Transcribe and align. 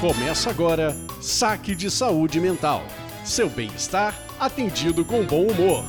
Começa 0.00 0.48
agora 0.48 0.96
Saque 1.20 1.74
de 1.74 1.90
Saúde 1.90 2.40
Mental. 2.40 2.80
Seu 3.22 3.50
bem-estar 3.50 4.14
atendido 4.40 5.04
com 5.04 5.26
bom 5.26 5.42
humor. 5.42 5.84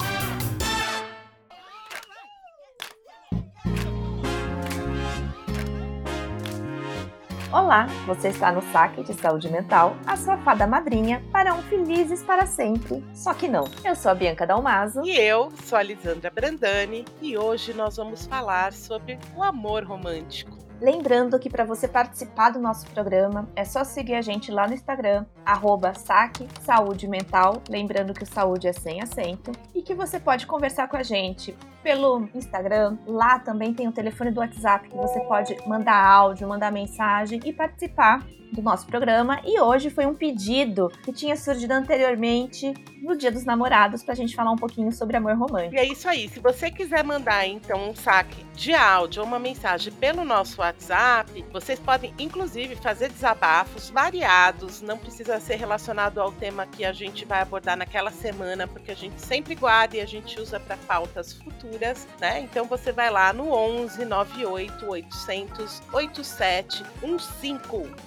Olá, 7.54 7.88
você 8.06 8.28
está 8.28 8.52
no 8.52 8.62
Saque 8.74 9.02
de 9.02 9.14
Saúde 9.14 9.50
Mental, 9.50 9.96
a 10.06 10.18
sua 10.18 10.38
fada 10.40 10.68
madrinha 10.68 11.24
para 11.32 11.54
um 11.54 11.62
felizes 11.62 12.22
para 12.22 12.46
sempre. 12.46 13.02
Só 13.14 13.34
que 13.34 13.48
não. 13.48 13.64
Eu 13.82 13.96
sou 13.96 14.12
a 14.12 14.16
Bianca 14.16 14.46
Dalmaso. 14.46 15.04
E 15.06 15.18
eu 15.18 15.50
sou 15.64 15.78
a 15.78 15.84
Lisandra 15.84 16.30
Brandani 16.30 17.06
e 17.22 17.38
hoje 17.38 17.74
nós 17.74 17.96
vamos 17.96 18.26
falar 18.26 18.74
sobre 18.74 19.18
o 19.38 19.42
amor 19.42 19.86
romântico. 19.86 20.71
Lembrando 20.82 21.38
que 21.38 21.48
para 21.48 21.64
você 21.64 21.88
participar 21.88 22.50
do 22.50 22.60
nosso 22.60 22.88
programa 22.88 23.48
é 23.56 23.64
só 23.64 23.84
seguir 23.84 24.16
a 24.16 24.22
gente 24.22 24.52
lá 24.52 24.68
no 24.68 24.74
Instagram, 24.74 25.28
arroba 25.46 25.94
saque 25.94 26.48
saúde 26.62 27.08
mental, 27.08 27.62
lembrando 27.70 28.16
que 28.16 28.24
o 28.24 28.26
saúde 28.26 28.68
é 28.68 28.74
sem 28.74 29.00
acento, 29.00 29.52
e 29.76 29.84
que 29.84 29.94
você 29.94 30.20
pode 30.20 30.48
conversar 30.48 30.88
com 30.88 30.98
a 30.98 31.04
gente 31.04 31.56
pelo 31.84 32.28
Instagram. 32.34 32.98
Lá 33.06 33.38
também 33.38 33.76
tem 33.76 33.88
o 33.88 33.92
telefone 33.92 34.32
do 34.32 34.40
WhatsApp 34.40 34.90
que 34.90 34.98
você 34.98 35.20
pode 35.20 35.56
mandar 35.68 36.04
áudio, 36.04 36.48
mandar 36.48 36.72
mensagem 36.72 37.40
e 37.46 37.54
participar 37.54 38.26
do 38.52 38.62
nosso 38.62 38.86
programa. 38.86 39.42
E 39.46 39.60
hoje 39.60 39.90
foi 39.90 40.06
um 40.06 40.14
pedido 40.14 40.92
que 41.04 41.12
tinha 41.12 41.36
surgido 41.36 41.74
anteriormente 41.74 42.74
no 43.02 43.16
Dia 43.16 43.32
dos 43.32 43.46
Namorados 43.46 44.04
para 44.04 44.14
a 44.14 44.16
gente 44.16 44.36
falar 44.36 44.52
um 44.52 44.58
pouquinho 44.58 44.92
sobre 44.92 45.18
amor 45.18 45.36
romântico. 45.36 45.76
E 45.76 45.80
é 45.80 45.86
isso 45.86 46.08
aí. 46.08 46.30
Se 46.30 46.40
você 46.40 46.70
quiser 46.70 47.04
mandar 47.04 47.48
então 47.48 47.90
um 47.90 47.96
saque 47.96 48.46
de 48.54 48.74
áudio 48.74 49.22
ou 49.22 49.28
uma 49.28 49.40
mensagem 49.40 49.92
pelo 49.94 50.24
nosso 50.24 50.62
WhatsApp, 50.62 51.44
vocês 51.52 51.80
podem 51.80 52.14
inclusive 52.20 52.76
fazer 52.76 53.10
desabafos 53.10 53.90
variados. 53.90 54.82
Não 54.82 54.98
precisa 54.98 55.40
ser 55.40 55.56
relacionado 55.56 56.20
ao 56.20 56.32
tema 56.32 56.68
que 56.68 56.86
a 56.86 56.94
gente 56.94 57.26
vai 57.26 57.42
abordar 57.42 57.78
naquela 57.78 58.12
semana, 58.12 58.68
porque 58.68 58.92
a 58.92 58.96
gente 58.96 59.20
sempre 59.20 59.56
guarda 59.56 59.98
e 59.98 60.02
a 60.02 60.06
gente 60.06 60.40
usa 60.40 60.60
para 60.60 60.78
pautas 60.78 61.34
futuras, 61.34 62.08
né? 62.20 62.42
Então 62.42 62.66
você 62.66 62.92
vai 62.92 63.10
lá 63.10 63.34
no 63.34 63.52
11 63.52 64.06
98 64.06 64.86
800 64.86 65.82
8715 65.92 67.62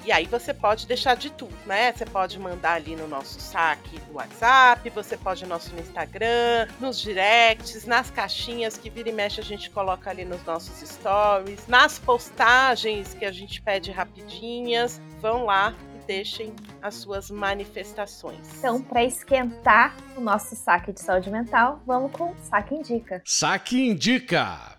e 0.05 0.13
aí 0.13 0.27
você 0.39 0.53
pode 0.53 0.87
deixar 0.87 1.17
de 1.17 1.31
tudo, 1.31 1.55
né? 1.67 1.93
Você 1.93 2.05
pode 2.05 2.39
mandar 2.39 2.75
ali 2.75 2.97
no 2.97 3.07
nosso 3.07 3.41
saque 3.41 3.99
do 4.01 4.15
WhatsApp, 4.15 4.91
você 4.91 5.17
pode 5.17 5.43
no 5.45 5.51
nosso 5.51 5.75
Instagram, 5.77 6.69
nos 6.81 7.01
directs, 7.01 7.85
nas 7.85 8.11
caixinhas 8.11 8.77
que 8.77 8.91
vira 8.91 9.09
e 9.09 9.13
mexe 9.13 9.41
a 9.41 9.45
gente 9.45 9.71
coloca 9.71 10.11
ali 10.11 10.25
nos 10.25 10.43
nossos 10.45 10.89
stories, 10.89 11.67
nas 11.69 11.99
postagens 11.99 13.15
que 13.15 13.25
a 13.25 13.33
gente 13.33 13.63
pede 13.63 13.91
rapidinhas. 13.91 15.01
Vão 15.21 15.45
lá 15.45 15.75
e 15.95 16.07
deixem 16.07 16.53
as 16.83 16.97
suas 16.97 17.31
manifestações. 17.31 18.59
Então, 18.59 18.83
para 18.83 19.05
esquentar 19.05 19.97
o 20.17 20.21
nosso 20.21 20.57
saque 20.57 20.93
de 20.93 21.01
saúde 21.01 21.31
mental, 21.31 21.81
vamos 21.87 22.13
com 22.13 22.33
o 22.33 22.37
Saque 22.43 22.75
Indica. 22.75 23.23
Saque 23.25 23.89
Indica! 23.89 24.74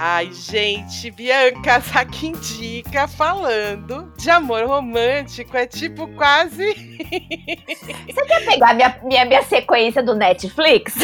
Ai, 0.00 0.30
gente, 0.32 1.10
Bianca 1.10 1.80
Saquindica 1.80 3.08
falando 3.08 4.12
de 4.16 4.30
amor 4.30 4.64
romântico. 4.64 5.56
É 5.56 5.66
tipo 5.66 6.06
quase. 6.14 6.72
Você 8.06 8.24
quer 8.24 8.44
pegar 8.44 8.74
minha, 8.74 9.00
minha, 9.02 9.24
minha 9.24 9.42
sequência 9.42 10.00
do 10.00 10.14
Netflix? 10.14 10.94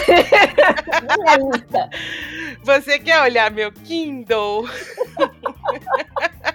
Você 2.63 3.01
quer 3.01 3.21
olhar 3.21 3.51
meu 3.51 3.73
Kindle? 3.73 4.69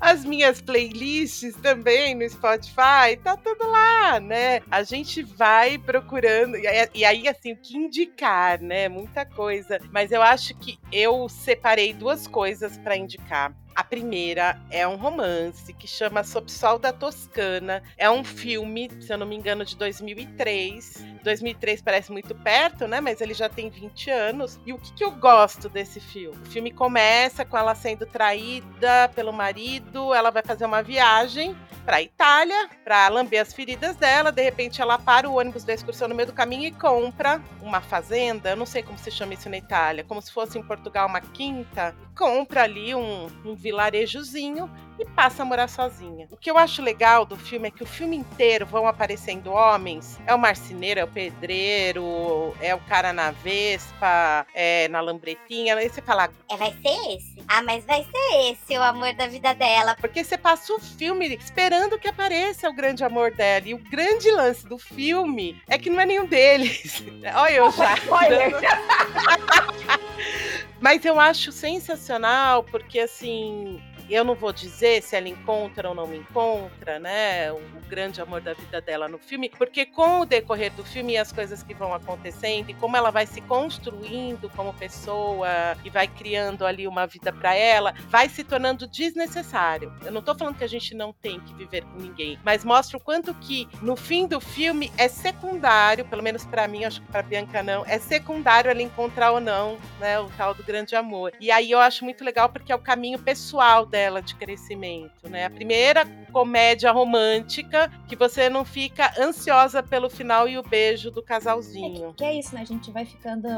as 0.00 0.24
minhas 0.24 0.60
playlists 0.60 1.54
também 1.56 2.14
no 2.14 2.28
Spotify, 2.28 3.16
tá 3.22 3.36
tudo 3.36 3.66
lá, 3.66 4.20
né? 4.20 4.60
A 4.70 4.82
gente 4.82 5.22
vai 5.22 5.78
procurando, 5.78 6.56
e 6.94 7.04
aí, 7.04 7.28
assim, 7.28 7.52
o 7.52 7.56
que 7.56 7.76
indicar, 7.76 8.60
né? 8.60 8.88
Muita 8.88 9.24
coisa. 9.24 9.78
Mas 9.92 10.12
eu 10.12 10.22
acho 10.22 10.54
que 10.56 10.78
eu 10.92 11.28
separei 11.28 11.92
duas 11.92 12.26
coisas 12.26 12.78
para 12.78 12.96
indicar. 12.96 13.54
A 13.74 13.84
primeira 13.84 14.60
é 14.70 14.86
um 14.86 14.96
romance 14.96 15.72
que 15.72 15.86
chama 15.86 16.24
Sob 16.24 16.50
Sol 16.50 16.78
da 16.78 16.92
Toscana. 16.92 17.82
É 17.96 18.10
um 18.10 18.24
filme, 18.24 18.90
se 19.00 19.12
eu 19.12 19.18
não 19.18 19.26
me 19.26 19.36
engano, 19.36 19.64
de 19.64 19.76
2003. 19.76 21.04
2003 21.22 21.82
parece 21.82 22.12
muito 22.12 22.34
perto, 22.34 22.86
né? 22.86 23.00
Mas 23.00 23.20
ele 23.20 23.34
já 23.34 23.48
tem 23.48 23.70
20 23.70 24.10
anos. 24.10 24.58
E 24.66 24.72
o 24.72 24.78
que, 24.78 24.92
que 24.92 25.04
eu 25.04 25.12
gosto 25.12 25.68
desse 25.68 26.00
filme? 26.00 26.36
O 26.42 26.50
filme 26.50 26.70
começa 26.70 27.44
com 27.44 27.56
ela 27.56 27.74
sendo 27.74 28.06
traída 28.06 29.10
pelo 29.14 29.32
marido. 29.32 30.12
Ela 30.12 30.30
vai 30.30 30.42
fazer 30.42 30.64
uma 30.64 30.82
viagem 30.82 31.56
para 31.84 32.02
Itália 32.02 32.68
para 32.84 33.08
lamber 33.08 33.40
as 33.40 33.52
feridas 33.52 33.96
dela. 33.96 34.30
De 34.30 34.42
repente, 34.42 34.80
ela 34.80 34.98
para 34.98 35.28
o 35.28 35.38
ônibus 35.38 35.64
da 35.64 35.74
excursão 35.74 36.08
no 36.08 36.14
meio 36.14 36.28
do 36.28 36.32
caminho 36.32 36.64
e 36.66 36.72
compra 36.72 37.40
uma 37.60 37.80
fazenda. 37.80 38.50
Eu 38.50 38.56
não 38.56 38.66
sei 38.66 38.82
como 38.82 38.98
se 38.98 39.10
chama 39.10 39.34
isso 39.34 39.48
na 39.48 39.56
Itália, 39.56 40.04
como 40.04 40.20
se 40.20 40.32
fosse 40.32 40.58
em 40.58 40.62
Portugal 40.62 41.08
uma 41.08 41.20
quinta. 41.20 41.94
Compra 42.20 42.64
ali 42.64 42.94
um, 42.94 43.28
um 43.46 43.54
vilarejozinho 43.54 44.70
e 44.98 45.06
passa 45.06 45.42
a 45.42 45.46
morar 45.46 45.68
sozinha. 45.68 46.28
O 46.30 46.36
que 46.36 46.50
eu 46.50 46.58
acho 46.58 46.82
legal 46.82 47.24
do 47.24 47.34
filme 47.34 47.68
é 47.68 47.70
que 47.70 47.82
o 47.82 47.86
filme 47.86 48.14
inteiro 48.14 48.66
vão 48.66 48.86
aparecendo 48.86 49.50
homens. 49.50 50.20
É 50.26 50.34
o 50.34 50.38
marceneiro, 50.38 51.00
é 51.00 51.04
o 51.04 51.08
pedreiro, 51.08 52.54
é 52.60 52.74
o 52.74 52.78
cara 52.80 53.10
na 53.10 53.30
Vespa, 53.30 54.46
é 54.54 54.86
na 54.88 55.00
lambretinha. 55.00 55.74
Aí 55.74 55.88
você 55.88 56.02
fala. 56.02 56.28
É, 56.50 56.58
vai 56.58 56.76
ser 56.82 57.14
esse? 57.14 57.42
Ah, 57.48 57.62
mas 57.62 57.86
vai 57.86 58.04
ser 58.04 58.52
esse 58.52 58.76
o 58.76 58.82
amor 58.82 59.14
da 59.14 59.26
vida 59.26 59.54
dela. 59.54 59.96
Porque 59.98 60.22
você 60.22 60.36
passa 60.36 60.74
o 60.74 60.78
filme 60.78 61.34
esperando 61.34 61.98
que 61.98 62.08
apareça 62.08 62.68
o 62.68 62.74
grande 62.74 63.02
amor 63.02 63.32
dela. 63.32 63.66
E 63.66 63.72
o 63.72 63.78
grande 63.78 64.30
lance 64.30 64.66
do 64.66 64.76
filme 64.76 65.58
é 65.66 65.78
que 65.78 65.88
não 65.88 65.98
é 65.98 66.04
nenhum 66.04 66.26
deles. 66.26 67.02
Olha 67.34 67.54
eu 67.54 67.72
já. 67.72 67.94
Mas 70.80 71.04
eu 71.04 71.20
acho 71.20 71.52
sensacional 71.52 72.64
porque 72.64 72.98
assim 73.00 73.80
eu 74.14 74.24
não 74.24 74.34
vou 74.34 74.52
dizer 74.52 75.02
se 75.02 75.16
ela 75.16 75.28
encontra 75.28 75.88
ou 75.88 75.94
não 75.94 76.06
me 76.06 76.18
encontra, 76.18 76.98
né? 76.98 77.52
O, 77.52 77.80
grande 77.90 78.20
amor 78.20 78.40
da 78.40 78.54
vida 78.54 78.80
dela 78.80 79.08
no 79.08 79.18
filme, 79.18 79.50
porque 79.58 79.84
com 79.84 80.20
o 80.20 80.24
decorrer 80.24 80.72
do 80.74 80.84
filme 80.84 81.14
e 81.14 81.18
as 81.18 81.32
coisas 81.32 81.60
que 81.60 81.74
vão 81.74 81.92
acontecendo 81.92 82.70
e 82.70 82.74
como 82.74 82.96
ela 82.96 83.10
vai 83.10 83.26
se 83.26 83.40
construindo 83.40 84.48
como 84.50 84.72
pessoa 84.72 85.48
e 85.84 85.90
vai 85.90 86.06
criando 86.06 86.64
ali 86.64 86.86
uma 86.86 87.04
vida 87.04 87.32
para 87.32 87.52
ela, 87.52 87.92
vai 88.08 88.28
se 88.28 88.44
tornando 88.44 88.86
desnecessário. 88.86 89.92
Eu 90.04 90.12
não 90.12 90.22
tô 90.22 90.36
falando 90.36 90.56
que 90.56 90.62
a 90.62 90.68
gente 90.68 90.94
não 90.94 91.12
tem 91.12 91.40
que 91.40 91.52
viver 91.52 91.82
com 91.82 91.98
ninguém, 91.98 92.38
mas 92.44 92.64
mostra 92.64 92.96
o 92.96 93.00
quanto 93.00 93.34
que 93.34 93.66
no 93.82 93.96
fim 93.96 94.28
do 94.28 94.40
filme 94.40 94.92
é 94.96 95.08
secundário, 95.08 96.04
pelo 96.04 96.22
menos 96.22 96.46
para 96.46 96.68
mim, 96.68 96.84
acho 96.84 97.00
que 97.00 97.08
para 97.08 97.22
Bianca 97.22 97.60
não, 97.60 97.84
é 97.86 97.98
secundário 97.98 98.70
ela 98.70 98.82
encontrar 98.82 99.32
ou 99.32 99.40
não, 99.40 99.78
né, 99.98 100.20
o 100.20 100.28
tal 100.36 100.54
do 100.54 100.62
grande 100.62 100.94
amor. 100.94 101.32
E 101.40 101.50
aí 101.50 101.72
eu 101.72 101.80
acho 101.80 102.04
muito 102.04 102.24
legal 102.24 102.48
porque 102.48 102.70
é 102.70 102.76
o 102.76 102.78
caminho 102.78 103.18
pessoal 103.18 103.84
dela 103.84 103.99
dela 104.00 104.22
de 104.22 104.34
crescimento, 104.34 105.28
né? 105.28 105.44
A 105.44 105.50
primeira 105.50 106.06
comédia 106.30 106.92
romântica 106.92 107.90
que 108.08 108.16
você 108.16 108.48
não 108.48 108.64
fica 108.64 109.12
ansiosa 109.20 109.82
pelo 109.82 110.08
final 110.08 110.48
e 110.48 110.58
o 110.58 110.62
beijo 110.62 111.10
do 111.10 111.22
casalzinho. 111.22 112.06
É 112.06 112.08
que, 112.08 112.14
que 112.14 112.24
é 112.24 112.38
isso, 112.38 112.54
né? 112.54 112.62
A 112.62 112.64
gente 112.64 112.90
vai 112.90 113.04
ficando 113.04 113.48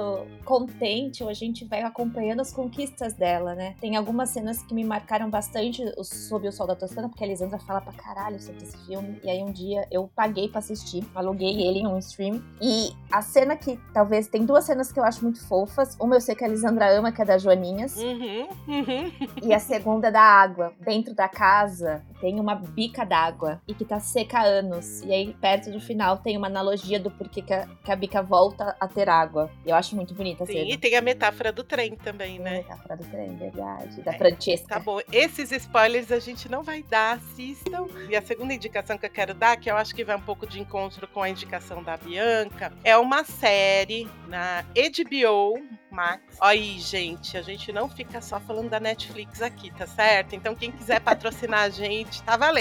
contente 0.45 1.23
ou 1.23 1.29
a 1.29 1.35
gente 1.35 1.65
vai 1.65 1.83
acompanhando 1.83 2.41
as 2.41 2.53
conquistas 2.53 3.15
dela, 3.15 3.55
né? 3.55 3.75
Tem 3.81 3.97
algumas 3.97 4.31
cenas 4.31 4.63
que 4.63 4.75
me 4.75 4.85
marcaram 4.85 5.31
bastante 5.31 5.83
sob 6.03 6.49
o 6.49 6.53
Sol 6.53 6.67
da 6.67 6.77
Toscana, 6.77 7.09
porque 7.09 7.25
a 7.25 7.27
Lisandra 7.27 7.59
fala 7.59 7.81
pra 7.81 7.93
caralho 7.93 8.41
sobre 8.41 8.63
esse 8.63 8.77
filme. 8.87 9.21
E 9.23 9.31
aí 9.31 9.43
um 9.43 9.53
dia 9.53 9.87
eu 9.91 10.11
paguei 10.15 10.49
pra 10.49 10.59
assistir, 10.59 11.05
aluguei 11.15 11.63
ele 11.63 11.81
em 11.81 11.87
um 11.87 11.99
stream. 11.99 12.43
E 12.61 12.93
a 13.11 13.23
cena 13.23 13.57
que 13.57 13.79
talvez 13.93 14.29
tem 14.29 14.45
duas 14.45 14.65
cenas 14.65 14.93
que 14.93 14.99
eu 14.99 15.05
acho 15.05 15.23
muito 15.23 15.47
fofas. 15.47 15.97
Uma 16.01 16.17
eu 16.17 16.21
sei 16.21 16.35
que 16.35 16.45
a 16.45 16.49
Lisandra 16.49 16.91
ama, 16.91 17.13
que 17.13 17.23
é 17.23 17.25
da 17.25 17.39
Joaninhas. 17.39 17.97
Uhum, 17.97 18.49
uhum. 18.69 19.13
E 19.43 19.53
a 19.53 19.59
segunda 19.59 20.09
é 20.09 20.11
da 20.11 20.23
água. 20.23 20.73
Dentro 20.81 21.15
da 21.15 21.29
casa 21.29 22.03
tem 22.21 22.39
uma 22.39 22.55
bica 22.63 23.05
d'água 23.05 23.61
e 23.67 23.75
que 23.75 23.85
tá 23.85 24.01
seca 24.01 24.39
há 24.39 24.43
anos. 24.43 25.03
E 25.03 25.13
aí, 25.13 25.35
perto 25.35 25.71
do 25.71 25.81
final, 25.81 26.19
tem 26.19 26.37
uma 26.37 26.47
analogia 26.47 26.99
do 26.99 27.11
porquê 27.11 27.43
que 27.43 27.53
a, 27.53 27.67
que 27.85 27.93
a 27.93 27.97
bica 27.97 28.23
volta 28.23 28.77
a 28.79 28.89
ter 28.89 29.09
água. 29.09 29.51
E 29.65 29.71
eu 29.71 29.77
acho 29.77 29.95
muito 29.97 30.15
bonita 30.15 30.47
Sim, 30.47 30.53
cena. 30.53 30.71
e 30.71 30.77
tem 30.77 30.97
a 30.97 31.01
metáfora 31.01 31.53
do 31.53 31.65
trem 31.65 31.97
também, 31.97 32.37
tem 32.37 32.41
né? 32.41 32.51
A 32.51 32.63
metáfora 32.63 32.97
do 32.97 33.05
trem, 33.05 33.37
verdade. 33.37 34.03
Da 34.03 34.13
é, 34.13 34.19
Francesca. 34.19 34.69
Tá 34.69 34.81
bom. 34.81 35.01
Esses 35.11 35.53
spoilers 35.53 36.11
a 36.13 36.19
gente 36.19 36.49
não 36.49 36.63
vai 36.63 36.83
dar, 36.83 37.17
assistam. 37.17 37.87
E 38.09 38.17
a 38.17 38.23
segunda 38.23 38.55
indicação 38.55 38.97
que 38.97 39.07
eu 39.07 39.11
quero 39.11 39.35
dar, 39.35 39.57
que 39.57 39.71
eu 39.71 39.77
acho 39.77 39.95
que 39.95 40.05
vai 40.05 40.17
um 40.17 40.21
pouco 40.21 40.47
de 40.47 40.61
encontro 40.61 41.07
com 41.09 41.23
a 41.23 41.29
indicação 41.29 41.83
da 41.83 41.97
Bianca, 41.97 42.73
é 42.85 42.97
uma 42.97 43.25
série 43.25 44.09
na 44.29 44.63
HBO 44.63 45.83
Max. 45.91 46.23
Aí, 46.41 46.79
gente, 46.79 47.37
a 47.37 47.43
gente 47.43 47.73
não 47.73 47.89
fica 47.89 48.21
só 48.21 48.41
falando 48.41 48.71
da 48.71 48.81
Netflix 48.81 49.43
aqui, 49.43 49.71
tá 49.71 49.87
certo? 49.87 50.35
Então, 50.35 50.55
quem 50.55 50.73
quiser 50.73 51.01
patrocinar 51.01 51.61
a 51.61 51.69
gente, 51.69 52.23
tá 52.23 52.37
valendo. 52.37 52.52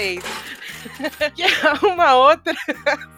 Que 1.34 1.42
é 1.44 1.72
uma 1.86 2.14
outra 2.14 2.54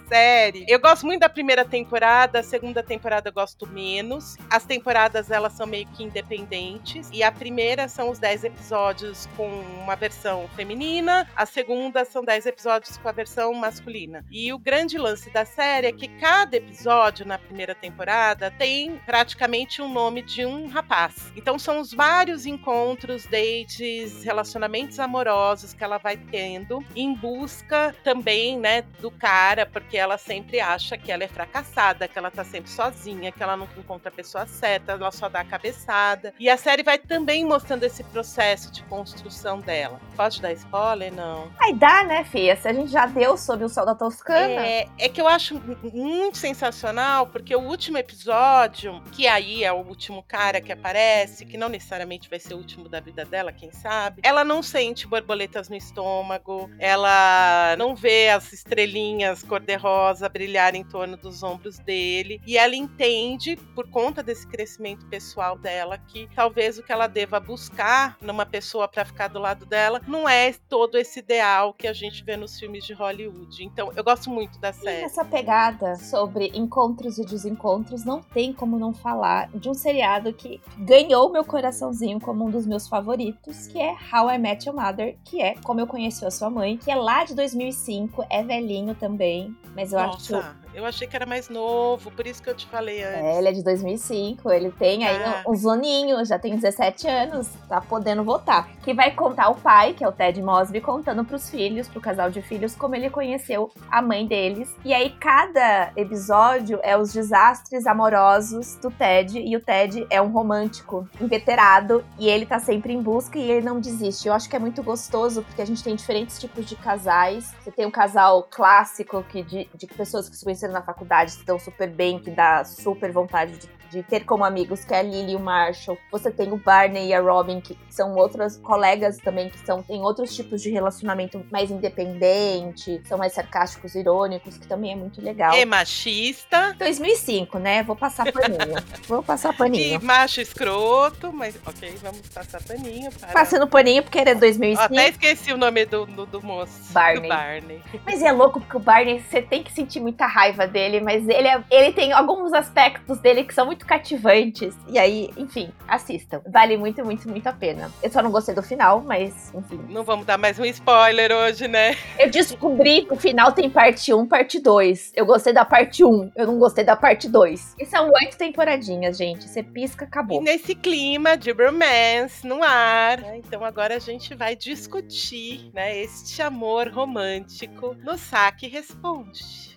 série. 0.08 0.64
Eu 0.68 0.80
gosto 0.80 1.06
muito 1.06 1.20
da 1.20 1.28
primeira 1.28 1.64
temporada, 1.64 2.40
a 2.40 2.42
segunda 2.42 2.82
temporada 2.82 3.28
eu 3.28 3.32
gosto 3.32 3.66
menos. 3.66 4.36
As 4.50 4.64
temporadas 4.64 5.30
elas 5.30 5.52
são 5.52 5.66
meio 5.66 5.86
que 5.88 6.02
independentes. 6.02 7.08
E 7.12 7.22
a 7.22 7.32
primeira 7.32 7.88
são 7.88 8.10
os 8.10 8.18
10 8.18 8.44
episódios 8.44 9.28
com 9.36 9.48
uma 9.82 9.96
versão 9.96 10.48
feminina, 10.54 11.28
a 11.36 11.46
segunda 11.46 12.04
são 12.04 12.24
10 12.24 12.46
episódios 12.46 12.96
com 12.96 13.08
a 13.08 13.12
versão 13.12 13.52
masculina. 13.54 14.24
E 14.30 14.52
o 14.52 14.58
grande 14.58 14.98
lance 14.98 15.30
da 15.30 15.44
série 15.44 15.86
é 15.86 15.92
que 15.92 16.08
cada 16.08 16.56
episódio 16.56 17.26
na 17.26 17.38
primeira 17.38 17.74
temporada 17.74 18.50
tem 18.50 19.00
praticamente 19.04 19.80
um 19.82 19.92
nome 19.92 20.22
de 20.22 20.44
um 20.44 20.68
rapaz. 20.68 21.32
Então 21.36 21.58
são 21.58 21.80
os 21.80 21.92
vários 21.92 22.46
encontros, 22.46 23.24
dates, 23.26 24.22
relacionamentos 24.24 24.98
amorosos 24.98 25.72
que 25.72 25.84
ela 25.84 25.98
vai 25.98 26.16
tendo 26.16 26.84
em 26.94 27.14
busca 27.14 27.94
também, 28.02 28.58
né, 28.58 28.82
do 29.00 29.10
cara, 29.10 29.66
porque 29.66 29.93
ela 29.96 30.18
sempre 30.18 30.60
acha 30.60 30.96
que 30.96 31.10
ela 31.10 31.24
é 31.24 31.28
fracassada, 31.28 32.08
que 32.08 32.18
ela 32.18 32.30
tá 32.30 32.44
sempre 32.44 32.70
sozinha, 32.70 33.32
que 33.32 33.42
ela 33.42 33.56
não 33.56 33.68
encontra 33.76 34.08
a 34.08 34.12
pessoa 34.12 34.46
certa, 34.46 34.92
ela 34.92 35.10
só 35.10 35.28
dá 35.28 35.40
a 35.40 35.44
cabeçada. 35.44 36.34
E 36.38 36.48
a 36.48 36.56
série 36.56 36.82
vai 36.82 36.98
também 36.98 37.44
mostrando 37.44 37.84
esse 37.84 38.02
processo 38.04 38.70
de 38.72 38.82
construção 38.84 39.60
dela. 39.60 40.00
Pode 40.16 40.40
dar 40.40 40.52
spoiler? 40.52 41.12
Não. 41.12 41.50
Aí 41.60 41.74
dá, 41.74 42.04
né, 42.04 42.24
Fia? 42.24 42.56
Se 42.56 42.68
a 42.68 42.72
gente 42.72 42.90
já 42.90 43.06
deu 43.06 43.36
sobre 43.36 43.64
o 43.64 43.68
Sol 43.68 43.86
da 43.86 43.94
Toscana. 43.94 44.66
É, 44.66 44.88
é 44.98 45.08
que 45.08 45.20
eu 45.20 45.28
acho 45.28 45.60
muito 45.92 46.38
sensacional, 46.38 47.26
porque 47.26 47.54
o 47.54 47.60
último 47.60 47.98
episódio, 47.98 49.02
que 49.12 49.26
aí 49.26 49.64
é 49.64 49.72
o 49.72 49.76
último 49.76 50.22
cara 50.22 50.60
que 50.60 50.72
aparece, 50.72 51.46
que 51.46 51.56
não 51.56 51.68
necessariamente 51.68 52.28
vai 52.28 52.38
ser 52.38 52.54
o 52.54 52.58
último 52.58 52.88
da 52.88 53.00
vida 53.00 53.24
dela, 53.24 53.52
quem 53.52 53.70
sabe, 53.72 54.20
ela 54.22 54.44
não 54.44 54.62
sente 54.62 55.06
borboletas 55.06 55.68
no 55.68 55.76
estômago, 55.76 56.70
ela 56.78 57.74
não 57.76 57.94
vê 57.94 58.28
as 58.30 58.52
estrelinhas 58.52 59.42
cor-de-rosa 59.84 60.28
brilhar 60.28 60.74
em 60.74 60.82
torno 60.82 61.16
dos 61.16 61.42
ombros 61.42 61.78
dele, 61.78 62.40
e 62.46 62.56
ela 62.56 62.74
entende, 62.74 63.56
por 63.74 63.88
conta 63.88 64.22
desse 64.22 64.46
crescimento 64.46 65.06
pessoal 65.06 65.58
dela, 65.58 65.98
que 65.98 66.28
talvez 66.34 66.78
o 66.78 66.82
que 66.82 66.90
ela 66.90 67.06
deva 67.06 67.38
buscar 67.38 68.16
numa 68.20 68.46
pessoa 68.46 68.88
para 68.88 69.04
ficar 69.04 69.28
do 69.28 69.38
lado 69.38 69.66
dela 69.66 70.00
não 70.08 70.28
é 70.28 70.54
todo 70.68 70.96
esse 70.96 71.18
ideal 71.18 71.74
que 71.74 71.86
a 71.86 71.92
gente 71.92 72.24
vê 72.24 72.36
nos 72.36 72.58
filmes 72.58 72.84
de 72.84 72.94
Hollywood. 72.94 73.62
Então, 73.62 73.92
eu 73.94 74.02
gosto 74.02 74.30
muito 74.30 74.58
da 74.58 74.72
série. 74.72 75.02
E 75.02 75.04
essa 75.04 75.24
pegada 75.24 75.96
sobre 75.96 76.50
encontros 76.54 77.18
e 77.18 77.24
desencontros 77.24 78.04
não 78.04 78.22
tem 78.22 78.52
como 78.52 78.78
não 78.78 78.94
falar 78.94 79.50
de 79.50 79.68
um 79.68 79.74
seriado 79.74 80.32
que 80.32 80.60
ganhou 80.78 81.30
meu 81.30 81.44
coraçãozinho 81.44 82.20
como 82.20 82.46
um 82.46 82.50
dos 82.50 82.66
meus 82.66 82.88
favoritos, 82.88 83.66
que 83.66 83.80
é 83.80 83.94
How 84.12 84.30
I 84.30 84.38
Met 84.38 84.66
Your 84.66 84.76
Mother, 84.76 85.16
que 85.24 85.42
é 85.42 85.54
Como 85.56 85.80
Eu 85.80 85.86
Conheci 85.86 86.24
a 86.24 86.30
Sua 86.30 86.48
Mãe, 86.48 86.76
que 86.76 86.90
é 86.90 86.94
lá 86.94 87.24
de 87.24 87.34
2005, 87.34 88.24
é 88.30 88.42
velhinho 88.42 88.94
também, 88.94 89.54
mas 89.74 89.92
eu 89.92 89.98
Nossa, 89.98 90.38
acho 90.38 90.63
eu 90.74 90.84
achei 90.84 91.06
que 91.06 91.14
era 91.16 91.24
mais 91.26 91.48
novo, 91.48 92.10
por 92.10 92.26
isso 92.26 92.42
que 92.42 92.50
eu 92.50 92.54
te 92.54 92.66
falei 92.66 93.02
antes. 93.02 93.20
É, 93.24 93.38
ele 93.38 93.48
é 93.48 93.52
de 93.52 93.62
2005, 93.62 94.50
ele 94.50 94.70
tem 94.72 95.04
aí 95.06 95.22
Ah. 95.22 95.42
uns 95.46 95.64
aninhos, 95.66 96.28
já 96.28 96.38
tem 96.38 96.54
17 96.56 97.06
anos, 97.08 97.48
tá 97.68 97.80
podendo 97.80 98.24
votar. 98.24 98.68
Que 98.82 98.92
vai 98.92 99.10
contar 99.12 99.48
o 99.50 99.54
pai, 99.54 99.94
que 99.94 100.02
é 100.04 100.08
o 100.08 100.12
Ted 100.12 100.40
Mosby, 100.42 100.80
contando 100.80 101.24
pros 101.24 101.48
filhos, 101.48 101.88
pro 101.88 102.00
casal 102.00 102.30
de 102.30 102.42
filhos, 102.42 102.74
como 102.74 102.94
ele 102.94 103.08
conheceu 103.10 103.70
a 103.90 104.02
mãe 104.02 104.26
deles. 104.26 104.74
E 104.84 104.92
aí 104.92 105.10
cada 105.10 105.92
episódio 105.96 106.80
é 106.82 106.96
os 106.96 107.12
desastres 107.12 107.86
amorosos 107.86 108.76
do 108.76 108.90
Ted, 108.90 109.38
e 109.38 109.56
o 109.56 109.60
Ted 109.60 110.06
é 110.10 110.20
um 110.20 110.30
romântico 110.30 111.08
inveterado, 111.20 112.04
e 112.18 112.28
ele 112.28 112.46
tá 112.46 112.58
sempre 112.58 112.92
em 112.92 113.02
busca 113.02 113.38
e 113.38 113.50
ele 113.50 113.64
não 113.66 113.78
desiste. 113.80 114.28
Eu 114.28 114.34
acho 114.34 114.48
que 114.48 114.56
é 114.56 114.58
muito 114.58 114.82
gostoso, 114.82 115.42
porque 115.42 115.62
a 115.62 115.66
gente 115.66 115.82
tem 115.82 115.94
diferentes 115.94 116.38
tipos 116.38 116.64
de 116.66 116.76
casais. 116.76 117.52
Você 117.62 117.70
tem 117.70 117.86
um 117.86 117.90
casal 117.90 118.46
clássico 118.50 119.22
que 119.24 119.42
de, 119.42 119.68
de 119.74 119.86
pessoas 119.86 120.28
que 120.28 120.36
se 120.36 120.44
conheceram 120.44 120.63
na 120.72 120.82
faculdade, 120.82 121.32
se 121.32 121.44
dão 121.44 121.58
super 121.58 121.88
bem, 121.88 122.18
que 122.18 122.30
dá 122.30 122.64
super 122.64 123.12
vontade 123.12 123.58
de, 123.58 123.68
de 123.94 124.02
ter 124.02 124.24
como 124.24 124.44
amigos, 124.44 124.84
que 124.84 124.92
é 124.92 124.98
a 124.98 125.02
Lily 125.02 125.32
e 125.32 125.36
o 125.36 125.40
Marshall. 125.40 125.96
Você 126.10 126.30
tem 126.30 126.52
o 126.52 126.56
Barney 126.56 127.08
e 127.08 127.14
a 127.14 127.20
Robin, 127.20 127.60
que 127.60 127.78
são 127.88 128.14
outras 128.16 128.56
colegas 128.56 129.16
também, 129.18 129.48
que 129.48 129.58
são, 129.64 129.82
tem 129.82 130.00
outros 130.00 130.34
tipos 130.34 130.60
de 130.60 130.70
relacionamento 130.70 131.44
mais 131.50 131.70
independente, 131.70 133.00
são 133.06 133.16
mais 133.18 133.32
sarcásticos, 133.32 133.94
irônicos, 133.94 134.58
que 134.58 134.66
também 134.66 134.92
é 134.92 134.96
muito 134.96 135.20
legal. 135.22 135.54
É 135.54 135.64
machista, 135.64 136.74
2005, 136.78 137.58
né? 137.58 137.82
Vou 137.82 137.96
passar 137.96 138.30
paninho. 138.32 138.74
Vou 139.06 139.22
passar 139.22 139.54
e 139.54 139.56
paninho. 139.56 140.00
macho 140.02 140.40
escroto, 140.40 141.32
mas 141.32 141.54
ok, 141.66 141.94
vamos 142.02 142.20
passar 142.28 142.62
paninho 142.62 143.10
para. 143.12 143.32
Passando 143.32 143.66
paninho 143.66 144.02
porque 144.02 144.18
era 144.18 144.32
Ó, 144.32 144.34
2005. 144.40 144.82
até 144.82 145.08
esqueci 145.08 145.52
o 145.52 145.56
nome 145.56 145.84
do, 145.86 146.06
do, 146.06 146.26
do 146.26 146.42
moço. 146.42 146.92
Barney. 146.92 147.22
Do 147.22 147.28
Barney. 147.28 147.82
Mas 148.04 148.22
é 148.22 148.32
louco 148.32 148.60
porque 148.60 148.76
o 148.76 148.80
Barney, 148.80 149.20
você 149.28 149.40
tem 149.42 149.62
que 149.62 149.72
sentir 149.72 150.00
muita 150.00 150.26
raiva 150.26 150.66
dele, 150.66 151.00
mas 151.00 151.28
ele, 151.28 151.48
é- 151.48 151.62
ele 151.70 151.92
tem 151.92 152.12
alguns 152.12 152.52
aspectos 152.52 153.18
dele 153.18 153.44
que 153.44 153.54
são 153.54 153.66
muito 153.66 153.83
cativantes. 153.84 154.74
E 154.88 154.98
aí, 154.98 155.30
enfim, 155.36 155.70
assistam. 155.86 156.40
Vale 156.46 156.76
muito, 156.76 157.04
muito, 157.04 157.28
muito 157.28 157.46
a 157.46 157.52
pena. 157.52 157.90
Eu 158.02 158.10
só 158.10 158.22
não 158.22 158.30
gostei 158.30 158.54
do 158.54 158.62
final, 158.62 159.00
mas, 159.00 159.52
enfim. 159.54 159.80
Não 159.88 160.04
vamos 160.04 160.26
dar 160.26 160.38
mais 160.38 160.58
um 160.58 160.64
spoiler 160.64 161.30
hoje, 161.32 161.68
né? 161.68 161.96
Eu 162.18 162.30
descobri 162.30 163.04
que 163.04 163.12
o 163.12 163.16
final 163.16 163.52
tem 163.52 163.68
parte 163.70 164.12
1, 164.12 164.26
parte 164.26 164.60
2. 164.60 165.12
Eu 165.14 165.26
gostei 165.26 165.52
da 165.52 165.64
parte 165.64 166.04
1, 166.04 166.32
eu 166.36 166.46
não 166.46 166.58
gostei 166.58 166.84
da 166.84 166.96
parte 166.96 167.28
2. 167.28 167.76
E 167.78 167.86
são 167.86 168.10
oito 168.22 168.36
temporadinhas, 168.36 169.16
gente. 169.16 169.48
Você 169.48 169.62
pisca, 169.62 170.04
E 170.04 170.08
acabou. 170.08 170.42
nesse 170.42 170.74
clima 170.74 171.36
de 171.36 171.52
romance 171.52 172.46
no 172.46 172.62
ar, 172.62 173.18
né? 173.20 173.38
então 173.38 173.64
agora 173.64 173.96
a 173.96 173.98
gente 173.98 174.34
vai 174.34 174.56
discutir, 174.56 175.70
né, 175.72 175.96
este 175.98 176.42
amor 176.42 176.88
romântico 176.88 177.94
no 178.02 178.16
Saque 178.16 178.66
Responde. 178.68 179.74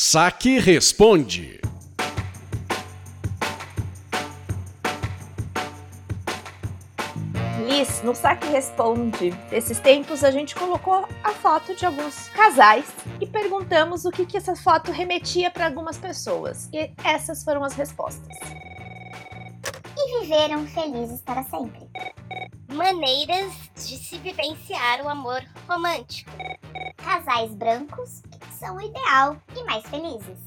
Saque 0.00 0.60
Responde. 0.60 1.60
Liz, 7.66 8.00
no 8.04 8.14
Saque 8.14 8.46
Responde 8.46 9.32
desses 9.50 9.80
tempos, 9.80 10.22
a 10.22 10.30
gente 10.30 10.54
colocou 10.54 11.04
a 11.24 11.32
foto 11.32 11.74
de 11.74 11.84
alguns 11.84 12.28
casais 12.28 12.86
e 13.20 13.26
perguntamos 13.26 14.04
o 14.04 14.12
que, 14.12 14.24
que 14.24 14.36
essa 14.36 14.54
foto 14.54 14.92
remetia 14.92 15.50
para 15.50 15.66
algumas 15.66 15.98
pessoas. 15.98 16.68
E 16.72 16.92
essas 17.02 17.42
foram 17.42 17.64
as 17.64 17.72
respostas. 17.72 18.38
E 19.96 20.20
viveram 20.20 20.64
felizes 20.68 21.20
para 21.22 21.42
sempre. 21.42 21.88
Maneiras 22.68 23.52
de 23.74 23.96
se 23.96 24.18
vivenciar 24.18 25.00
o 25.02 25.08
amor 25.08 25.42
romântico. 25.66 26.30
Casais 26.98 27.54
brancos 27.54 28.22
são 28.58 28.76
o 28.76 28.80
ideal 28.80 29.36
e 29.56 29.64
mais 29.64 29.86
felizes. 29.86 30.38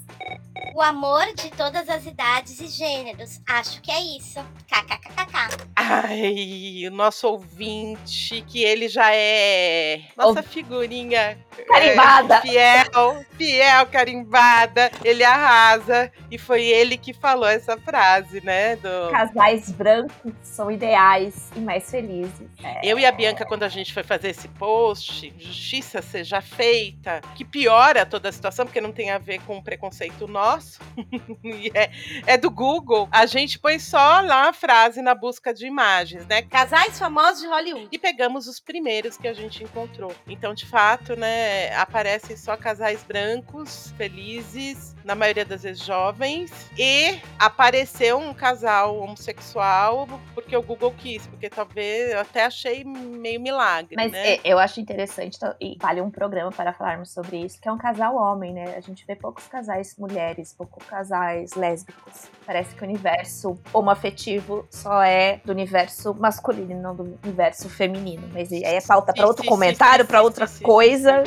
O 0.75 0.81
amor 0.81 1.25
de 1.33 1.49
todas 1.49 1.89
as 1.89 2.05
idades 2.05 2.59
e 2.59 2.67
gêneros. 2.67 3.41
Acho 3.47 3.81
que 3.81 3.91
é 3.91 4.17
isso. 4.17 4.39
KKKKK. 4.67 5.70
Ai, 5.93 6.87
o 6.87 6.91
nosso 6.91 7.27
ouvinte, 7.27 8.41
que 8.47 8.63
ele 8.63 8.87
já 8.87 9.13
é 9.13 10.03
nossa 10.15 10.41
figurinha 10.41 11.37
Carimbada. 11.67 12.35
é, 12.35 12.41
fiel, 12.41 13.25
fiel, 13.37 13.85
carimbada. 13.87 14.91
Ele 15.03 15.23
arrasa. 15.23 16.09
E 16.29 16.37
foi 16.37 16.63
ele 16.63 16.97
que 16.97 17.13
falou 17.13 17.47
essa 17.47 17.77
frase, 17.77 18.41
né? 18.43 18.77
Do... 18.77 19.11
Casais 19.11 19.69
brancos 19.71 20.33
são 20.41 20.71
ideais 20.71 21.51
e 21.55 21.59
mais 21.59 21.89
felizes. 21.89 22.47
É. 22.63 22.79
Eu 22.83 22.97
e 22.97 23.05
a 23.05 23.11
Bianca, 23.11 23.45
quando 23.45 23.63
a 23.63 23.69
gente 23.69 23.93
foi 23.93 24.03
fazer 24.03 24.29
esse 24.29 24.47
post, 24.47 25.33
justiça 25.37 26.01
seja 26.01 26.41
feita, 26.41 27.21
que 27.35 27.43
piora 27.43 28.05
toda 28.05 28.29
a 28.29 28.31
situação, 28.31 28.65
porque 28.65 28.79
não 28.79 28.91
tem 28.91 29.11
a 29.11 29.17
ver 29.17 29.41
com 29.41 29.61
preconceito 29.61 30.27
nosso, 30.27 30.79
é, 31.73 31.89
é 32.25 32.37
do 32.37 32.49
Google, 32.49 33.09
a 33.11 33.25
gente 33.25 33.59
põe 33.59 33.77
só 33.79 34.21
lá 34.21 34.49
a 34.49 34.53
frase 34.53 35.01
na 35.01 35.13
busca 35.13 35.53
de 35.53 35.67
imagens, 35.81 36.27
né? 36.27 36.41
Casais 36.43 36.99
famosos 36.99 37.41
de 37.41 37.47
Hollywood. 37.47 37.87
E 37.91 37.97
pegamos 37.97 38.47
os 38.47 38.59
primeiros 38.59 39.17
que 39.17 39.27
a 39.27 39.33
gente 39.33 39.63
encontrou. 39.63 40.13
Então, 40.27 40.53
de 40.53 40.65
fato, 40.65 41.15
né, 41.15 41.73
aparecem 41.75 42.37
só 42.37 42.55
casais 42.55 43.03
brancos, 43.03 43.91
felizes, 43.97 44.95
na 45.03 45.15
maioria 45.15 45.45
das 45.45 45.63
vezes 45.63 45.83
jovens, 45.83 46.51
e 46.77 47.19
apareceu 47.39 48.17
um 48.17 48.33
casal 48.33 48.97
homossexual 48.99 50.07
porque 50.33 50.55
o 50.55 50.61
Google 50.61 50.93
quis, 50.97 51.25
porque 51.27 51.49
talvez 51.49 52.11
eu 52.11 52.19
até 52.19 52.45
achei 52.45 52.83
meio 52.83 53.39
milagre, 53.41 53.95
Mas 53.95 54.11
né? 54.11 54.35
é, 54.35 54.41
eu 54.43 54.59
acho 54.59 54.79
interessante, 54.79 55.39
tá, 55.39 55.55
e 55.59 55.77
vale 55.79 56.01
um 56.01 56.11
programa 56.11 56.51
para 56.51 56.73
falarmos 56.73 57.11
sobre 57.11 57.37
isso, 57.37 57.59
que 57.59 57.67
é 57.67 57.71
um 57.71 57.77
casal 57.77 58.15
homem, 58.15 58.53
né? 58.53 58.75
A 58.75 58.79
gente 58.79 59.05
vê 59.05 59.15
poucos 59.15 59.47
casais 59.47 59.95
mulheres, 59.97 60.53
poucos 60.53 60.85
casais 60.85 61.53
lésbicos. 61.53 62.29
Parece 62.45 62.75
que 62.75 62.83
o 62.83 62.87
universo 62.87 63.59
homoafetivo 63.73 64.67
só 64.69 65.01
é 65.01 65.41
do 65.43 65.51
universo 65.61 66.13
masculino, 66.13 66.71
e 66.71 66.75
não 66.75 66.95
do 66.95 67.17
universo 67.23 67.69
feminino. 67.69 68.27
Mas 68.33 68.51
aí 68.51 68.63
é 68.63 68.81
pauta 68.81 69.13
para 69.13 69.27
outro 69.27 69.43
sim, 69.43 69.49
comentário, 69.49 70.05
para 70.05 70.21
outra 70.21 70.47
sim, 70.47 70.63
coisa. 70.63 71.23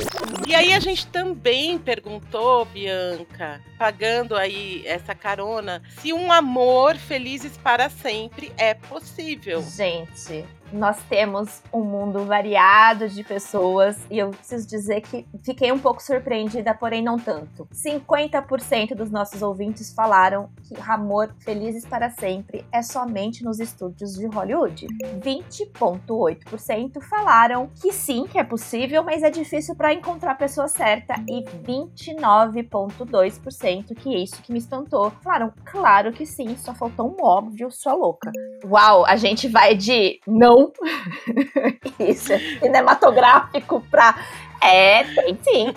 E 0.47 0.53
aí 0.53 0.73
a 0.73 0.79
gente 0.79 1.07
também 1.07 1.77
perguntou, 1.77 2.65
Bianca, 2.65 3.61
pagando 3.77 4.35
aí 4.35 4.83
essa 4.85 5.15
carona, 5.15 5.81
se 6.01 6.13
um 6.13 6.31
amor 6.31 6.95
felizes 6.97 7.57
para 7.57 7.89
sempre 7.89 8.51
é 8.57 8.73
possível. 8.73 9.61
Gente, 9.61 10.45
nós 10.75 11.01
temos 11.03 11.61
um 11.73 11.83
mundo 11.83 12.25
variado 12.25 13.07
de 13.07 13.23
pessoas 13.23 13.97
e 14.11 14.19
eu 14.19 14.31
preciso 14.31 14.67
dizer 14.67 14.99
que 15.01 15.25
fiquei 15.43 15.71
um 15.71 15.79
pouco 15.79 16.03
surpreendida, 16.03 16.73
porém 16.73 17.01
não 17.01 17.17
tanto. 17.17 17.65
50% 17.73 18.93
dos 18.93 19.09
nossos 19.09 19.41
ouvintes 19.41 19.93
falaram 19.93 20.49
que 20.63 20.75
Amor 20.81 21.33
Felizes 21.39 21.85
para 21.85 22.09
Sempre 22.09 22.65
é 22.71 22.81
somente 22.81 23.43
nos 23.43 23.59
estúdios 23.59 24.15
de 24.15 24.25
Hollywood. 24.27 24.87
20,8% 25.21 27.01
falaram 27.01 27.69
que 27.81 27.93
sim, 27.93 28.27
que 28.27 28.37
é 28.37 28.43
possível, 28.43 29.01
mas 29.03 29.23
é 29.23 29.29
difícil 29.29 29.75
para 29.75 29.93
encontrar 29.93 30.31
a 30.31 30.35
pessoa 30.35 30.67
certa. 30.67 31.15
E 31.27 31.41
29,2% 31.43 33.95
que 33.95 34.13
é 34.13 34.19
isso 34.19 34.41
que 34.41 34.51
me 34.51 34.59
espantou. 34.59 35.11
Falaram, 35.21 35.53
claro 35.63 36.11
que 36.11 36.25
sim, 36.25 36.57
só 36.57 36.75
faltou 36.75 37.09
um 37.09 37.15
óbvio, 37.23 37.71
sua 37.71 37.93
louca. 37.93 38.29
Uau, 38.65 39.05
a 39.05 39.15
gente 39.15 39.47
vai 39.47 39.73
de 39.75 40.19
não, 40.27 40.64
isso 41.99 42.33
é 42.33 42.39
cinematográfico, 42.59 43.81
pra 43.89 44.15
é, 44.61 45.03
tem 45.03 45.37
sim. 45.43 45.73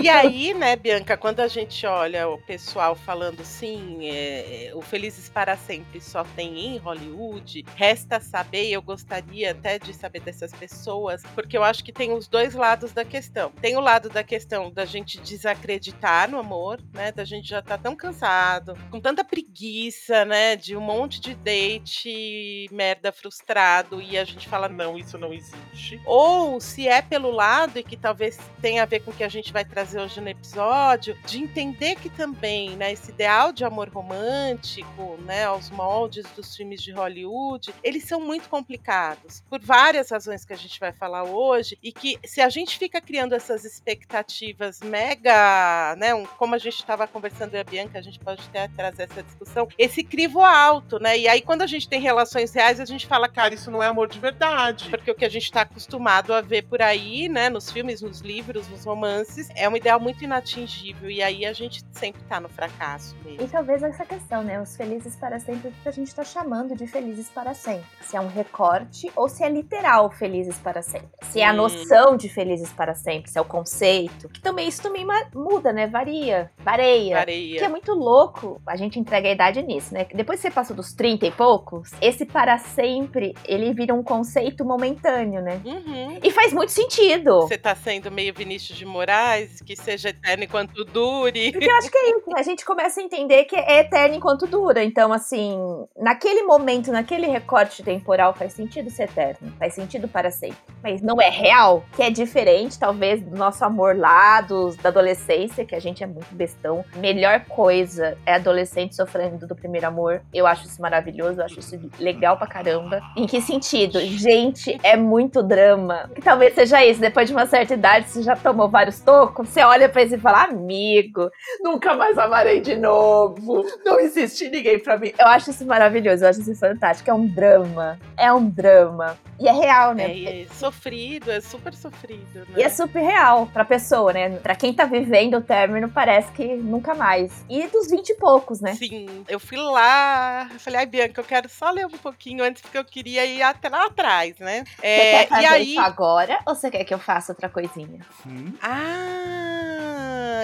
e 0.00 0.08
aí, 0.08 0.54
né, 0.54 0.76
Bianca, 0.76 1.16
quando 1.16 1.40
a 1.40 1.48
gente 1.48 1.86
olha 1.86 2.28
o 2.28 2.38
pessoal 2.38 2.94
falando 2.94 3.44
sim, 3.44 4.08
é, 4.08 4.68
é, 4.68 4.74
o 4.74 4.80
Felizes 4.80 5.28
para 5.28 5.56
Sempre 5.56 6.00
só 6.00 6.24
tem 6.36 6.74
em 6.74 6.78
Hollywood, 6.78 7.64
resta 7.76 8.20
saber, 8.20 8.70
eu 8.70 8.82
gostaria 8.82 9.50
até 9.52 9.78
de 9.78 9.92
saber 9.92 10.20
dessas 10.20 10.52
pessoas, 10.52 11.22
porque 11.34 11.56
eu 11.56 11.64
acho 11.64 11.84
que 11.84 11.92
tem 11.92 12.12
os 12.12 12.28
dois 12.28 12.54
lados 12.54 12.92
da 12.92 13.04
questão. 13.04 13.50
Tem 13.60 13.76
o 13.76 13.80
lado 13.80 14.08
da 14.08 14.22
questão 14.22 14.70
da 14.70 14.84
gente 14.84 15.20
desacreditar 15.20 16.30
no 16.30 16.38
amor, 16.38 16.80
né, 16.92 17.12
da 17.12 17.24
gente 17.24 17.48
já 17.48 17.60
tá 17.62 17.76
tão 17.76 17.94
cansado, 17.94 18.76
com 18.90 19.00
tanta 19.00 19.24
preguiça, 19.24 20.24
né, 20.24 20.56
de 20.56 20.76
um 20.76 20.80
monte 20.80 21.20
de 21.20 21.34
date 21.34 22.68
merda 22.72 23.12
frustrado, 23.12 24.00
e 24.00 24.16
a 24.16 24.24
gente 24.24 24.48
fala, 24.48 24.68
não, 24.68 24.96
isso 24.96 25.18
não 25.18 25.32
existe. 25.32 26.00
Ou 26.04 26.60
se 26.60 26.88
é 26.88 27.02
pelo 27.02 27.30
lado 27.30 27.79
e 27.80 27.84
que 27.84 27.96
talvez 27.96 28.38
tenha 28.60 28.82
a 28.82 28.86
ver 28.86 29.00
com 29.00 29.10
o 29.10 29.14
que 29.14 29.24
a 29.24 29.28
gente 29.28 29.52
vai 29.52 29.64
trazer 29.64 30.00
hoje 30.00 30.20
no 30.20 30.28
episódio, 30.28 31.16
de 31.26 31.38
entender 31.38 31.96
que 31.96 32.10
também, 32.10 32.76
né, 32.76 32.92
esse 32.92 33.10
ideal 33.10 33.52
de 33.52 33.64
amor 33.64 33.88
romântico, 33.88 35.18
né, 35.24 35.44
aos 35.44 35.70
moldes 35.70 36.24
dos 36.36 36.54
filmes 36.54 36.82
de 36.82 36.92
Hollywood, 36.92 37.74
eles 37.82 38.04
são 38.04 38.20
muito 38.20 38.48
complicados, 38.48 39.42
por 39.48 39.60
várias 39.60 40.10
razões 40.10 40.44
que 40.44 40.52
a 40.52 40.56
gente 40.56 40.78
vai 40.78 40.92
falar 40.92 41.24
hoje, 41.24 41.78
e 41.82 41.92
que 41.92 42.18
se 42.24 42.40
a 42.40 42.48
gente 42.48 42.78
fica 42.78 43.00
criando 43.00 43.34
essas 43.34 43.64
expectativas 43.64 44.80
mega, 44.80 45.96
né, 45.96 46.14
um, 46.14 46.26
como 46.26 46.54
a 46.54 46.58
gente 46.58 46.76
estava 46.76 47.06
conversando 47.06 47.54
e 47.54 47.58
a 47.58 47.64
Bianca, 47.64 47.98
a 47.98 48.02
gente 48.02 48.18
pode 48.18 48.42
até 48.48 48.68
trazer 48.68 49.04
essa 49.04 49.22
discussão, 49.22 49.68
esse 49.78 50.04
crivo 50.04 50.42
alto, 50.42 50.98
né, 50.98 51.18
e 51.18 51.26
aí 51.26 51.40
quando 51.40 51.62
a 51.62 51.66
gente 51.66 51.88
tem 51.88 52.00
relações 52.00 52.52
reais, 52.52 52.78
a 52.78 52.84
gente 52.84 53.06
fala, 53.06 53.28
cara, 53.28 53.54
isso 53.54 53.70
não 53.70 53.82
é 53.82 53.86
amor 53.86 54.08
de 54.08 54.18
verdade, 54.18 54.88
porque 54.90 55.10
o 55.10 55.14
que 55.14 55.24
a 55.24 55.28
gente 55.28 55.44
está 55.44 55.62
acostumado 55.62 56.34
a 56.34 56.40
ver 56.40 56.62
por 56.62 56.82
aí, 56.82 57.28
né, 57.28 57.48
nos 57.48 57.69
filmes, 57.70 58.02
nos 58.02 58.20
livros, 58.20 58.68
nos 58.68 58.84
romances, 58.84 59.48
é 59.54 59.68
um 59.68 59.76
ideal 59.76 60.00
muito 60.00 60.24
inatingível. 60.24 61.10
E 61.10 61.22
aí 61.22 61.44
a 61.44 61.52
gente 61.52 61.84
sempre 61.92 62.22
tá 62.28 62.40
no 62.40 62.48
fracasso 62.48 63.16
mesmo. 63.24 63.44
E 63.44 63.48
talvez 63.48 63.82
essa 63.82 64.04
questão, 64.04 64.42
né? 64.42 64.60
Os 64.60 64.76
felizes 64.76 65.16
para 65.16 65.38
sempre, 65.38 65.72
que 65.82 65.88
a 65.88 65.92
gente 65.92 66.14
tá 66.14 66.24
chamando 66.24 66.74
de 66.74 66.86
felizes 66.86 67.28
para 67.28 67.54
sempre. 67.54 67.86
Se 68.00 68.16
é 68.16 68.20
um 68.20 68.28
recorte 68.28 69.10
ou 69.14 69.28
se 69.28 69.44
é 69.44 69.48
literal 69.48 70.10
felizes 70.10 70.58
para 70.58 70.82
sempre. 70.82 71.10
Se 71.22 71.40
é 71.40 71.46
a 71.46 71.52
noção 71.52 72.16
de 72.16 72.28
felizes 72.28 72.72
para 72.72 72.94
sempre, 72.94 73.30
se 73.30 73.38
é 73.38 73.40
o 73.40 73.44
conceito. 73.44 74.28
Que 74.28 74.40
também 74.40 74.68
isso 74.68 74.82
também 74.82 75.06
muda, 75.34 75.72
né? 75.72 75.86
Varia. 75.86 76.50
Vareia. 76.58 77.16
Vareia. 77.16 77.58
Que 77.58 77.64
é 77.64 77.68
muito 77.68 77.92
louco. 77.92 78.60
A 78.66 78.76
gente 78.76 78.98
entrega 78.98 79.28
a 79.28 79.32
idade 79.32 79.62
nisso, 79.62 79.94
né? 79.94 80.06
Depois 80.14 80.40
que 80.40 80.48
você 80.48 80.50
passou 80.50 80.74
dos 80.74 80.92
30 80.92 81.26
e 81.26 81.30
poucos, 81.30 81.90
esse 82.00 82.24
para 82.24 82.58
sempre, 82.58 83.34
ele 83.44 83.72
vira 83.72 83.94
um 83.94 84.02
conceito 84.02 84.64
momentâneo, 84.64 85.40
né? 85.42 85.60
Uhum. 85.64 86.18
E 86.22 86.30
faz 86.30 86.52
muito 86.52 86.72
sentido. 86.72 87.42
Você 87.42 87.58
tá 87.60 87.74
sendo 87.74 88.10
meio 88.10 88.34
Vinícius 88.34 88.76
de 88.76 88.84
Moraes, 88.84 89.60
que 89.60 89.76
seja 89.76 90.08
eterno 90.08 90.44
enquanto 90.44 90.84
dure. 90.84 91.52
Porque 91.52 91.70
eu 91.70 91.76
acho 91.76 91.90
que 91.90 91.98
é 91.98 92.10
isso, 92.10 92.28
né? 92.28 92.34
a 92.36 92.42
gente 92.42 92.64
começa 92.64 93.00
a 93.00 93.04
entender 93.04 93.44
que 93.44 93.56
é 93.56 93.80
eterno 93.80 94.16
enquanto 94.16 94.46
dura. 94.46 94.82
Então, 94.82 95.12
assim, 95.12 95.56
naquele 95.96 96.42
momento, 96.42 96.90
naquele 96.90 97.26
recorte 97.26 97.82
temporal, 97.82 98.34
faz 98.34 98.52
sentido 98.52 98.90
ser 98.90 99.04
eterno, 99.04 99.52
faz 99.58 99.74
sentido 99.74 100.08
para 100.08 100.30
sempre. 100.30 100.58
Mas 100.82 101.02
não 101.02 101.20
é 101.20 101.28
real, 101.28 101.84
que 101.94 102.02
é 102.02 102.10
diferente, 102.10 102.78
talvez, 102.78 103.22
do 103.22 103.36
nosso 103.36 103.64
amor 103.64 103.96
lá, 103.96 104.40
da 104.40 104.88
adolescência, 104.88 105.64
que 105.64 105.74
a 105.74 105.80
gente 105.80 106.02
é 106.02 106.06
muito 106.06 106.34
bestão. 106.34 106.84
Melhor 106.96 107.44
coisa 107.46 108.16
é 108.24 108.34
adolescente 108.34 108.96
sofrendo 108.96 109.46
do 109.46 109.54
primeiro 109.54 109.86
amor. 109.86 110.22
Eu 110.32 110.46
acho 110.46 110.66
isso 110.66 110.80
maravilhoso, 110.80 111.40
eu 111.40 111.44
acho 111.44 111.58
isso 111.58 111.78
legal 111.98 112.36
pra 112.36 112.46
caramba. 112.46 113.00
Em 113.16 113.26
que 113.26 113.40
sentido? 113.40 114.00
Gente, 114.00 114.78
é 114.82 114.96
muito 114.96 115.42
drama. 115.42 116.10
Que 116.14 116.22
talvez 116.22 116.54
seja 116.54 116.84
isso, 116.84 117.00
depois 117.00 117.28
de 117.28 117.34
uma 117.34 117.46
certa 117.50 117.74
idade, 117.74 118.08
você 118.08 118.22
já 118.22 118.36
tomou 118.36 118.68
vários 118.68 119.00
tocos, 119.00 119.48
você 119.48 119.62
olha 119.62 119.88
pra 119.88 120.02
ele 120.02 120.14
e 120.14 120.18
fala, 120.18 120.44
amigo, 120.44 121.28
nunca 121.60 121.94
mais 121.94 122.16
amarei 122.16 122.60
de 122.60 122.76
novo, 122.76 123.64
não 123.84 123.98
existe 123.98 124.48
ninguém 124.48 124.78
pra 124.78 124.96
mim. 124.96 125.12
Eu 125.18 125.26
acho 125.26 125.50
isso 125.50 125.66
maravilhoso, 125.66 126.24
eu 126.24 126.28
acho 126.30 126.40
isso 126.40 126.54
fantástico, 126.54 127.10
é 127.10 127.14
um 127.14 127.26
drama, 127.26 127.98
é 128.16 128.32
um 128.32 128.48
drama. 128.48 129.18
E 129.38 129.48
é 129.48 129.52
real, 129.52 129.94
né? 129.94 130.04
É, 130.04 130.42
é 130.42 130.46
sofrido, 130.54 131.30
é 131.30 131.40
super 131.40 131.74
sofrido, 131.74 132.40
né? 132.40 132.54
E 132.56 132.62
é 132.62 132.68
super 132.68 133.00
real 133.00 133.46
pra 133.46 133.64
pessoa, 133.64 134.12
né? 134.12 134.28
Pra 134.36 134.54
quem 134.54 134.72
tá 134.72 134.84
vivendo 134.84 135.38
o 135.38 135.40
término, 135.40 135.88
parece 135.88 136.30
que 136.32 136.44
nunca 136.56 136.94
mais. 136.94 137.44
E 137.48 137.66
dos 137.66 137.90
vinte 137.90 138.10
e 138.10 138.14
poucos, 138.14 138.60
né? 138.60 138.74
Sim, 138.74 139.24
eu 139.28 139.40
fui 139.40 139.56
lá, 139.58 140.48
falei, 140.58 140.80
ai, 140.80 140.86
Bianca, 140.86 141.20
eu 141.20 141.24
quero 141.24 141.48
só 141.48 141.70
ler 141.70 141.86
um 141.86 141.90
pouquinho 141.90 142.44
antes, 142.44 142.62
porque 142.62 142.78
eu 142.78 142.84
queria 142.84 143.24
ir 143.24 143.42
até 143.42 143.68
lá 143.68 143.86
atrás, 143.86 144.38
né? 144.38 144.62
É, 144.82 144.96
você 144.96 145.10
quer 145.10 145.28
fazer 145.28 145.42
e 145.42 145.46
aí... 145.46 145.70
isso 145.72 145.80
agora 145.80 146.38
ou 146.46 146.54
você 146.54 146.70
quer 146.70 146.84
que 146.84 146.94
eu 146.94 146.98
faça 146.98 147.34
outra 147.40 147.48
coisinha? 147.48 148.00
Hum. 148.26 148.52
Ah, 148.62 149.49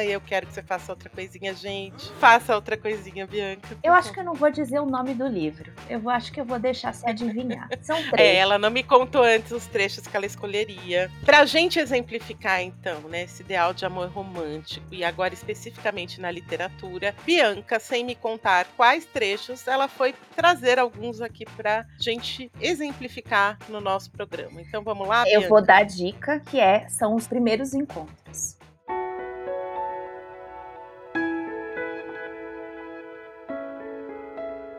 eu 0.04 0.20
quero 0.20 0.46
que 0.46 0.52
você 0.52 0.62
faça 0.62 0.92
outra 0.92 1.08
coisinha, 1.08 1.54
gente. 1.54 2.10
Faça 2.14 2.54
outra 2.54 2.76
coisinha, 2.76 3.26
Bianca. 3.26 3.76
Eu 3.82 3.92
acho 3.92 4.12
que 4.12 4.20
eu 4.20 4.24
não 4.24 4.34
vou 4.34 4.50
dizer 4.50 4.80
o 4.80 4.86
nome 4.86 5.14
do 5.14 5.26
livro. 5.26 5.72
Eu 5.88 6.08
acho 6.10 6.32
que 6.32 6.40
eu 6.40 6.44
vou 6.44 6.58
deixar 6.58 6.92
se 6.92 7.08
adivinhar. 7.08 7.68
São 7.82 7.96
três. 8.10 8.28
É, 8.28 8.36
ela 8.36 8.58
não 8.58 8.70
me 8.70 8.82
contou 8.82 9.22
antes 9.22 9.52
os 9.52 9.66
trechos 9.66 10.06
que 10.06 10.16
ela 10.16 10.26
escolheria. 10.26 11.10
Pra 11.24 11.44
gente 11.44 11.78
exemplificar, 11.78 12.62
então, 12.62 13.00
né, 13.02 13.22
esse 13.24 13.42
ideal 13.42 13.72
de 13.72 13.84
amor 13.84 14.08
romântico, 14.08 14.86
e 14.92 15.04
agora 15.04 15.34
especificamente 15.34 16.20
na 16.20 16.30
literatura, 16.30 17.14
Bianca, 17.24 17.78
sem 17.78 18.04
me 18.04 18.14
contar 18.14 18.66
quais 18.76 19.04
trechos, 19.04 19.66
ela 19.66 19.88
foi 19.88 20.14
trazer 20.34 20.78
alguns 20.78 21.20
aqui 21.20 21.44
pra 21.56 21.84
gente 22.00 22.50
exemplificar 22.60 23.58
no 23.68 23.80
nosso 23.80 24.10
programa. 24.10 24.60
Então 24.60 24.82
vamos 24.82 25.06
lá, 25.06 25.20
Eu 25.26 25.40
Bianca? 25.40 25.48
vou 25.48 25.62
dar 25.62 25.78
a 25.78 25.82
dica 25.82 26.40
que 26.40 26.58
é 26.60 26.88
são 26.88 27.14
os 27.14 27.26
primeiros 27.26 27.74
encontros. 27.74 28.55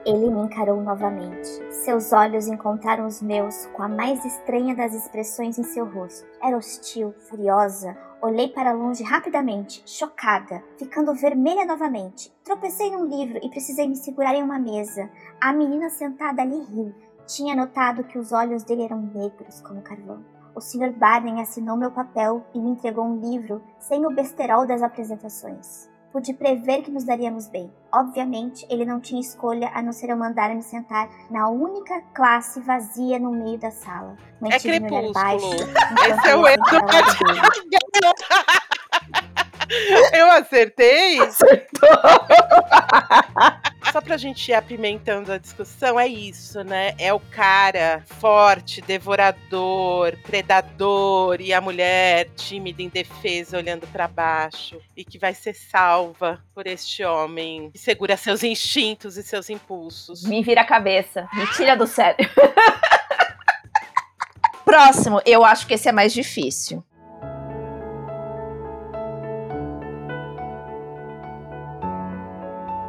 Ele 0.07 0.29
me 0.29 0.39
encarou 0.39 0.81
novamente. 0.81 1.45
Seus 1.69 2.13
olhos 2.13 2.47
encontraram 2.47 3.05
os 3.05 3.21
meus 3.21 3.65
com 3.73 3.83
a 3.83 3.89
mais 3.89 4.23
estranha 4.23 4.73
das 4.73 4.93
expressões 4.93 5.59
em 5.59 5.63
seu 5.63 5.85
rosto. 5.85 6.25
Era 6.41 6.55
hostil, 6.55 7.13
furiosa. 7.27 7.93
Olhei 8.21 8.47
para 8.47 8.71
longe 8.71 9.03
rapidamente, 9.03 9.83
chocada, 9.85 10.63
ficando 10.79 11.13
vermelha 11.13 11.65
novamente. 11.65 12.33
Tropecei 12.41 12.89
num 12.89 13.03
livro 13.03 13.37
e 13.43 13.49
precisei 13.49 13.85
me 13.85 13.97
segurar 13.97 14.33
em 14.33 14.41
uma 14.41 14.57
mesa. 14.57 15.09
A 15.41 15.51
menina 15.51 15.89
sentada 15.89 16.41
ali 16.41 16.63
riu. 16.63 16.95
Tinha 17.25 17.53
notado 17.53 18.05
que 18.05 18.17
os 18.17 18.31
olhos 18.31 18.63
dele 18.63 18.85
eram 18.85 19.01
negros 19.01 19.59
como 19.59 19.81
carvão. 19.81 20.23
O 20.55 20.61
Sr. 20.61 20.93
Barney 20.93 21.41
assinou 21.41 21.75
meu 21.75 21.91
papel 21.91 22.45
e 22.53 22.59
me 22.59 22.69
entregou 22.69 23.03
um 23.03 23.19
livro 23.19 23.61
sem 23.77 24.05
o 24.05 24.15
besterol 24.15 24.65
das 24.65 24.81
apresentações. 24.81 25.89
Pude 26.17 26.33
prever 26.33 26.81
que 26.81 26.89
nos 26.89 27.03
daríamos 27.03 27.47
bem. 27.47 27.71
Obviamente, 27.93 28.65
ele 28.71 28.83
não 28.83 28.99
tinha 28.99 29.21
escolha 29.21 29.69
a 29.71 29.83
não 29.83 29.93
ser 29.93 30.09
eu 30.09 30.17
mandar 30.17 30.49
me 30.55 30.63
sentar 30.63 31.07
na 31.29 31.47
única 31.47 32.01
classe 32.11 32.59
vazia 32.59 33.19
no 33.19 33.29
meio 33.29 33.59
da 33.59 33.69
sala. 33.69 34.17
Mantive 34.41 34.77
é 34.77 34.79
crepúsculo. 34.79 35.13
Baixo, 35.13 35.45
Esse 36.09 36.29
é 36.29 36.35
o 36.35 36.47
Eduardo. 36.47 36.81
Acertei? 40.37 41.19
Acertou! 41.19 41.89
Só 43.91 44.01
pra 44.01 44.17
gente 44.17 44.49
ir 44.49 44.53
apimentando 44.53 45.31
a 45.31 45.37
discussão, 45.37 45.99
é 45.99 46.07
isso, 46.07 46.63
né? 46.63 46.93
É 46.99 47.13
o 47.13 47.19
cara 47.19 48.03
forte, 48.05 48.81
devorador, 48.81 50.17
predador 50.23 51.39
e 51.39 51.53
a 51.53 51.61
mulher 51.61 52.29
tímida, 52.35 52.81
indefesa, 52.81 53.57
olhando 53.57 53.87
para 53.87 54.07
baixo 54.07 54.79
e 54.95 55.05
que 55.05 55.17
vai 55.17 55.33
ser 55.33 55.53
salva 55.53 56.43
por 56.53 56.67
este 56.67 57.03
homem 57.03 57.71
que 57.71 57.79
segura 57.79 58.17
seus 58.17 58.43
instintos 58.43 59.17
e 59.17 59.23
seus 59.23 59.49
impulsos. 59.49 60.23
Me 60.23 60.43
vira 60.43 60.61
a 60.61 60.65
cabeça, 60.65 61.27
me 61.33 61.47
tira 61.53 61.75
do 61.75 61.87
sério. 61.87 62.29
Próximo, 64.65 65.21
eu 65.25 65.45
acho 65.45 65.65
que 65.65 65.75
esse 65.75 65.87
é 65.87 65.93
mais 65.93 66.11
difícil. 66.11 66.83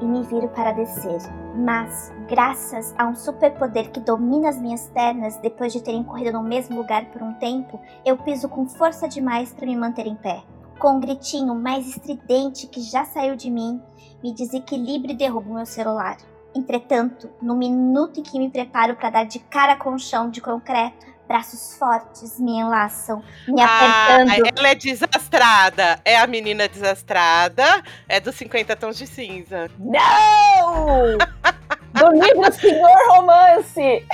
Me 0.08 0.22
viro 0.22 0.48
para 0.48 0.72
descer. 0.72 1.18
Mas, 1.54 2.12
graças 2.28 2.94
a 2.96 3.06
um 3.06 3.14
superpoder 3.14 3.90
que 3.90 4.00
domina 4.00 4.48
as 4.48 4.60
minhas 4.60 4.88
pernas 4.88 5.36
depois 5.36 5.72
de 5.72 5.82
terem 5.82 6.02
corrido 6.02 6.32
no 6.32 6.42
mesmo 6.42 6.76
lugar 6.76 7.06
por 7.06 7.22
um 7.22 7.34
tempo, 7.34 7.80
eu 8.04 8.16
piso 8.16 8.48
com 8.48 8.66
força 8.66 9.08
demais 9.08 9.52
para 9.52 9.66
me 9.66 9.76
manter 9.76 10.06
em 10.06 10.14
pé. 10.14 10.42
Com 10.78 10.92
um 10.92 11.00
gritinho 11.00 11.54
mais 11.54 11.88
estridente 11.88 12.66
que 12.66 12.80
já 12.80 13.04
saiu 13.04 13.36
de 13.36 13.50
mim, 13.50 13.82
me 14.22 14.32
desequilibro 14.32 15.10
e 15.10 15.16
derrubo 15.16 15.54
meu 15.54 15.66
celular. 15.66 16.16
Entretanto, 16.54 17.28
no 17.42 17.54
minuto 17.54 18.20
em 18.20 18.22
que 18.22 18.38
me 18.38 18.50
preparo 18.50 18.96
para 18.96 19.10
dar 19.10 19.24
de 19.24 19.38
cara 19.38 19.76
com 19.76 19.94
o 19.94 19.98
chão 19.98 20.30
de 20.30 20.40
concreto, 20.40 21.06
braços 21.28 21.76
fortes 21.76 22.40
me 22.40 22.52
enlaçam, 22.52 23.22
me 23.46 23.60
apertando. 23.60 24.30
Ah, 24.30 24.52
ela 24.56 24.68
é 24.68 24.74
desastrada. 24.74 26.00
É 26.04 26.16
a 26.16 26.26
menina 26.26 26.66
desastrada. 26.66 27.82
É 28.08 28.18
dos 28.18 28.34
50 28.34 28.74
tons 28.74 28.96
de 28.96 29.06
cinza. 29.06 29.70
Não! 29.78 31.18
Do 31.92 32.10
livro 32.12 32.52
Senhor 32.52 32.96
Romance! 33.08 34.06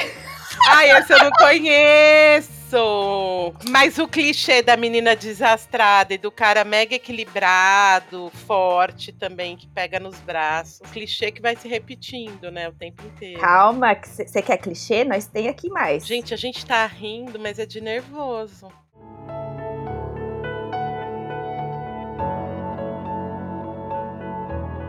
Ai, 0.68 0.90
esse 0.99 1.12
eu 1.12 1.18
não 1.18 1.30
conheço! 1.30 2.53
Mas 3.71 3.99
o 3.99 4.09
clichê 4.09 4.62
da 4.62 4.76
menina 4.76 5.14
desastrada 5.14 6.14
e 6.14 6.19
do 6.19 6.31
cara 6.31 6.64
mega 6.64 6.95
equilibrado, 6.95 8.31
forte 8.47 9.12
também, 9.12 9.57
que 9.57 9.66
pega 9.69 10.00
nos 10.00 10.19
braços. 10.21 10.81
O 10.81 10.93
clichê 10.93 11.31
que 11.31 11.40
vai 11.40 11.57
se 11.57 11.69
repetindo, 11.69 12.50
né, 12.50 12.69
o 12.69 12.73
tempo 12.73 13.04
inteiro. 13.07 13.40
Calma, 13.40 13.97
você 14.04 14.43
quer 14.43 14.59
clichê? 14.59 15.04
Nós 15.04 15.26
tem 15.26 15.49
aqui 15.49 15.69
mais. 15.69 16.07
Gente, 16.07 16.35
a 16.35 16.37
gente 16.37 16.64
tá 16.64 16.87
rindo, 16.87 17.38
mas 17.38 17.59
é 17.59 17.66
de 17.66 17.81
nervoso. 17.81 18.69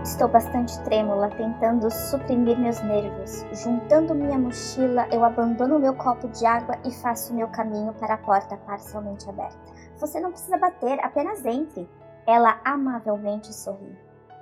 Estou 0.05 0.27
bastante 0.27 0.79
trêmula, 0.83 1.31
tentando 1.31 1.89
suprimir 1.89 2.59
meus 2.59 2.79
nervos. 2.83 3.43
Juntando 3.53 4.13
minha 4.13 4.37
mochila, 4.37 5.07
eu 5.11 5.25
abandono 5.25 5.79
meu 5.79 5.95
copo 5.95 6.27
de 6.27 6.45
água 6.45 6.77
e 6.85 6.91
faço 6.91 7.33
meu 7.33 7.47
caminho 7.47 7.91
para 7.93 8.13
a 8.13 8.17
porta 8.19 8.55
parcialmente 8.55 9.27
aberta. 9.27 9.57
Você 9.97 10.19
não 10.19 10.29
precisa 10.29 10.59
bater, 10.59 11.03
apenas 11.03 11.43
entre. 11.43 11.89
Ela 12.27 12.61
amavelmente 12.63 13.51
sorri. 13.51 13.97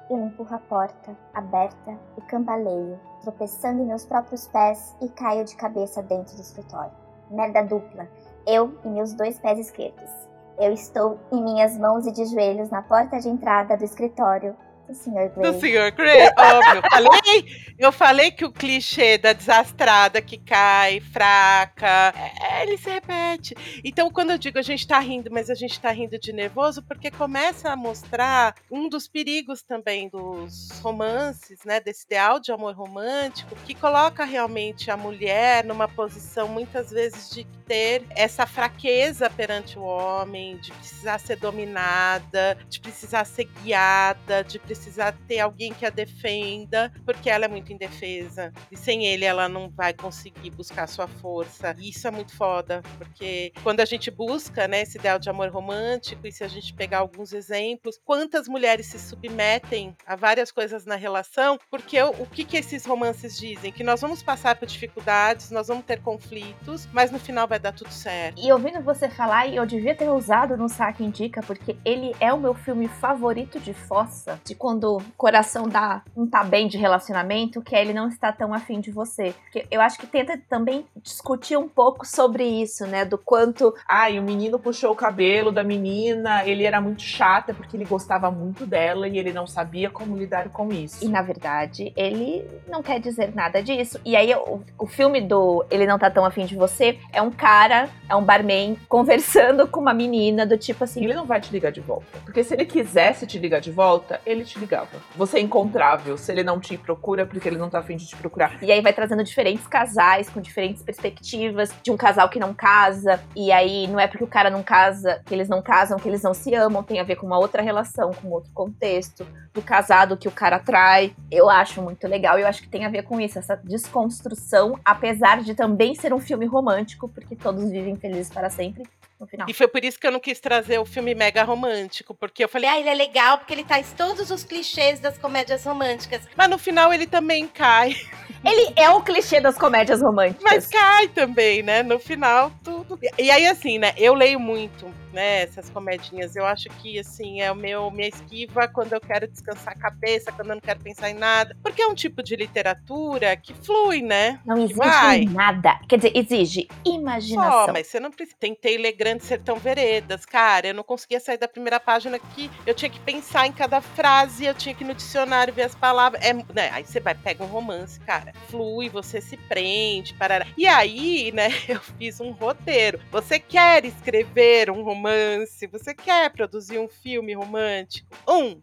Eu 0.09 0.19
empurro 0.25 0.53
a 0.53 0.59
porta, 0.59 1.15
aberta, 1.33 1.97
e 2.17 2.21
cambaleio, 2.23 2.99
tropeçando 3.21 3.81
em 3.81 3.85
meus 3.85 4.05
próprios 4.05 4.45
pés 4.49 4.93
e 5.01 5.07
caio 5.07 5.45
de 5.45 5.55
cabeça 5.55 6.03
dentro 6.03 6.35
do 6.35 6.41
escritório. 6.41 6.91
Merda 7.31 7.63
dupla. 7.63 8.09
Eu 8.45 8.77
e 8.83 8.89
meus 8.89 9.13
dois 9.13 9.39
pés 9.39 9.57
esquerdos. 9.59 10.11
Eu 10.59 10.73
estou 10.73 11.17
em 11.31 11.41
minhas 11.41 11.77
mãos 11.77 12.05
e 12.05 12.11
de 12.11 12.25
joelhos 12.25 12.69
na 12.69 12.81
porta 12.81 13.17
de 13.17 13.29
entrada 13.29 13.77
do 13.77 13.85
escritório, 13.85 14.57
do 14.93 14.95
Sr. 14.95 15.29
Grey. 15.29 15.51
Do 15.51 15.59
Sr. 15.59 15.91
Grey, 15.91 16.27
óbvio. 16.37 16.75
Eu 16.75 16.89
falei, 16.89 17.45
eu 17.79 17.91
falei 17.91 18.31
que 18.31 18.45
o 18.45 18.51
clichê 18.51 19.17
da 19.17 19.33
desastrada 19.33 20.21
que 20.21 20.37
cai, 20.37 20.99
fraca, 20.99 22.13
é, 22.15 22.63
ele 22.63 22.77
se 22.77 22.89
repete. 22.89 23.55
Então, 23.83 24.11
quando 24.11 24.31
eu 24.31 24.37
digo 24.37 24.59
a 24.59 24.61
gente 24.61 24.87
tá 24.87 24.99
rindo, 24.99 25.29
mas 25.31 25.49
a 25.49 25.55
gente 25.55 25.79
tá 25.79 25.91
rindo 25.91 26.19
de 26.19 26.31
nervoso, 26.31 26.81
porque 26.83 27.09
começa 27.09 27.69
a 27.69 27.75
mostrar 27.75 28.55
um 28.71 28.87
dos 28.87 29.07
perigos 29.07 29.63
também 29.63 30.07
dos 30.09 30.69
romances, 30.81 31.59
né? 31.65 31.79
Desse 31.79 32.05
ideal 32.05 32.39
de 32.39 32.51
amor 32.51 32.75
romântico, 32.75 33.55
que 33.65 33.73
coloca 33.73 34.23
realmente 34.23 34.91
a 34.91 34.97
mulher 34.97 35.63
numa 35.65 35.87
posição, 35.87 36.47
muitas 36.47 36.91
vezes, 36.91 37.29
de 37.31 37.47
ter 37.65 38.05
essa 38.11 38.45
fraqueza 38.45 39.29
perante 39.29 39.77
o 39.77 39.83
homem, 39.83 40.57
de 40.57 40.71
precisar 40.71 41.19
ser 41.19 41.37
dominada, 41.37 42.57
de 42.69 42.79
precisar 42.79 43.25
ser 43.25 43.45
guiada, 43.45 44.43
de 44.43 44.59
precisar 44.59 45.15
ter 45.27 45.39
alguém 45.39 45.73
que 45.73 45.85
a 45.85 45.89
defenda, 45.89 46.91
porque 47.05 47.29
ela 47.29 47.45
é 47.45 47.47
muito 47.47 47.71
indefesa. 47.71 48.51
E 48.71 48.77
sem 48.77 49.05
ele 49.05 49.25
ela 49.25 49.47
não 49.47 49.69
vai 49.69 49.93
conseguir 49.93 50.51
buscar 50.51 50.87
sua 50.87 51.07
força. 51.07 51.75
E 51.79 51.89
isso 51.89 52.07
é 52.07 52.11
muito 52.11 52.35
foda, 52.35 52.81
porque 52.97 53.51
quando 53.63 53.79
a 53.79 53.85
gente 53.85 54.09
busca, 54.11 54.67
né, 54.67 54.81
esse 54.81 54.97
ideal 54.97 55.19
de 55.19 55.29
amor 55.29 55.49
romântico, 55.49 56.27
e 56.27 56.31
se 56.31 56.43
a 56.43 56.47
gente 56.47 56.73
pegar 56.73 56.99
alguns 56.99 57.33
exemplos, 57.33 57.99
quantas 58.03 58.47
mulheres 58.47 58.87
se 58.87 58.99
submetem 58.99 59.95
a 60.05 60.15
várias 60.15 60.51
coisas 60.51 60.85
na 60.85 60.95
relação, 60.95 61.59
porque 61.69 62.01
o, 62.01 62.25
que 62.25 62.43
que 62.43 62.57
esses 62.57 62.85
romances 62.85 63.37
dizem? 63.37 63.71
Que 63.71 63.83
nós 63.83 64.01
vamos 64.01 64.21
passar 64.23 64.55
por 64.55 64.67
dificuldades, 64.67 65.51
nós 65.51 65.67
vamos 65.67 65.85
ter 65.85 66.01
conflitos, 66.01 66.87
mas 66.91 67.11
no 67.11 67.19
final 67.19 67.47
vai 67.53 67.59
dar 67.59 67.71
tudo 67.71 67.91
certo. 67.91 68.41
E 68.43 68.51
ouvindo 68.51 68.81
você 68.81 69.07
falar, 69.07 69.45
e 69.45 69.55
eu 69.55 69.65
devia 69.65 69.93
ter 69.93 70.09
usado 70.09 70.57
no 70.57 70.67
Saque 70.67 71.03
Indica, 71.03 71.41
porque 71.43 71.77
ele 71.85 72.15
é 72.19 72.33
o 72.33 72.39
meu 72.39 72.55
filme 72.55 72.87
favorito 72.87 73.59
de 73.59 73.73
fossa, 73.73 74.39
de 74.43 74.55
quando 74.55 74.97
o 74.97 75.03
coração 75.15 75.67
dá, 75.67 76.01
não 76.15 76.25
tá 76.25 76.43
bem 76.43 76.67
de 76.67 76.77
relacionamento, 76.77 77.61
que 77.61 77.75
ele 77.75 77.93
não 77.93 78.07
está 78.07 78.31
tão 78.31 78.53
afim 78.53 78.79
de 78.79 78.89
você. 78.89 79.35
Porque 79.43 79.67
eu 79.69 79.81
acho 79.81 79.99
que 79.99 80.07
tenta 80.07 80.35
também 80.49 80.85
discutir 81.03 81.55
um 81.55 81.69
pouco 81.69 82.07
sobre 82.07 82.43
isso, 82.43 82.87
né? 82.87 83.05
Do 83.05 83.19
quanto. 83.19 83.73
Ai, 83.87 84.17
o 84.17 84.23
menino 84.23 84.57
puxou 84.57 84.91
o 84.91 84.95
cabelo 84.95 85.51
da 85.51 85.63
menina, 85.63 86.43
ele 86.45 86.63
era 86.63 86.81
muito 86.81 87.03
chata 87.03 87.53
porque 87.53 87.77
ele 87.77 87.85
gostava 87.85 88.31
muito 88.31 88.65
dela 88.65 89.07
e 89.07 89.19
ele 89.19 89.31
não 89.31 89.45
sabia 89.45 89.91
como 89.91 90.17
lidar 90.17 90.49
com 90.49 90.69
isso. 90.69 91.05
E 91.05 91.07
na 91.07 91.21
verdade, 91.21 91.93
ele 91.95 92.47
não 92.67 92.81
quer 92.81 92.99
dizer 92.99 93.35
nada 93.35 93.61
disso. 93.61 93.99
E 94.03 94.15
aí, 94.15 94.33
o, 94.33 94.61
o 94.79 94.87
filme 94.87 95.21
do 95.21 95.63
Ele 95.69 95.85
Não 95.85 95.99
Tá 95.99 96.09
Tão 96.09 96.25
Afim 96.25 96.45
de 96.45 96.55
Você 96.55 96.97
é 97.11 97.21
um 97.21 97.29
cara, 97.43 97.89
é 98.07 98.15
um 98.15 98.23
barman, 98.23 98.77
conversando 98.87 99.67
com 99.67 99.81
uma 99.81 99.93
menina 99.93 100.45
do 100.45 100.57
tipo 100.57 100.85
assim. 100.85 101.03
Ele 101.03 101.13
não 101.13 101.25
vai 101.25 101.41
te 101.41 101.51
ligar 101.51 101.73
de 101.73 101.81
volta. 101.81 102.05
Porque 102.23 102.41
se 102.41 102.53
ele 102.53 102.63
quisesse 102.63 103.27
te 103.27 103.37
ligar 103.37 103.59
de 103.59 103.69
volta, 103.69 104.21
ele 104.25 104.45
te 104.45 104.57
ligava. 104.57 104.87
Você 105.17 105.39
é 105.39 105.41
encontrável. 105.41 106.17
Se 106.17 106.31
ele 106.31 106.41
não 106.41 106.57
te 106.57 106.77
procura, 106.77 107.25
porque 107.25 107.49
ele 107.49 107.57
não 107.57 107.69
tá 107.69 107.79
afim 107.79 107.97
de 107.97 108.07
te 108.07 108.15
procurar. 108.15 108.63
E 108.63 108.71
aí 108.71 108.79
vai 108.79 108.93
trazendo 108.93 109.25
diferentes 109.25 109.67
casais 109.67 110.29
com 110.29 110.39
diferentes 110.39 110.81
perspectivas 110.81 111.73
de 111.83 111.91
um 111.91 111.97
casal 111.97 112.29
que 112.29 112.39
não 112.39 112.53
casa. 112.53 113.19
E 113.35 113.51
aí 113.51 113.87
não 113.87 113.99
é 113.99 114.07
porque 114.07 114.23
o 114.23 114.27
cara 114.27 114.49
não 114.49 114.63
casa, 114.63 115.21
que 115.25 115.33
eles 115.33 115.49
não 115.49 115.61
casam, 115.61 115.99
que 115.99 116.07
eles 116.07 116.23
não 116.23 116.33
se 116.33 116.55
amam. 116.55 116.81
Tem 116.81 117.01
a 117.01 117.03
ver 117.03 117.17
com 117.17 117.27
uma 117.27 117.37
outra 117.37 117.61
relação, 117.61 118.11
com 118.11 118.29
outro 118.29 118.53
contexto. 118.53 119.27
Do 119.53 119.61
casado 119.61 120.15
que 120.15 120.29
o 120.29 120.31
cara 120.31 120.59
trai. 120.59 121.13
Eu 121.29 121.49
acho 121.49 121.81
muito 121.81 122.07
legal. 122.07 122.39
Eu 122.39 122.47
acho 122.47 122.61
que 122.61 122.69
tem 122.69 122.85
a 122.85 122.89
ver 122.89 123.03
com 123.03 123.19
isso, 123.19 123.37
essa 123.37 123.55
desconstrução, 123.57 124.79
apesar 124.85 125.43
de 125.43 125.53
também 125.53 125.93
ser 125.93 126.13
um 126.13 126.19
filme 126.19 126.45
romântico, 126.45 127.09
porque 127.09 127.32
todos 127.35 127.69
vivem 127.69 127.95
felizes 127.95 128.31
para 128.31 128.49
sempre. 128.49 128.83
No 129.19 129.27
final. 129.27 129.47
E 129.49 129.53
foi 129.53 129.67
por 129.67 129.83
isso 129.83 129.99
que 129.99 130.07
eu 130.07 130.11
não 130.11 130.19
quis 130.19 130.39
trazer 130.39 130.79
o 130.79 130.85
filme 130.85 131.15
mega 131.15 131.43
romântico, 131.43 132.13
porque 132.13 132.43
eu 132.43 132.49
falei, 132.49 132.69
ah, 132.69 132.79
ele 132.79 132.89
é 132.89 132.93
legal 132.93 133.37
porque 133.37 133.53
ele 133.53 133.63
traz 133.63 133.93
todos 133.93 134.31
os 134.31 134.43
clichês 134.43 134.99
das 134.99 135.17
comédias 135.17 135.63
românticas. 135.63 136.21
Mas 136.35 136.49
no 136.49 136.57
final 136.57 136.93
ele 136.93 137.07
também 137.07 137.47
cai. 137.47 137.95
Ele 138.43 138.73
é 138.75 138.89
o 138.89 139.01
clichê 139.01 139.39
das 139.39 139.57
comédias 139.57 140.01
românticas. 140.01 140.43
Mas 140.43 140.67
cai 140.67 141.07
também, 141.07 141.63
né? 141.63 141.81
No 141.81 141.99
final, 141.99 142.51
tudo. 142.63 142.99
E 143.17 143.31
aí, 143.31 143.45
assim, 143.47 143.77
né? 143.77 143.93
Eu 143.97 144.13
leio 144.13 144.39
muito, 144.39 144.85
né? 145.13 145.43
Essas 145.43 145.69
comedinhas. 145.69 146.35
Eu 146.35 146.45
acho 146.45 146.69
que, 146.81 146.99
assim, 146.99 147.41
é 147.41 147.51
o 147.51 147.55
meu 147.55 147.89
minha 147.89 148.09
esquiva 148.09 148.67
quando 148.67 148.93
eu 148.93 149.01
quero 149.01 149.27
descansar 149.27 149.73
a 149.73 149.79
cabeça, 149.79 150.31
quando 150.31 150.49
eu 150.49 150.55
não 150.55 150.61
quero 150.61 150.79
pensar 150.79 151.09
em 151.09 151.13
nada. 151.13 151.55
Porque 151.63 151.81
é 151.81 151.87
um 151.87 151.95
tipo 151.95 152.21
de 152.21 152.35
literatura 152.35 153.35
que 153.37 153.53
flui, 153.53 154.01
né? 154.01 154.39
Não 154.45 154.57
exige 154.57 154.73
Vai. 154.73 155.25
nada. 155.25 155.79
Quer 155.87 155.97
dizer, 155.97 156.11
exige 156.15 156.67
imaginação. 156.85 157.67
Só, 157.67 157.71
mas 157.71 157.87
você 157.87 157.99
não 157.99 158.11
precisa. 158.11 158.35
Tentei 158.39 158.77
ler 158.77 158.93
Grande 158.93 159.23
Sertão 159.23 159.55
Veredas, 159.55 160.25
cara. 160.25 160.67
Eu 160.67 160.73
não 160.73 160.83
conseguia 160.83 161.19
sair 161.19 161.37
da 161.37 161.47
primeira 161.47 161.79
página 161.79 162.19
que 162.19 162.51
eu 162.65 162.73
tinha 162.73 162.89
que 162.89 162.99
pensar 162.99 163.47
em 163.47 163.51
cada 163.51 163.79
frase, 163.79 164.45
eu 164.45 164.53
tinha 164.53 164.75
que 164.75 164.83
ir 164.83 164.87
no 164.87 164.93
dicionário 164.93 165.53
ver 165.53 165.63
as 165.63 165.75
palavras. 165.75 166.21
É, 166.23 166.33
né? 166.33 166.69
Aí 166.73 166.83
você 166.83 166.99
vai, 166.99 167.15
pega 167.15 167.43
um 167.43 167.47
romance, 167.47 167.99
cara. 168.01 168.32
Flui, 168.47 168.89
você 168.89 169.19
se 169.21 169.37
prende, 169.37 170.13
parará. 170.13 170.45
E 170.57 170.67
aí, 170.67 171.31
né, 171.31 171.49
eu 171.67 171.79
fiz 171.79 172.19
um 172.19 172.31
roteiro. 172.31 172.99
Você 173.11 173.39
quer 173.39 173.85
escrever 173.85 174.69
um 174.69 174.83
romance? 174.83 175.65
Você 175.67 175.93
quer 175.93 176.29
produzir 176.31 176.79
um 176.79 176.87
filme 176.87 177.33
romântico? 177.33 178.07
Um, 178.27 178.61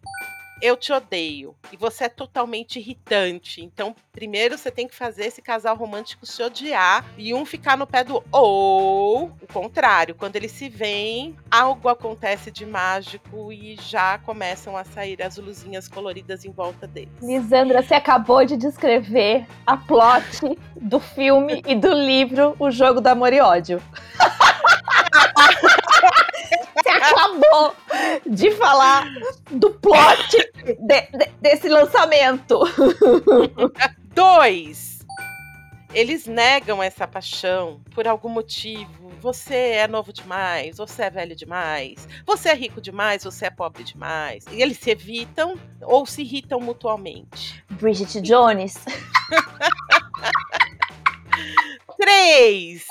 eu 0.61 0.77
te 0.77 0.93
odeio 0.93 1.55
e 1.73 1.77
você 1.77 2.05
é 2.05 2.09
totalmente 2.09 2.79
irritante. 2.79 3.63
Então, 3.63 3.95
primeiro 4.13 4.59
você 4.59 4.71
tem 4.71 4.87
que 4.87 4.95
fazer 4.95 5.27
esse 5.27 5.41
casal 5.41 5.77
romântico 5.77 6.27
se 6.27 6.43
odiar 6.43 7.05
e 7.17 7.33
um 7.33 7.45
ficar 7.45 7.77
no 7.77 7.87
pé 7.87 8.05
do 8.05 8.23
ou 8.31 9.33
o 9.41 9.47
contrário, 9.53 10.15
quando 10.15 10.37
eles 10.37 10.53
se 10.53 10.69
veem, 10.69 11.37
algo 11.51 11.89
acontece 11.89 12.51
de 12.51 12.67
mágico 12.67 13.53
e 13.53 13.77
já 13.77 14.19
começam 14.19 14.77
a 14.77 14.85
sair 14.85 15.23
as 15.23 15.37
luzinhas 15.37 15.89
coloridas 15.89 16.45
em 16.45 16.51
volta 16.51 16.87
deles. 16.87 17.13
Lisandra, 17.23 17.83
você 17.83 17.95
acabou 17.95 18.45
de 18.45 18.57
descrever 18.57 19.47
a 19.67 19.77
plot 19.77 20.59
do 20.77 21.01
filme 21.01 21.63
e 21.67 21.75
do 21.75 21.93
livro 21.93 22.55
O 22.59 22.71
Jogo 22.71 23.01
do 23.01 23.07
Amor 23.07 23.33
e 23.33 23.41
Ódio. 23.41 23.83
Você 26.75 26.89
acabou 26.89 27.75
de 28.27 28.51
falar 28.53 29.07
do 29.51 29.71
plot 29.71 30.53
de- 30.65 30.75
de- 30.75 31.31
desse 31.41 31.69
lançamento. 31.69 32.61
Dois, 34.15 34.99
eles 35.95 36.27
negam 36.27 36.83
essa 36.83 37.07
paixão 37.07 37.81
por 37.95 38.07
algum 38.09 38.29
motivo. 38.29 39.11
Você 39.21 39.55
é 39.55 39.87
novo 39.87 40.13
demais, 40.15 40.79
você 40.79 41.03
é 41.03 41.11
velho 41.11 41.37
demais, 41.37 42.09
você 42.25 42.49
é 42.49 42.55
rico 42.55 42.81
demais, 42.81 43.23
você 43.23 43.47
é 43.47 43.51
pobre 43.51 43.85
demais. 43.85 44.45
E 44.51 44.63
eles 44.63 44.79
se 44.79 44.91
evitam 44.91 45.59
ou 45.83 46.07
se 46.07 46.23
irritam 46.23 46.59
mutuamente. 46.59 47.63
Bridget 47.73 48.21
Jones. 48.23 48.79
Três. 52.01 52.85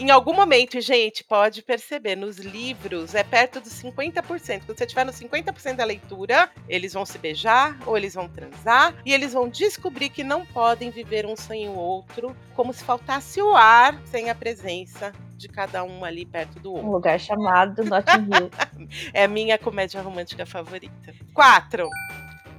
Em 0.00 0.10
algum 0.10 0.32
momento, 0.32 0.80
gente, 0.80 1.22
pode 1.22 1.60
perceber, 1.60 2.16
nos 2.16 2.38
livros 2.38 3.14
é 3.14 3.22
perto 3.22 3.60
dos 3.60 3.82
50%. 3.82 4.62
Quando 4.64 4.78
você 4.78 4.84
estiver 4.84 5.04
no 5.04 5.12
50% 5.12 5.76
da 5.76 5.84
leitura, 5.84 6.50
eles 6.66 6.94
vão 6.94 7.04
se 7.04 7.18
beijar 7.18 7.78
ou 7.84 7.98
eles 7.98 8.14
vão 8.14 8.26
transar 8.26 8.94
e 9.04 9.12
eles 9.12 9.34
vão 9.34 9.46
descobrir 9.46 10.08
que 10.08 10.24
não 10.24 10.46
podem 10.46 10.88
viver 10.88 11.26
um 11.26 11.36
sem 11.36 11.68
o 11.68 11.74
outro, 11.74 12.34
como 12.56 12.72
se 12.72 12.82
faltasse 12.82 13.42
o 13.42 13.54
ar 13.54 14.00
sem 14.06 14.30
a 14.30 14.34
presença 14.34 15.12
de 15.36 15.48
cada 15.48 15.84
um 15.84 16.02
ali 16.02 16.24
perto 16.24 16.58
do 16.58 16.72
outro. 16.72 16.88
Um 16.88 16.92
lugar 16.92 17.20
chamado 17.20 17.84
Notting 17.84 18.30
Hill. 18.32 18.50
é 19.12 19.24
a 19.24 19.28
minha 19.28 19.58
comédia 19.58 20.00
romântica 20.00 20.46
favorita. 20.46 21.12
Quatro 21.34 21.90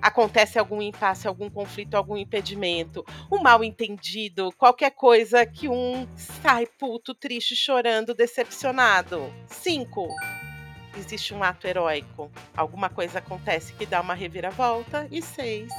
acontece 0.01 0.57
algum 0.57 0.81
impasse, 0.81 1.27
algum 1.27 1.49
conflito, 1.49 1.95
algum 1.95 2.17
impedimento, 2.17 3.05
um 3.31 3.41
mal 3.41 3.63
entendido, 3.63 4.51
qualquer 4.57 4.91
coisa 4.91 5.45
que 5.45 5.69
um 5.69 6.07
sai 6.15 6.65
puto, 6.65 7.13
triste, 7.13 7.55
chorando, 7.55 8.13
decepcionado. 8.13 9.31
Cinco. 9.47 10.07
Existe 10.97 11.33
um 11.33 11.43
ato 11.43 11.67
heróico. 11.67 12.29
Alguma 12.55 12.89
coisa 12.89 13.19
acontece 13.19 13.73
que 13.73 13.85
dá 13.85 14.01
uma 14.01 14.13
reviravolta. 14.13 15.07
E 15.09 15.21
seis. 15.21 15.71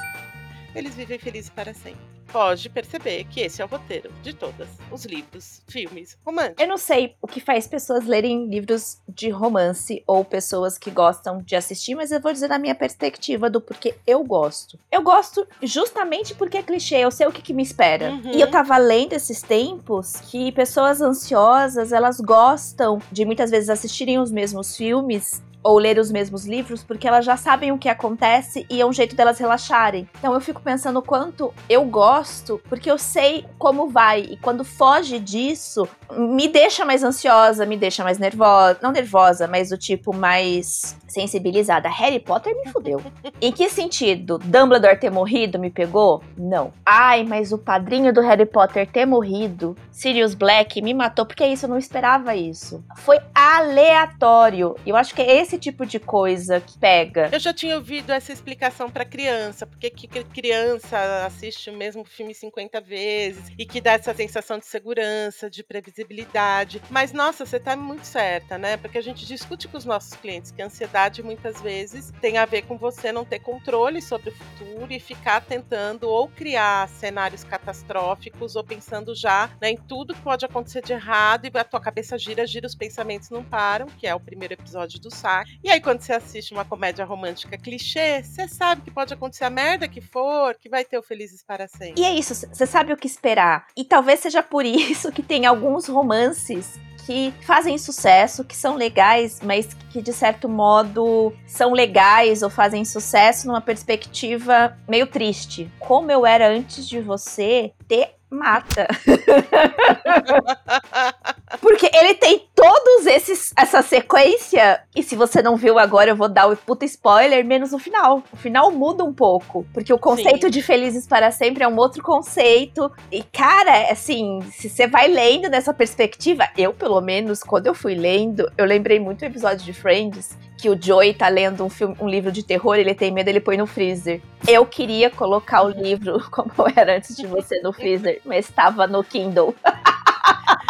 Eles 0.75 0.95
vivem 0.95 1.19
felizes 1.19 1.51
para 1.51 1.75
sempre 1.75 2.12
pode 2.33 2.69
perceber 2.71 3.25
que 3.25 3.41
esse 3.41 3.61
é 3.61 3.65
o 3.65 3.69
roteiro 3.69 4.11
de 4.23 4.33
todos 4.33 4.67
os 4.91 5.05
livros, 5.05 5.63
filmes, 5.69 6.17
romances. 6.25 6.57
Eu 6.59 6.67
não 6.67 6.79
sei 6.79 7.15
o 7.21 7.27
que 7.27 7.41
faz 7.41 7.67
pessoas 7.67 8.07
lerem 8.07 8.49
livros 8.49 8.99
de 9.09 9.29
romance 9.29 10.03
ou 10.07 10.25
pessoas 10.25 10.79
que 10.79 10.91
gostam 10.91 11.39
de 11.39 11.55
assistir, 11.55 11.95
mas 11.95 12.11
eu 12.11 12.21
vou 12.21 12.33
dizer 12.33 12.49
na 12.49 12.59
minha 12.59 12.75
perspectiva 12.75 13.51
do 13.51 13.61
porquê 13.61 13.95
eu 14.07 14.25
gosto. 14.25 14.79
Eu 14.91 15.03
gosto 15.03 15.47
justamente 15.63 16.35
porque 16.35 16.57
é 16.57 16.63
clichê, 16.63 16.97
eu 16.97 17.11
sei 17.11 17.27
o 17.27 17.33
que, 17.33 17.43
que 17.43 17.53
me 17.53 17.63
espera. 17.63 18.11
Uhum. 18.11 18.33
E 18.33 18.41
eu 18.41 18.51
tava 18.51 18.77
lendo 18.79 19.13
esses 19.13 19.43
tempos 19.43 20.17
que 20.31 20.51
pessoas 20.53 21.01
ansiosas, 21.01 21.93
elas 21.93 22.19
gostam 22.21 22.99
de 23.11 23.25
muitas 23.25 23.51
vezes 23.51 23.69
assistirem 23.69 24.19
os 24.19 24.31
mesmos 24.31 24.77
filmes 24.77 25.43
ou 25.63 25.79
ler 25.79 25.99
os 25.99 26.11
mesmos 26.11 26.47
livros 26.47 26.83
porque 26.83 27.07
elas 27.07 27.25
já 27.25 27.37
sabem 27.37 27.73
o 27.73 27.79
que 27.79 27.89
acontece 27.89 28.67
e 28.69 28.81
é 28.81 28.87
um 28.87 28.93
jeito 28.93 29.15
delas 29.15 29.39
relaxarem. 29.39 30.09
Então 30.19 30.35
eu 30.35 30.41
fico 30.41 30.61
pensando 30.61 30.99
o 30.99 31.03
quanto 31.03 31.53
eu 31.69 31.85
gosto 31.85 32.61
porque 32.69 32.91
eu 32.91 32.99
sei 32.99 33.45
como 33.59 33.89
vai 33.89 34.21
e 34.21 34.37
quando 34.37 34.65
foge 34.65 35.19
disso 35.19 35.89
me 36.11 36.49
deixa 36.49 36.85
mais 36.85 37.03
ansiosa, 37.03 37.65
me 37.65 37.77
deixa 37.77 38.05
mais 38.05 38.19
nervosa, 38.19 38.79
não 38.83 38.93
nervosa, 38.93 39.47
mas 39.47 39.71
do 39.71 39.79
tipo 39.79 40.15
mais 40.15 40.97
sensibilizada. 41.07 41.89
Harry 41.89 42.19
Potter 42.19 42.55
me 42.57 42.71
fudeu. 42.73 43.01
em 43.41 43.53
que 43.53 43.69
sentido? 43.69 44.39
Dumbledore 44.39 44.99
ter 44.99 45.11
morrido 45.11 45.59
me 45.59 45.71
pegou? 45.71 46.23
Não. 46.37 46.73
Ai, 46.85 47.23
mas 47.25 47.53
o 47.53 47.59
padrinho 47.59 48.13
do 48.13 48.21
Harry 48.21 48.47
Potter 48.47 48.87
ter 48.91 49.07
morrido, 49.07 49.77
Sirius 49.91 50.35
Black 50.35 50.81
me 50.81 50.95
matou 50.95 51.27
porque 51.27 51.47
isso 51.47 51.67
eu 51.67 51.71
não 51.71 51.79
esperava 51.79 52.35
isso. 52.35 52.83
Foi 52.97 53.19
aleatório. 53.35 54.75
Eu 54.87 54.97
acho 54.97 55.15
que 55.15 55.23
é 55.23 55.41
esse 55.41 55.52
tipo 55.59 55.87
de 55.87 55.99
coisa 55.99 56.61
que 56.61 56.79
pega. 56.79 57.29
Eu 57.33 57.41
já 57.41 57.53
tinha 57.53 57.77
ouvido 57.77 58.11
essa 58.11 58.33
explicação 58.33 58.91
para 58.91 59.05
criança, 59.05 59.67
porque 59.67 59.91
que 59.91 60.09
criança 60.25 61.27
assiste 61.27 61.71
o 61.71 61.77
mesmo 61.77 62.05
filme 62.05 62.35
50 62.35 62.81
vezes 62.81 63.53
e 63.59 63.65
que 63.65 63.81
dá 63.81 63.93
essa 63.93 64.15
sensação 64.15 64.59
de 64.59 64.67
segurança, 64.67 65.49
de 65.49 65.63
previsibilidade. 65.63 66.83
Mas 66.91 67.13
nossa, 67.13 67.45
você 67.45 67.59
tá 67.59 67.77
muito 67.77 68.07
certa, 68.07 68.59
né? 68.59 68.77
Porque 68.77 68.99
a 68.99 69.03
gente 69.03 69.27
discute 69.27 69.69
com 69.69 69.77
os 69.77 69.85
nossos 69.85 70.15
clientes 70.15 70.51
que 70.51 70.63
a 70.63 70.67
ansiedade 70.67 71.23
muitas 71.23 71.61
vezes 71.61 72.13
tem 72.21 72.39
a 72.39 72.45
ver 72.45 72.63
com 72.63 72.77
você 72.77 73.13
não 73.13 73.25
ter 73.25 73.41
controle 73.41 74.01
sobre 74.03 74.31
o 74.31 74.35
futuro 74.35 74.93
e 74.93 75.01
ficar 75.01 75.41
tentando 75.43 76.09
ou 76.09 76.29
criar 76.29 76.89
cenários 76.89 77.45
catastróficos 77.45 78.57
ou 78.57 78.65
pensando 78.65 79.15
já 79.15 79.51
né, 79.61 79.71
em 79.71 79.77
tudo 79.77 80.15
que 80.15 80.21
pode 80.21 80.45
acontecer 80.45 80.83
de 80.83 80.93
errado 80.93 81.47
e 81.47 81.59
a 81.59 81.65
tua 81.65 81.81
cabeça 81.81 82.19
gira, 82.19 82.47
gira, 82.47 82.67
os 82.67 82.75
pensamentos 82.75 83.31
não 83.31 83.45
param, 83.45 83.87
que 83.87 84.07
é 84.07 84.15
o 84.15 84.21
primeiro 84.21 84.55
episódio 84.55 85.01
do 85.01 85.11
saco. 85.43 85.51
E 85.63 85.71
aí, 85.71 85.81
quando 85.81 86.01
você 86.01 86.13
assiste 86.13 86.53
uma 86.53 86.65
comédia 86.65 87.05
romântica 87.05 87.59
clichê, 87.59 88.23
você 88.23 88.49
sabe 88.49 88.83
que 88.83 88.91
pode 88.91 89.13
acontecer 89.13 89.45
a 89.45 89.51
merda 89.51 89.89
que 89.89 90.01
for, 90.01 90.55
que 90.55 90.69
vai 90.69 90.85
ter 90.85 90.99
o 90.99 91.03
Felizes 91.03 91.43
para 91.43 91.69
Sempre. 91.69 92.01
E 92.01 92.05
é 92.05 92.15
isso, 92.15 92.35
você 92.35 92.67
sabe 92.67 92.93
o 92.93 92.97
que 92.97 93.07
esperar. 93.07 93.67
E 93.77 93.85
talvez 93.85 94.21
seja 94.21 94.43
por 94.43 94.65
isso 94.67 95.13
que 95.13 95.23
tem 95.23 95.47
alguns 95.47 95.89
romances 95.89 96.79
que 97.05 97.35
fazem 97.45 97.77
sucesso, 97.79 98.45
que 98.45 98.57
são 98.57 98.77
legais, 98.77 99.41
mas 99.43 99.75
que 99.91 100.01
de 100.01 100.13
certo 100.13 100.49
modo 100.49 101.33
são 101.47 101.73
legais 101.73 102.43
ou 102.43 102.51
fazem 102.51 102.85
sucesso 102.85 103.49
numa 103.49 103.61
perspectiva 103.61 104.79
meio 104.89 105.09
triste. 105.09 105.69
Como 105.81 106.13
eu 106.13 106.25
era 106.25 106.49
antes 106.49 106.89
de 106.89 107.01
você, 107.01 107.73
ter 107.89 108.15
mata. 108.31 108.87
Porque 111.61 111.91
ele 111.93 112.15
tem 112.15 112.47
todos 112.55 113.07
esses 113.07 113.53
essa 113.57 113.83
sequência 113.83 114.83
e 114.95 115.03
se 115.03 115.17
você 115.17 115.43
não 115.43 115.57
viu 115.57 115.79
agora 115.79 116.11
eu 116.11 116.17
vou 116.17 116.29
dar 116.29 116.49
o 116.49 116.57
puta 116.57 116.85
spoiler 116.85 117.45
menos 117.45 117.73
o 117.73 117.79
final. 117.79 118.23
O 118.33 118.37
final 118.37 118.71
muda 118.71 119.05
um 119.05 119.13
pouco, 119.13 119.67
porque 119.73 119.93
o 119.93 119.99
conceito 119.99 120.47
Sim. 120.47 120.51
de 120.51 120.63
felizes 120.63 121.07
para 121.07 121.31
sempre 121.31 121.65
é 121.65 121.69
um 121.69 121.77
outro 121.77 122.03
conceito. 122.03 122.91
E 123.11 123.23
cara, 123.23 123.91
assim, 123.91 124.41
se 124.53 124.69
você 124.69 124.87
vai 124.87 125.09
lendo 125.09 125.49
nessa 125.49 125.75
perspectiva, 125.75 126.49
eu 126.57 126.73
pelo 126.73 127.01
menos 127.01 127.43
quando 127.43 127.67
eu 127.67 127.75
fui 127.75 127.95
lendo, 127.95 128.51
eu 128.57 128.65
lembrei 128.65 128.99
muito 128.99 129.21
do 129.21 129.27
episódio 129.27 129.65
de 129.65 129.73
Friends 129.73 130.37
que 130.63 130.71
o 130.71 130.81
Joey 130.81 131.13
tá 131.13 131.29
lendo 131.29 131.65
um, 131.65 131.69
filme, 131.69 131.97
um 131.99 132.09
livro 132.09 132.31
de 132.31 132.45
terror, 132.45 132.77
ele 132.77 132.95
tem 132.95 133.11
medo, 133.11 133.29
ele 133.29 133.41
põe 133.41 133.57
no 133.57 133.67
freezer. 133.67 134.23
Eu 134.47 134.65
queria 134.65 135.11
colocar 135.11 135.63
o 135.63 135.71
livro 135.71 136.23
como 136.31 136.53
era 136.77 136.97
antes 136.97 137.17
de 137.17 137.27
você 137.27 137.61
no 137.63 137.73
freezer, 137.73 138.21
mas 138.25 138.49
estava 138.49 138.87
no 138.87 139.03
Kindle. 139.03 139.57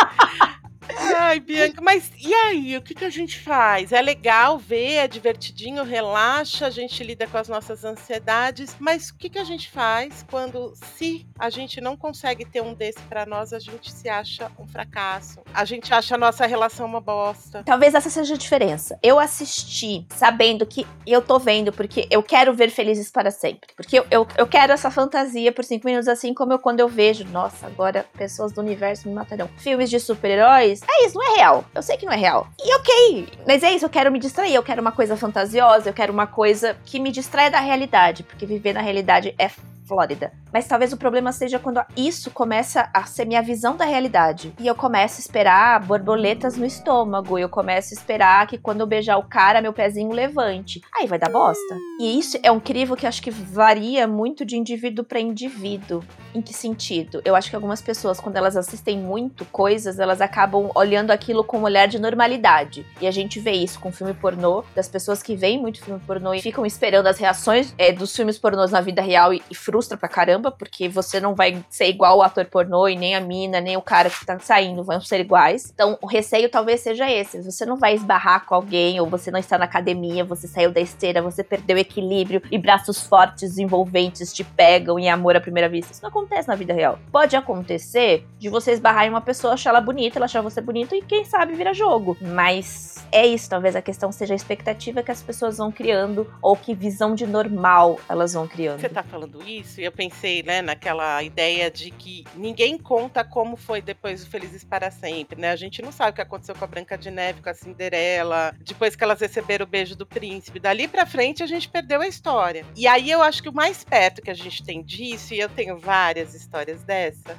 Ai, 1.25 1.39
Bianca, 1.39 1.81
mas 1.81 2.11
e 2.19 2.35
aí? 2.35 2.77
O 2.77 2.83
que, 2.83 2.95
que 2.95 3.05
a 3.05 3.11
gente 3.11 3.39
faz? 3.39 3.93
É 3.93 4.03
legal 4.03 4.59
ver, 4.59 4.95
é 4.95 5.07
divertidinho, 5.09 5.85
relaxa, 5.85 6.67
a 6.67 6.71
gente 6.71 7.03
lida 7.05 7.29
com 7.29 7.39
as 7.39 7.49
nossas 7.49 7.85
ansiedades, 7.85 8.75
mas 8.81 9.11
o 9.11 9.17
que, 9.17 9.31
que 9.31 9.39
a 9.39 9.45
gente 9.45 9.71
faz 9.71 10.27
quando, 10.29 10.75
se 10.97 11.25
a 11.39 11.49
gente 11.49 11.81
não 11.81 11.97
consegue 11.97 12.45
ter 12.45 12.61
um 12.61 12.75
desse 12.75 12.99
para 13.03 13.25
nós, 13.25 13.53
a 13.53 13.61
gente 13.61 13.93
se 13.93 14.09
acha 14.09 14.51
um 14.59 14.67
fracasso? 14.67 15.41
A 15.55 15.65
gente 15.65 15.95
acha 15.95 16.17
a 16.17 16.19
nossa 16.19 16.45
relação 16.45 16.87
uma 16.87 17.01
bosta? 17.01 17.63
Talvez 17.65 17.95
essa 17.95 18.11
seja 18.11 18.35
a 18.35 18.39
diferença. 18.39 18.99
Eu 19.01 19.21
assisti 19.21 20.05
sabendo 20.17 20.67
que 20.67 20.85
eu 21.07 21.23
tô 21.23 21.39
vendo 21.39 21.73
porque 21.73 22.09
eu 22.11 22.23
quero 22.23 22.53
ver 22.53 22.69
Felizes 22.69 23.13
para 23.13 23.31
Sempre. 23.31 23.71
Porque 23.77 24.01
eu, 24.01 24.07
eu, 24.11 24.27
eu 24.37 24.47
quero 24.47 24.73
essa 24.73 24.91
fantasia 24.91 25.53
por 25.53 25.65
cinco 25.65 25.87
minutos, 25.87 26.09
assim 26.09 26.35
como 26.35 26.53
eu 26.53 26.59
quando 26.59 26.81
eu 26.81 26.89
vejo, 26.89 27.25
nossa, 27.27 27.65
agora 27.65 28.05
pessoas 28.19 28.51
do 28.53 28.61
universo 28.61 29.09
me 29.09 29.15
matarão. 29.15 29.49
Filmes 29.59 29.89
de 29.89 30.01
super-heróis, 30.01 30.81
é 30.83 31.07
isso, 31.07 31.12
não 31.15 31.33
é 31.35 31.37
real. 31.37 31.65
Eu 31.75 31.83
sei 31.83 31.97
que 31.97 32.07
não 32.07 32.13
é 32.13 32.17
real. 32.17 32.49
E 32.59 32.75
ok, 32.77 33.29
mas 33.47 33.63
é 33.63 33.73
isso, 33.73 33.85
eu 33.85 33.91
quero 33.91 34.11
me 34.11 34.19
distrair, 34.19 34.55
eu 34.55 34.63
quero 34.63 34.81
uma 34.81 34.93
coisa 34.93 35.17
fantasiosa, 35.17 35.89
eu 35.89 35.95
quero 35.95 36.13
uma 36.13 36.27
coisa 36.27 36.77
que 36.85 36.99
me 36.99 37.11
distraia 37.11 37.51
da 37.51 37.61
realidade, 37.61 38.23
porque 38.23 38.47
viver 38.47 38.73
na 38.73 38.81
realidade 38.81 39.35
é 39.39 39.49
Flórida. 39.93 40.33
Mas 40.51 40.67
talvez 40.67 40.91
o 40.93 40.97
problema 40.97 41.33
seja 41.33 41.59
quando 41.59 41.83
isso 41.95 42.31
começa 42.31 42.89
a 42.95 43.05
ser 43.05 43.27
minha 43.27 43.43
visão 43.43 43.77
da 43.77 43.85
realidade. 43.85 44.55
E 44.59 44.67
eu 44.67 44.75
começo 44.75 45.19
a 45.19 45.21
esperar 45.21 45.81
borboletas 45.81 46.57
no 46.57 46.65
estômago. 46.65 47.39
Eu 47.39 47.49
começo 47.49 47.93
a 47.93 47.97
esperar 47.97 48.47
que 48.47 48.57
quando 48.57 48.81
eu 48.81 48.87
beijar 48.87 49.19
o 49.19 49.23
cara, 49.23 49.61
meu 49.61 49.73
pezinho 49.73 50.13
levante. 50.13 50.81
Aí 50.99 51.07
vai 51.07 51.19
dar 51.19 51.31
bosta. 51.31 51.77
E 52.01 52.19
isso 52.19 52.39
é 52.43 52.51
um 52.51 52.61
crivo 52.61 52.97
que 52.97 53.07
acho 53.07 53.23
que 53.23 53.31
varia 53.31 54.07
muito 54.07 54.47
de 54.47 54.57
indivíduo 54.57 55.05
para 55.05 55.21
indivíduo. 55.21 56.03
Em 56.35 56.41
que 56.41 56.55
sentido? 56.55 57.21
Eu 57.25 57.35
acho 57.35 57.51
que 57.51 57.57
algumas 57.57 57.83
pessoas, 57.83 58.19
quando 58.19 58.37
elas 58.37 58.57
assistem 58.57 58.99
muito 58.99 59.45
coisas, 59.47 59.99
elas 59.99 60.23
acabam 60.23 60.71
olhando 60.75 61.11
aquilo 61.11 61.45
com 61.45 61.59
um 61.59 61.65
olhar 61.65 61.87
de 61.87 61.99
normalidade. 61.99 62.87
E 63.01 63.07
a 63.07 63.11
gente 63.11 63.39
vê 63.39 63.53
isso 63.53 63.79
com 63.79 63.93
filme 63.93 64.15
pornô, 64.15 64.65
das 64.75 64.89
pessoas 64.89 65.23
que 65.23 65.37
veem 65.37 65.61
muito 65.61 65.83
filme 65.83 66.01
pornô 66.07 66.33
e 66.33 66.41
ficam 66.41 66.65
esperando 66.65 67.07
as 67.07 67.19
reações 67.19 67.75
é, 67.77 67.93
dos 67.93 68.17
filmes 68.17 68.39
pornôs 68.39 68.71
na 68.71 68.81
vida 68.81 69.03
real 69.03 69.35
e, 69.35 69.43
e 69.51 69.55
frustra 69.83 69.97
pra 69.97 70.09
caramba, 70.09 70.51
porque 70.51 70.89
você 70.89 71.19
não 71.19 71.35
vai 71.35 71.65
ser 71.69 71.87
igual 71.87 72.19
o 72.19 72.23
ator 72.23 72.45
pornô 72.45 72.87
e 72.89 72.95
nem 72.95 73.17
a 73.17 73.21
mina, 73.21 73.61
nem 73.61 73.77
o 73.77 73.83
cara 73.83 74.09
que 74.09 74.25
tá 74.25 74.39
saindo 74.39 74.85
vão 74.85 75.01
ser 75.01 75.21
iguais. 75.21 75.71
Então, 75.75 75.99
o 76.01 76.07
receio 76.07 76.49
talvez 76.49 76.81
seja 76.81 77.11
esse. 77.11 77.43
Você 77.43 77.67
não 77.67 77.77
vai 77.77 77.95
esbarrar 77.95 78.47
com 78.47 78.55
alguém, 78.55 79.01
ou 79.01 79.07
você 79.07 79.31
não 79.31 79.41
está 79.41 79.59
na 79.59 79.65
academia, 79.65 80.25
você 80.25 80.47
saiu 80.47 80.71
da 80.71 80.81
esteira, 80.81 81.21
você 81.21 81.43
perdeu 81.43 81.77
equilíbrio 81.77 82.41
e 82.51 82.59
braços 82.59 83.03
fortes, 83.05 83.59
envolventes 83.59 84.33
te 84.33 84.45
pegam 84.45 84.99
em 84.99 85.11
amor 85.11 85.37
à 85.37 85.41
primeira 85.41 85.69
vista. 85.69 85.93
Isso 85.93 86.03
não 86.03 86.11
acontece 86.11 86.47
na 86.47 86.55
vida 86.55 86.73
real. 86.73 86.99
Pode 87.11 87.35
acontecer 87.35 88.25
de 88.39 88.49
você 88.49 88.73
esbarrar 88.73 89.07
em 89.07 89.11
uma 89.11 89.21
pessoa, 89.21 89.55
achar 89.55 89.71
ela 89.71 89.81
bonita, 89.81 90.19
ela 90.19 90.27
achar 90.27 90.43
você 90.43 90.61
bonito 90.61 90.95
e 90.95 91.03
quem 91.03 91.25
sabe 91.25 91.55
vira 91.55 91.75
jogo. 91.75 92.17
Mas 92.21 93.05
é 93.11 93.27
isso, 93.27 93.51
talvez 93.51 93.75
a 93.75 93.83
questão 93.83 94.13
seja 94.13 94.33
a 94.33 94.37
expectativa 94.37 95.03
que 95.03 95.11
as 95.11 95.23
pessoas 95.23 95.59
vão 95.59 95.73
criando 95.73 96.33
ou 96.41 96.57
que 96.57 96.75
visão 96.75 97.15
de 97.15 97.27
normal 97.27 97.99
elas 98.09 98.33
vão 98.33 98.47
criando. 98.47 98.81
Você 98.81 98.89
tá 98.89 99.03
falando 99.03 99.43
isso? 99.47 99.72
Isso. 99.73 99.81
E 99.81 99.85
eu 99.85 99.93
pensei 99.93 100.43
né, 100.43 100.61
naquela 100.61 101.23
ideia 101.23 101.71
de 101.71 101.91
que 101.91 102.25
ninguém 102.35 102.77
conta 102.77 103.25
como 103.25 103.57
foi 103.57 103.81
depois 103.81 104.25
do 104.25 104.31
Felizes 104.31 104.63
para 104.63 104.91
Sempre, 104.91 105.41
né? 105.41 105.51
A 105.51 105.57
gente 105.57 105.81
não 105.81 105.91
sabe 105.91 106.11
o 106.11 106.15
que 106.15 106.21
aconteceu 106.21 106.55
com 106.55 106.65
a 106.65 106.69
Branca 106.69 106.99
de 106.99 107.11
Neve, 107.11 107.41
com 107.41 107.49
a 107.49 107.55
Cinderela, 107.55 108.55
depois 108.61 108.95
que 108.95 109.03
elas 109.03 109.21
receberam 109.21 109.65
o 109.65 109.69
beijo 109.69 109.97
do 109.97 110.07
príncipe. 110.07 110.61
Dali 110.61 110.87
pra 110.87 111.07
frente 111.07 111.43
a 111.43 111.47
gente 111.47 111.69
perdeu 111.69 112.01
a 112.01 112.07
história. 112.07 112.65
E 112.77 112.87
aí 112.87 113.11
eu 113.11 113.23
acho 113.23 113.43
que 113.43 113.49
o 113.49 113.55
mais 113.55 113.83
perto 113.83 114.21
que 114.21 114.31
a 114.31 114.35
gente 114.35 114.63
tem 114.63 114.83
disso, 114.83 115.35
e 115.35 115.41
eu 115.41 115.49
tenho 115.49 115.79
várias 115.79 116.35
histórias 116.35 116.83
dessa. 116.83 117.37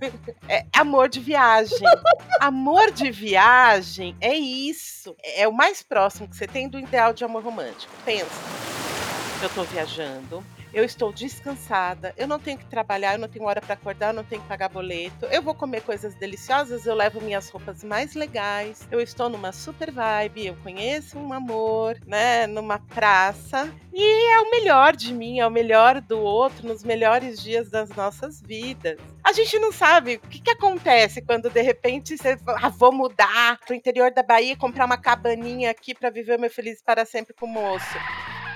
É 0.48 0.64
amor 0.72 1.10
de 1.10 1.20
viagem. 1.20 1.86
amor 2.40 2.90
de 2.90 3.10
viagem 3.10 4.16
é 4.18 4.34
isso. 4.34 5.14
É 5.36 5.46
o 5.46 5.52
mais 5.52 5.82
próximo 5.82 6.26
que 6.26 6.34
você 6.34 6.46
tem 6.46 6.70
do 6.70 6.78
ideal 6.78 7.12
de 7.12 7.22
amor 7.22 7.44
romântico. 7.44 7.92
Pensa. 8.02 8.30
Eu 9.42 9.50
tô 9.50 9.62
viajando, 9.64 10.42
eu 10.72 10.84
estou 10.84 11.12
descansada, 11.12 12.14
eu 12.16 12.26
não 12.26 12.38
tenho 12.38 12.58
que 12.58 12.66
trabalhar, 12.66 13.14
eu 13.14 13.18
não 13.18 13.28
tenho 13.28 13.44
hora 13.44 13.60
para 13.60 13.74
acordar, 13.74 14.08
eu 14.08 14.14
não 14.14 14.24
tenho 14.24 14.42
que 14.42 14.48
pagar 14.48 14.68
boleto, 14.68 15.26
eu 15.26 15.42
vou 15.42 15.54
comer 15.54 15.82
coisas 15.82 16.14
deliciosas, 16.14 16.86
eu 16.86 16.94
levo 16.94 17.20
minhas 17.20 17.50
roupas 17.50 17.82
mais 17.82 18.14
legais, 18.14 18.86
eu 18.90 19.00
estou 19.00 19.28
numa 19.28 19.52
super 19.52 19.90
vibe, 19.90 20.46
eu 20.46 20.56
conheço 20.62 21.18
um 21.18 21.32
amor, 21.32 21.98
né, 22.06 22.46
numa 22.46 22.78
praça, 22.78 23.72
e 23.92 24.34
é 24.34 24.40
o 24.40 24.50
melhor 24.50 24.94
de 24.94 25.12
mim, 25.12 25.40
é 25.40 25.46
o 25.46 25.50
melhor 25.50 26.00
do 26.00 26.20
outro 26.20 26.66
nos 26.66 26.84
melhores 26.84 27.42
dias 27.42 27.68
das 27.68 27.90
nossas 27.90 28.40
vidas. 28.40 28.98
A 29.24 29.32
gente 29.32 29.58
não 29.58 29.72
sabe 29.72 30.20
o 30.22 30.28
que, 30.28 30.40
que 30.40 30.50
acontece 30.50 31.20
quando 31.20 31.50
de 31.50 31.60
repente 31.60 32.16
você 32.16 32.38
ah, 32.46 32.68
vou 32.68 32.92
mudar 32.92 33.58
pro 33.66 33.74
interior 33.74 34.10
da 34.12 34.22
Bahia, 34.22 34.56
comprar 34.56 34.86
uma 34.86 34.96
cabaninha 34.96 35.70
aqui 35.70 35.94
para 35.94 36.10
viver 36.10 36.38
meu 36.38 36.50
feliz 36.50 36.82
para 36.82 37.04
sempre 37.04 37.34
com 37.34 37.46
o 37.46 37.48
moço 37.48 37.98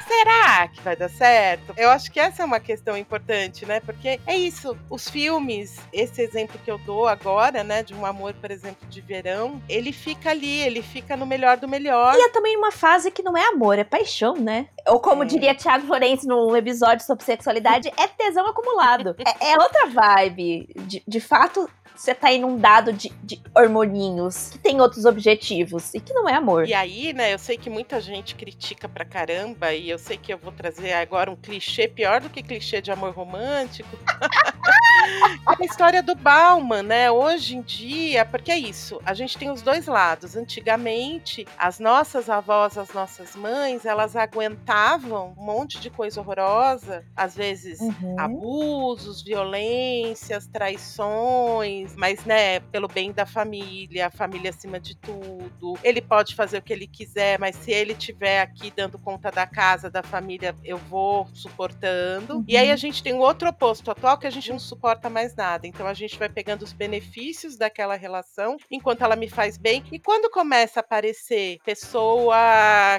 será 0.06 0.68
que 0.68 0.80
vai 0.80 0.96
dar 0.96 1.08
certo? 1.08 1.74
Eu 1.76 1.90
acho 1.90 2.10
que 2.10 2.20
essa 2.20 2.42
é 2.42 2.44
uma 2.44 2.60
questão 2.60 2.96
importante, 2.96 3.66
né? 3.66 3.80
Porque 3.80 4.20
é 4.26 4.36
isso, 4.36 4.76
os 4.90 5.08
filmes, 5.08 5.78
esse 5.92 6.22
exemplo 6.22 6.58
que 6.64 6.70
eu 6.70 6.78
dou 6.78 7.06
agora, 7.06 7.64
né, 7.64 7.82
de 7.82 7.94
um 7.94 8.04
amor, 8.06 8.34
por 8.34 8.50
exemplo, 8.50 8.86
de 8.88 9.00
verão, 9.00 9.62
ele 9.68 9.92
fica 9.92 10.30
ali, 10.30 10.60
ele 10.62 10.82
fica 10.82 11.16
no 11.16 11.26
melhor 11.26 11.56
do 11.56 11.68
melhor. 11.68 12.14
E 12.14 12.22
é 12.22 12.28
também 12.30 12.56
uma 12.56 12.72
fase 12.72 13.10
que 13.10 13.22
não 13.22 13.36
é 13.36 13.48
amor, 13.48 13.78
é 13.78 13.84
paixão, 13.84 14.36
né? 14.36 14.68
Ou 14.86 15.00
como 15.00 15.22
é. 15.22 15.26
diria 15.26 15.54
Thiago 15.54 15.86
Florencio 15.86 16.28
no 16.28 16.56
episódio 16.56 17.04
sobre 17.04 17.24
sexualidade, 17.24 17.90
é 17.96 18.06
tesão 18.06 18.46
acumulado. 18.46 19.16
é, 19.40 19.52
é 19.52 19.58
outra 19.58 19.86
vibe. 19.86 20.68
De, 20.86 21.02
de 21.06 21.20
fato, 21.20 21.68
você 21.94 22.14
tá 22.14 22.32
inundado 22.32 22.92
de, 22.92 23.10
de 23.22 23.40
hormoninhos 23.54 24.50
que 24.50 24.58
tem 24.58 24.80
outros 24.80 25.04
objetivos 25.04 25.94
e 25.94 26.00
que 26.00 26.12
não 26.12 26.28
é 26.28 26.34
amor. 26.34 26.66
E 26.66 26.74
aí, 26.74 27.12
né, 27.12 27.32
eu 27.32 27.38
sei 27.38 27.56
que 27.56 27.70
muita 27.70 28.00
gente 28.00 28.34
critica 28.34 28.88
pra 28.88 29.04
caramba 29.04 29.72
e 29.72 29.90
eu 29.94 29.98
sei 29.98 30.16
que 30.16 30.32
eu 30.32 30.38
vou 30.38 30.50
trazer 30.50 30.92
agora 30.92 31.30
um 31.30 31.36
clichê 31.36 31.86
pior 31.86 32.20
do 32.20 32.28
que 32.28 32.42
clichê 32.42 32.80
de 32.80 32.90
amor 32.90 33.14
romântico. 33.14 33.96
é 35.48 35.62
a 35.62 35.64
história 35.64 36.02
do 36.02 36.14
Bauman, 36.16 36.82
né? 36.82 37.10
Hoje 37.10 37.56
em 37.56 37.62
dia, 37.62 38.24
porque 38.24 38.50
é 38.50 38.58
isso, 38.58 39.00
a 39.04 39.14
gente 39.14 39.38
tem 39.38 39.50
os 39.50 39.62
dois 39.62 39.86
lados. 39.86 40.36
Antigamente, 40.36 41.46
as 41.56 41.78
nossas 41.78 42.28
avós, 42.28 42.76
as 42.76 42.92
nossas 42.92 43.36
mães, 43.36 43.84
elas 43.86 44.16
aguentavam 44.16 45.34
um 45.38 45.44
monte 45.44 45.78
de 45.80 45.90
coisa 45.90 46.20
horrorosa, 46.20 47.04
às 47.14 47.36
vezes 47.36 47.78
uhum. 47.80 48.16
abusos, 48.18 49.22
violências, 49.22 50.48
traições, 50.48 51.94
mas 51.94 52.24
né, 52.24 52.58
pelo 52.58 52.88
bem 52.88 53.12
da 53.12 53.26
família, 53.26 54.08
a 54.08 54.10
família 54.10 54.50
acima 54.50 54.80
de 54.80 54.96
tudo. 54.96 55.78
Ele 55.84 56.02
pode 56.02 56.34
fazer 56.34 56.58
o 56.58 56.62
que 56.62 56.72
ele 56.72 56.88
quiser, 56.88 57.38
mas 57.38 57.54
se 57.56 57.70
ele 57.70 57.94
tiver 57.94 58.40
aqui 58.40 58.72
dando 58.74 58.98
conta 58.98 59.30
da 59.30 59.46
casa, 59.46 59.83
da 59.90 60.02
família, 60.02 60.54
eu 60.64 60.78
vou 60.78 61.26
suportando. 61.32 62.36
Uhum. 62.36 62.44
E 62.46 62.56
aí 62.56 62.68
a 62.68 62.72
uhum. 62.72 62.76
gente 62.76 63.02
tem 63.02 63.14
o 63.14 63.18
outro 63.18 63.48
oposto 63.48 63.90
atual 63.90 64.18
que 64.18 64.26
a 64.26 64.30
gente 64.30 64.50
não 64.50 64.58
suporta 64.58 65.08
mais 65.08 65.34
nada. 65.34 65.66
Então 65.66 65.86
a 65.86 65.94
gente 65.94 66.18
vai 66.18 66.28
pegando 66.28 66.62
os 66.62 66.72
benefícios 66.72 67.56
daquela 67.56 67.96
relação 67.96 68.56
enquanto 68.70 69.02
ela 69.02 69.16
me 69.16 69.28
faz 69.28 69.56
bem. 69.56 69.84
E 69.92 69.98
quando 69.98 70.30
começa 70.30 70.80
a 70.80 70.82
aparecer 70.82 71.58
pessoa 71.64 72.36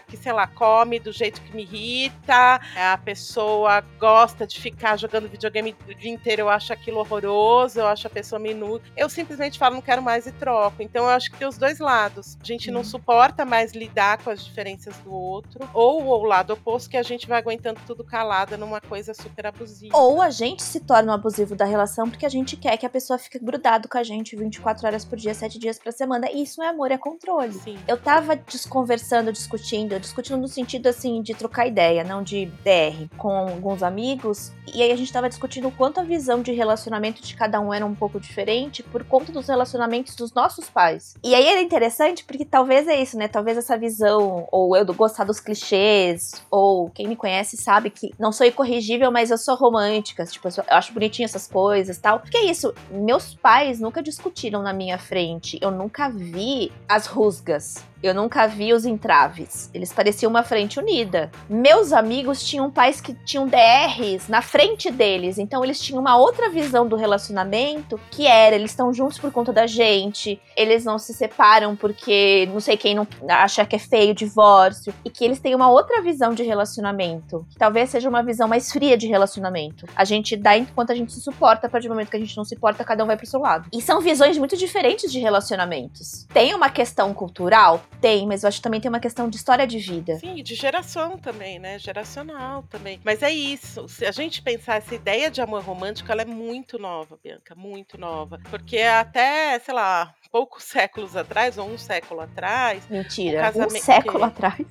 que, 0.08 0.18
sei 0.18 0.32
lá, 0.32 0.48
come 0.48 1.00
do 1.00 1.12
jeito 1.12 1.42
que 1.42 1.56
me 1.56 1.64
irrita, 1.64 2.60
a 2.76 2.98
pessoa 2.98 3.82
gosta 4.00 4.46
de 4.46 4.60
ficar 4.60 4.98
jogando 4.98 5.30
videogame 5.30 5.76
o 5.88 5.94
dia 5.94 6.12
inteiro, 6.12 6.44
eu 6.44 6.50
acho 6.50 6.74
aquilo 6.74 7.00
horroroso, 7.00 7.80
eu 7.80 7.88
acho 7.88 8.08
a 8.08 8.10
pessoa 8.10 8.40
minuto. 8.40 8.92
Eu 8.96 9.10
simplesmente 9.10 9.58
falo, 9.58 9.76
não 9.76 9.82
quero 9.82 10.02
mais 10.02 10.28
e 10.28 10.32
troco. 10.32 10.82
Então 10.82 11.06
eu 11.06 11.10
acho 11.10 11.32
que 11.32 11.38
tem 11.38 11.48
os 11.48 11.58
dois 11.58 11.80
lados. 11.80 12.38
A 12.42 12.46
gente 12.46 12.70
não 12.72 12.80
uhum. 12.80 12.86
suporta 12.86 13.46
mais 13.46 13.74
lidar 13.74 14.18
com 14.20 14.30
as 14.30 14.44
diferenças 14.44 14.98
do 15.00 15.14
outro, 15.14 15.68
ou 15.74 16.04
o 16.06 16.24
lado 16.24 16.54
oposto 16.54 16.75
que 16.88 16.98
a 16.98 17.04
gente 17.04 17.28
vai 17.28 17.40
aguentando 17.40 17.80
tudo 17.88 18.04
calada 18.04 18.58
numa 18.58 18.82
coisa 18.82 19.14
super 19.14 19.48
abusiva. 19.48 19.98
Ou 19.98 20.22
a 20.22 20.30
gente 20.30 20.62
se 20.62 20.80
torna 20.80 21.12
um 21.12 21.16
abusivo 21.16 21.56
da 21.56 21.66
relação 21.66 22.10
porque 22.10 22.26
a 22.26 22.30
gente 22.30 22.58
quer 22.58 22.78
que 22.78 22.86
a 22.86 22.90
pessoa 22.90 23.18
fique 23.18 23.40
grudado 23.40 23.88
com 23.88 23.98
a 23.98 24.04
gente 24.04 24.36
24 24.36 24.86
horas 24.86 25.06
por 25.06 25.18
dia, 25.18 25.34
7 25.34 25.58
dias 25.58 25.80
por 25.80 25.92
semana. 25.94 26.30
E 26.30 26.44
isso 26.44 26.60
não 26.60 26.68
é 26.68 26.70
amor, 26.70 26.92
é 26.92 26.98
controle. 26.98 27.54
Sim. 27.54 27.78
Eu 27.88 27.98
tava 27.98 28.36
desconversando, 28.36 29.32
discutindo, 29.32 30.00
discutindo 30.00 30.38
no 30.38 30.48
sentido 30.48 30.88
assim 30.88 31.22
de 31.22 31.34
trocar 31.34 31.68
ideia, 31.68 32.04
não 32.04 32.22
de 32.22 32.46
DR, 32.64 33.08
com 33.18 33.30
alguns 33.30 33.82
amigos. 33.82 34.52
E 34.74 34.82
aí 34.82 34.92
a 34.92 34.98
gente 34.98 35.14
tava 35.14 35.30
discutindo 35.30 35.68
o 35.68 35.72
quanto 35.72 36.00
a 36.00 36.04
visão 36.04 36.42
de 36.42 36.52
relacionamento 36.52 37.22
de 37.22 37.36
cada 37.36 37.60
um 37.60 37.74
era 37.74 37.86
um 37.86 37.96
pouco 37.96 38.20
diferente 38.20 38.84
por 38.84 39.04
conta 39.04 39.32
dos 39.32 39.48
relacionamentos 39.48 40.16
dos 40.16 40.34
nossos 40.34 40.70
pais. 40.70 41.16
E 41.24 41.34
aí 41.34 41.46
era 41.48 41.62
interessante 41.62 42.24
porque 42.24 42.44
talvez 42.44 42.88
é 42.88 43.02
isso, 43.02 43.18
né? 43.18 43.28
Talvez 43.28 43.58
essa 43.58 43.78
visão, 43.78 44.48
ou 44.52 44.76
eu 44.76 44.86
gostar 44.94 45.24
dos 45.24 45.40
clichês, 45.40 46.34
ou 46.50 46.65
quem 46.94 47.08
me 47.08 47.16
conhece 47.16 47.58
sabe 47.58 47.90
que 47.90 48.12
não 48.20 48.32
sou 48.32 48.46
incorrigível, 48.46 49.12
mas 49.12 49.32
eu 49.32 49.38
sou 49.38 49.56
romântica. 49.56 50.26
Tipo, 50.26 50.48
eu 50.48 50.64
acho 50.70 50.94
bonitinho 50.94 51.26
essas 51.26 51.48
coisas 51.48 51.98
tal. 51.98 52.20
Porque 52.20 52.38
é 52.38 52.46
isso, 52.46 52.74
meus 52.92 53.34
pais 53.34 53.80
nunca 53.80 54.02
discutiram 54.02 54.62
na 54.62 54.74
minha 54.74 54.98
frente. 54.98 55.58
Eu 55.62 55.72
nunca 55.72 56.10
vi 56.10 56.72
as 56.88 57.06
rusgas. 57.08 57.84
Eu 58.04 58.14
nunca 58.14 58.48
vi 58.48 58.74
os 58.74 58.86
entraves. 58.86 59.70
Eles 59.74 59.92
pareciam 59.92 60.30
uma 60.30 60.44
frente 60.44 60.80
unida. 60.80 61.32
Meus 61.50 61.92
amigos 61.92 62.44
tinham 62.44 62.70
pais 62.70 63.02
que 63.02 63.14
tinham 63.26 63.48
DRs 63.48 64.28
na 64.28 64.42
frente 64.42 64.92
deles, 64.92 65.38
então 65.38 65.64
eles 65.64 65.80
tinham 65.80 66.00
uma 66.00 66.18
outra 66.18 66.50
visão 66.50 66.88
do 66.88 66.96
relacionamento, 66.96 68.00
que 68.12 68.28
era 68.28 68.56
eles 68.56 68.72
estão 68.72 68.94
juntos 68.94 69.18
por 69.18 69.32
conta 69.32 69.52
da 69.52 69.66
gente, 69.66 70.40
eles 70.56 70.86
não 70.86 71.00
se 71.00 71.14
separam 71.14 71.76
porque 71.76 72.48
não 72.52 72.60
sei 72.60 72.78
quem 72.78 72.96
não 72.96 73.08
acha 73.30 73.66
que 73.66 73.76
é 73.76 73.80
feio 73.80 74.12
o 74.12 74.16
divórcio, 74.16 74.94
e 75.04 75.10
que 75.10 75.24
eles 75.24 75.40
têm 75.40 75.56
uma 75.56 75.70
outra 75.70 76.02
visão 76.02 76.34
de 76.34 76.44
relacionamento, 76.44 77.46
que 77.50 77.58
talvez 77.58 77.90
seja 77.90 78.10
uma 78.10 78.22
visão 78.22 78.48
mais 78.48 78.72
fria 78.72 78.98
de 78.98 79.08
relacionamento. 79.08 79.88
A 79.96 80.04
gente 80.04 80.36
dá 80.36 80.58
enquanto 80.58 80.92
a 80.92 80.96
gente 80.96 81.12
se 81.12 81.22
suporta, 81.22 81.68
a 81.68 81.70
partir 81.70 81.88
do 81.88 81.94
momento 81.94 82.10
que 82.10 82.18
a 82.18 82.20
gente 82.20 82.36
não 82.38 82.46
se 82.46 82.56
importa, 82.56 82.84
cada 82.84 83.04
um 83.04 83.08
vai 83.08 83.18
pro 83.18 83.26
seu 83.26 83.40
lado. 83.40 83.68
E 83.74 83.82
são 83.82 84.00
visões 84.02 84.38
muito 84.38 84.56
diferentes 84.58 85.12
de 85.12 85.20
relacionamentos. 85.20 86.26
Tem 86.34 86.54
uma 86.54 86.70
questão 86.70 87.14
cultural? 87.14 87.82
Tem, 88.02 88.28
mas 88.28 88.44
eu 88.44 88.48
acho 88.48 88.58
que 88.58 88.64
também 88.64 88.80
tem 88.80 88.90
uma 88.90 89.00
questão 89.00 89.30
de 89.30 89.36
história 89.36 89.66
de 89.66 89.80
vida. 89.80 90.18
Sim, 90.20 90.42
de 90.44 90.56
geração 90.56 91.18
também, 91.18 91.60
né? 91.60 91.80
Geracional 91.80 92.64
também. 92.64 93.00
Mas 93.04 93.24
é 93.24 93.32
isso. 93.32 93.88
Se 93.88 94.06
a 94.06 94.12
gente 94.12 94.42
pensar 94.42 94.76
essa 94.76 94.94
ideia 94.94 95.30
de 95.32 95.42
amor 95.42 95.64
romântico, 95.64 96.12
ela 96.12 96.22
é 96.22 96.26
muito 96.26 96.78
nova, 96.78 97.18
Bianca, 97.24 97.56
muito 97.56 97.98
nova. 97.98 98.40
Porque 98.50 98.80
até, 98.80 99.58
sei 99.60 99.74
lá, 99.74 100.14
poucos 100.32 100.64
séculos 100.66 101.16
atrás, 101.16 101.58
ou 101.58 101.70
um 101.70 101.78
século 101.78 102.22
atrás. 102.22 102.88
Mentira, 102.90 103.42
casamento... 103.42 103.76
um 103.76 103.80
século 103.80 104.24
atrás. 104.26 104.66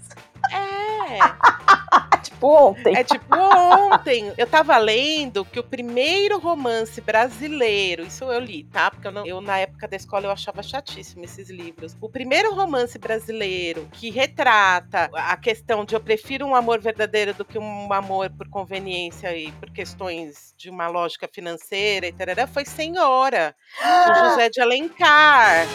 É. 0.53 1.84
tipo 2.45 2.47
ontem. 2.47 2.97
É 2.97 3.05
tipo 3.05 3.37
ontem. 3.37 4.33
Eu 4.37 4.47
tava 4.47 4.77
lendo 4.77 5.45
que 5.45 5.59
o 5.59 5.65
primeiro 5.65 6.39
romance 6.39 7.01
brasileiro, 7.01 8.03
isso 8.03 8.25
eu 8.25 8.41
li, 8.41 8.65
tá? 8.65 8.91
Porque 8.91 9.09
eu, 9.09 9.13
não, 9.13 9.27
eu 9.27 9.41
na 9.41 9.59
época 9.59 9.89
da 9.89 9.97
escola 9.97 10.27
eu 10.27 10.31
achava 10.31 10.63
chatíssimo 10.63 11.25
esses 11.25 11.49
livros. 11.49 11.97
O 12.01 12.09
primeiro 12.09 12.55
romance 12.55 12.99
brasileiro 12.99 13.89
que 13.93 14.11
retrata 14.11 15.11
a 15.15 15.37
questão 15.37 15.85
de 15.85 15.95
eu 15.95 16.01
prefiro 16.01 16.47
um 16.47 16.55
amor 16.55 16.81
verdadeiro 16.81 17.33
do 17.35 17.45
que 17.45 17.59
um 17.59 17.93
amor 17.93 18.31
por 18.31 18.49
conveniência 18.49 19.37
e 19.37 19.51
por 19.53 19.71
questões 19.71 20.55
de 20.57 20.69
uma 20.69 20.89
lógica 20.89 21.29
financeira 21.33 22.07
e 22.07 22.13
tal, 22.13 22.49
foi 22.49 22.65
Senhora, 22.65 23.55
do 24.07 24.15
José 24.15 24.51
de 24.51 24.61
Alencar 24.61 25.67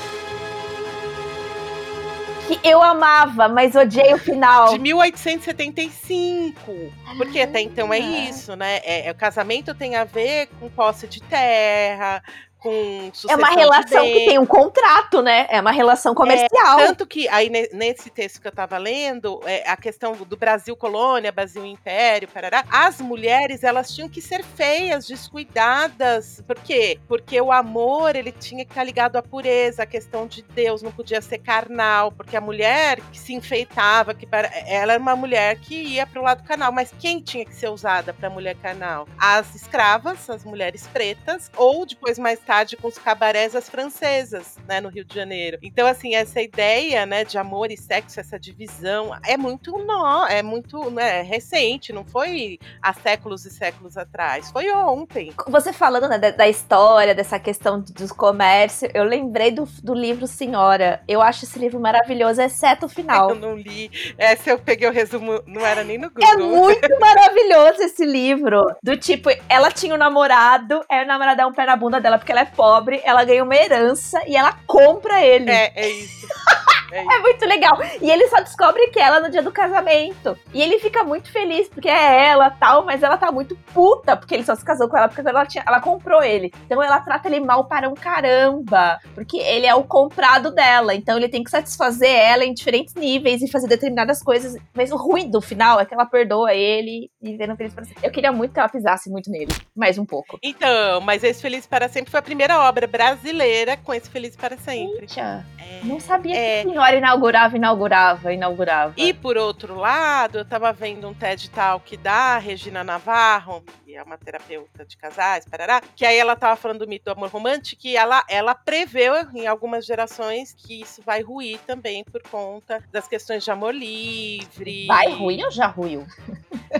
que 2.49 2.59
eu 2.67 2.81
amava, 2.81 3.47
mas 3.47 3.75
odiei 3.75 4.13
o 4.13 4.17
final. 4.17 4.73
De 4.73 4.79
1875. 4.79 6.91
Porque 7.17 7.41
até 7.41 7.61
então 7.61 7.93
é 7.93 7.99
isso, 7.99 8.55
né? 8.55 8.77
É, 8.77 9.07
é, 9.07 9.11
o 9.11 9.15
casamento 9.15 9.75
tem 9.75 9.95
a 9.95 10.03
ver 10.03 10.47
com 10.59 10.69
posse 10.69 11.07
de 11.07 11.21
terra, 11.21 12.23
com 12.59 13.11
É 13.29 13.35
uma 13.35 13.49
relação 13.49 14.03
que 14.03 14.25
tem 14.25 14.37
um 14.37 14.45
contrato, 14.45 15.21
né? 15.21 15.47
É 15.49 15.61
uma 15.61 15.71
relação 15.71 16.13
comercial. 16.13 16.79
É, 16.79 16.87
tanto 16.87 17.07
que 17.07 17.27
aí 17.29 17.49
nesse 17.49 18.09
texto 18.09 18.41
que 18.41 18.47
eu 18.47 18.51
estava 18.51 18.77
lendo, 18.77 19.39
é, 19.45 19.69
a 19.69 19.77
questão 19.77 20.11
do 20.13 20.37
Brasil 20.37 20.75
colônia, 20.75 21.31
Brasil 21.31 21.65
império, 21.65 22.27
parará, 22.27 22.65
as 22.69 22.99
mulheres 22.99 23.63
elas 23.63 23.93
tinham 23.93 24.09
que 24.09 24.21
ser 24.21 24.43
feias, 24.43 25.07
descuidadas. 25.07 26.43
Por 26.45 26.57
quê? 26.57 26.99
Porque 27.07 27.39
o 27.39 27.51
amor 27.51 28.15
ele 28.15 28.31
tinha 28.31 28.65
que 28.65 28.71
estar 28.71 28.83
ligado 28.83 29.15
à 29.15 29.21
pureza, 29.21 29.83
a 29.83 29.85
questão 29.85 30.27
de 30.27 30.41
Deus 30.41 30.81
não 30.81 30.91
podia 30.91 31.21
ser 31.21 31.37
carnal, 31.37 32.11
porque 32.11 32.35
a 32.35 32.41
mulher 32.41 32.99
que 33.11 33.17
se 33.17 33.33
enfeitava, 33.33 34.13
que 34.13 34.27
ela 34.67 34.93
era 34.93 35.01
uma 35.01 35.15
mulher 35.15 35.59
que 35.59 35.75
ia 35.75 36.05
para 36.05 36.19
o 36.19 36.23
lado 36.23 36.43
carnal, 36.43 36.71
mas 36.71 36.93
quem 36.99 37.21
tinha 37.21 37.45
que 37.45 37.55
ser 37.55 37.69
usada 37.69 38.13
para 38.13 38.29
mulher 38.29 38.55
carnal? 38.55 39.07
As 39.17 39.55
escravas, 39.55 40.29
as 40.29 40.43
mulheres 40.43 40.87
pretas, 40.87 41.49
ou 41.55 41.85
depois 41.85 42.19
mais 42.19 42.39
com 42.81 42.87
os 42.87 42.97
cabarés 42.97 43.55
as 43.55 43.69
francesas, 43.69 44.57
né, 44.67 44.81
no 44.81 44.89
Rio 44.89 45.05
de 45.05 45.13
Janeiro. 45.13 45.59
Então, 45.61 45.85
assim, 45.85 46.15
essa 46.15 46.41
ideia, 46.41 47.05
né, 47.05 47.23
de 47.23 47.37
amor 47.37 47.71
e 47.71 47.77
sexo, 47.77 48.19
essa 48.19 48.39
divisão, 48.39 49.11
é 49.23 49.37
muito 49.37 49.77
nó, 49.77 50.25
é 50.25 50.41
muito 50.41 50.89
né, 50.89 51.21
recente, 51.21 51.93
não 51.93 52.03
foi 52.03 52.57
há 52.81 52.91
séculos 52.91 53.45
e 53.45 53.51
séculos 53.51 53.97
atrás, 53.97 54.49
foi 54.49 54.71
ontem. 54.71 55.31
Você 55.47 55.71
falando 55.71 56.07
né, 56.07 56.17
da, 56.17 56.47
história, 56.47 57.13
dessa 57.13 57.37
questão 57.37 57.79
dos 57.79 58.11
comércios, 58.11 58.89
eu 58.95 59.03
lembrei 59.03 59.51
do, 59.51 59.65
do 59.83 59.93
livro 59.93 60.25
Senhora. 60.25 61.03
Eu 61.07 61.21
acho 61.21 61.45
esse 61.45 61.59
livro 61.59 61.79
maravilhoso, 61.79 62.41
exceto 62.41 62.87
o 62.87 62.89
final. 62.89 63.29
Eu 63.29 63.35
não 63.35 63.55
li. 63.55 63.91
Essa 64.17 64.49
eu 64.49 64.57
peguei 64.57 64.89
o 64.89 64.91
resumo, 64.91 65.43
não 65.45 65.63
era 65.63 65.83
nem 65.83 65.99
no 65.99 66.07
é 66.07 66.09
Google. 66.09 66.27
É 66.27 66.37
muito 66.37 66.99
maravilhoso 66.99 67.83
esse 67.83 68.03
livro. 68.03 68.65
Do 68.81 68.97
tipo, 68.97 69.29
ela 69.47 69.69
tinha 69.69 69.93
um 69.93 69.97
namorado, 69.97 70.83
é 70.89 71.03
o 71.03 71.07
namorado 71.07 71.41
é 71.41 71.45
um 71.45 71.53
pé 71.53 71.65
na 71.65 71.75
bunda 71.75 72.01
dela 72.01 72.17
porque 72.17 72.31
ela 72.31 72.38
é 72.39 72.45
pobre, 72.45 73.01
ela 73.03 73.23
ganha 73.23 73.43
uma 73.43 73.55
herança 73.55 74.21
e 74.27 74.35
ela 74.35 74.53
compra 74.65 75.21
ele. 75.21 75.51
É, 75.51 75.71
é 75.75 75.89
isso. 75.89 76.27
É, 76.91 76.99
é, 76.99 77.19
muito 77.19 77.45
legal. 77.45 77.77
E 78.01 78.09
ele 78.09 78.27
só 78.27 78.37
descobre 78.41 78.87
que 78.87 78.99
é 78.99 79.03
ela 79.03 79.19
no 79.19 79.29
dia 79.29 79.41
do 79.41 79.51
casamento. 79.51 80.37
E 80.53 80.61
ele 80.61 80.79
fica 80.79 81.03
muito 81.03 81.31
feliz 81.31 81.67
porque 81.67 81.89
é 81.89 82.27
ela 82.27 82.49
tal, 82.49 82.85
mas 82.85 83.03
ela 83.03 83.17
tá 83.17 83.31
muito 83.31 83.55
puta 83.73 84.15
porque 84.15 84.35
ele 84.35 84.43
só 84.43 84.55
se 84.55 84.65
casou 84.65 84.87
com 84.87 84.97
ela 84.97 85.07
porque 85.07 85.27
ela, 85.27 85.45
tinha, 85.45 85.63
ela 85.67 85.79
comprou 85.79 86.23
ele. 86.23 86.51
Então 86.65 86.81
ela 86.81 86.99
trata 87.01 87.27
ele 87.27 87.39
mal 87.39 87.65
para 87.65 87.89
um 87.89 87.93
caramba. 87.93 88.99
Porque 89.13 89.37
ele 89.37 89.65
é 89.65 89.75
o 89.75 89.83
comprado 89.83 90.51
dela. 90.51 90.93
Então 90.93 91.17
ele 91.17 91.29
tem 91.29 91.43
que 91.43 91.51
satisfazer 91.51 92.11
ela 92.11 92.45
em 92.45 92.53
diferentes 92.53 92.93
níveis 92.95 93.41
e 93.41 93.51
fazer 93.51 93.67
determinadas 93.67 94.21
coisas. 94.21 94.55
Mas 94.73 94.91
o 94.91 94.97
ruim 94.97 95.29
do 95.29 95.41
final 95.41 95.79
é 95.79 95.85
que 95.85 95.93
ela 95.93 96.05
perdoa 96.05 96.53
ele 96.53 97.09
e 97.21 97.35
vendo 97.37 97.55
feliz 97.55 97.73
para 97.73 97.85
sempre. 97.85 98.05
Eu 98.05 98.11
queria 98.11 98.31
muito 98.31 98.53
que 98.53 98.59
ela 98.59 98.69
pisasse 98.69 99.09
muito 99.09 99.29
nele. 99.29 99.53
Mais 99.75 99.97
um 99.97 100.05
pouco. 100.05 100.39
Então, 100.41 101.01
mas 101.01 101.23
esse 101.23 101.41
Feliz 101.41 101.65
para 101.65 101.87
Sempre 101.87 102.11
foi 102.11 102.19
a 102.19 102.23
primeira 102.23 102.59
obra 102.59 102.87
brasileira 102.87 103.77
com 103.77 103.93
esse 103.93 104.09
Feliz 104.09 104.35
para 104.35 104.57
Sempre. 104.57 105.01
Eita, 105.01 105.45
é, 105.57 105.83
não 105.83 105.99
sabia 105.99 106.35
é, 106.35 106.63
que 106.63 106.67
senhora 106.79 106.95
inaugurava, 106.95 107.57
inaugurava, 107.57 108.33
inaugurava. 108.33 108.93
E 108.95 109.13
por 109.13 109.37
outro 109.37 109.75
lado, 109.75 110.37
eu 110.37 110.45
tava 110.45 110.71
vendo 110.71 111.09
um 111.09 111.13
TED 111.13 111.49
Talk 111.49 111.97
da 111.97 112.37
Regina 112.37 112.83
Navarro, 112.85 113.61
que 113.89 113.95
é 113.95 114.03
uma 114.03 114.19
terapeuta 114.19 114.85
de 114.85 114.95
casais, 114.95 115.45
parará, 115.49 115.81
que 115.95 116.05
aí 116.05 116.15
ela 116.15 116.35
tava 116.35 116.55
falando 116.55 116.81
do 116.81 116.87
mito 116.87 117.05
do 117.05 117.11
amor 117.11 117.31
romântico 117.31 117.87
e 117.87 117.97
ela, 117.97 118.23
ela 118.29 118.53
preveu 118.53 119.15
em 119.33 119.47
algumas 119.47 119.83
gerações 119.83 120.53
que 120.55 120.81
isso 120.81 121.01
vai 121.03 121.23
ruir 121.23 121.59
também 121.65 122.03
por 122.03 122.21
conta 122.21 122.83
das 122.91 123.07
questões 123.07 123.43
de 123.43 123.49
amor 123.49 123.73
livre. 123.73 124.85
Vai 124.85 125.11
ruir 125.11 125.43
ou 125.43 125.49
já 125.49 125.65
ruiu? 125.65 126.05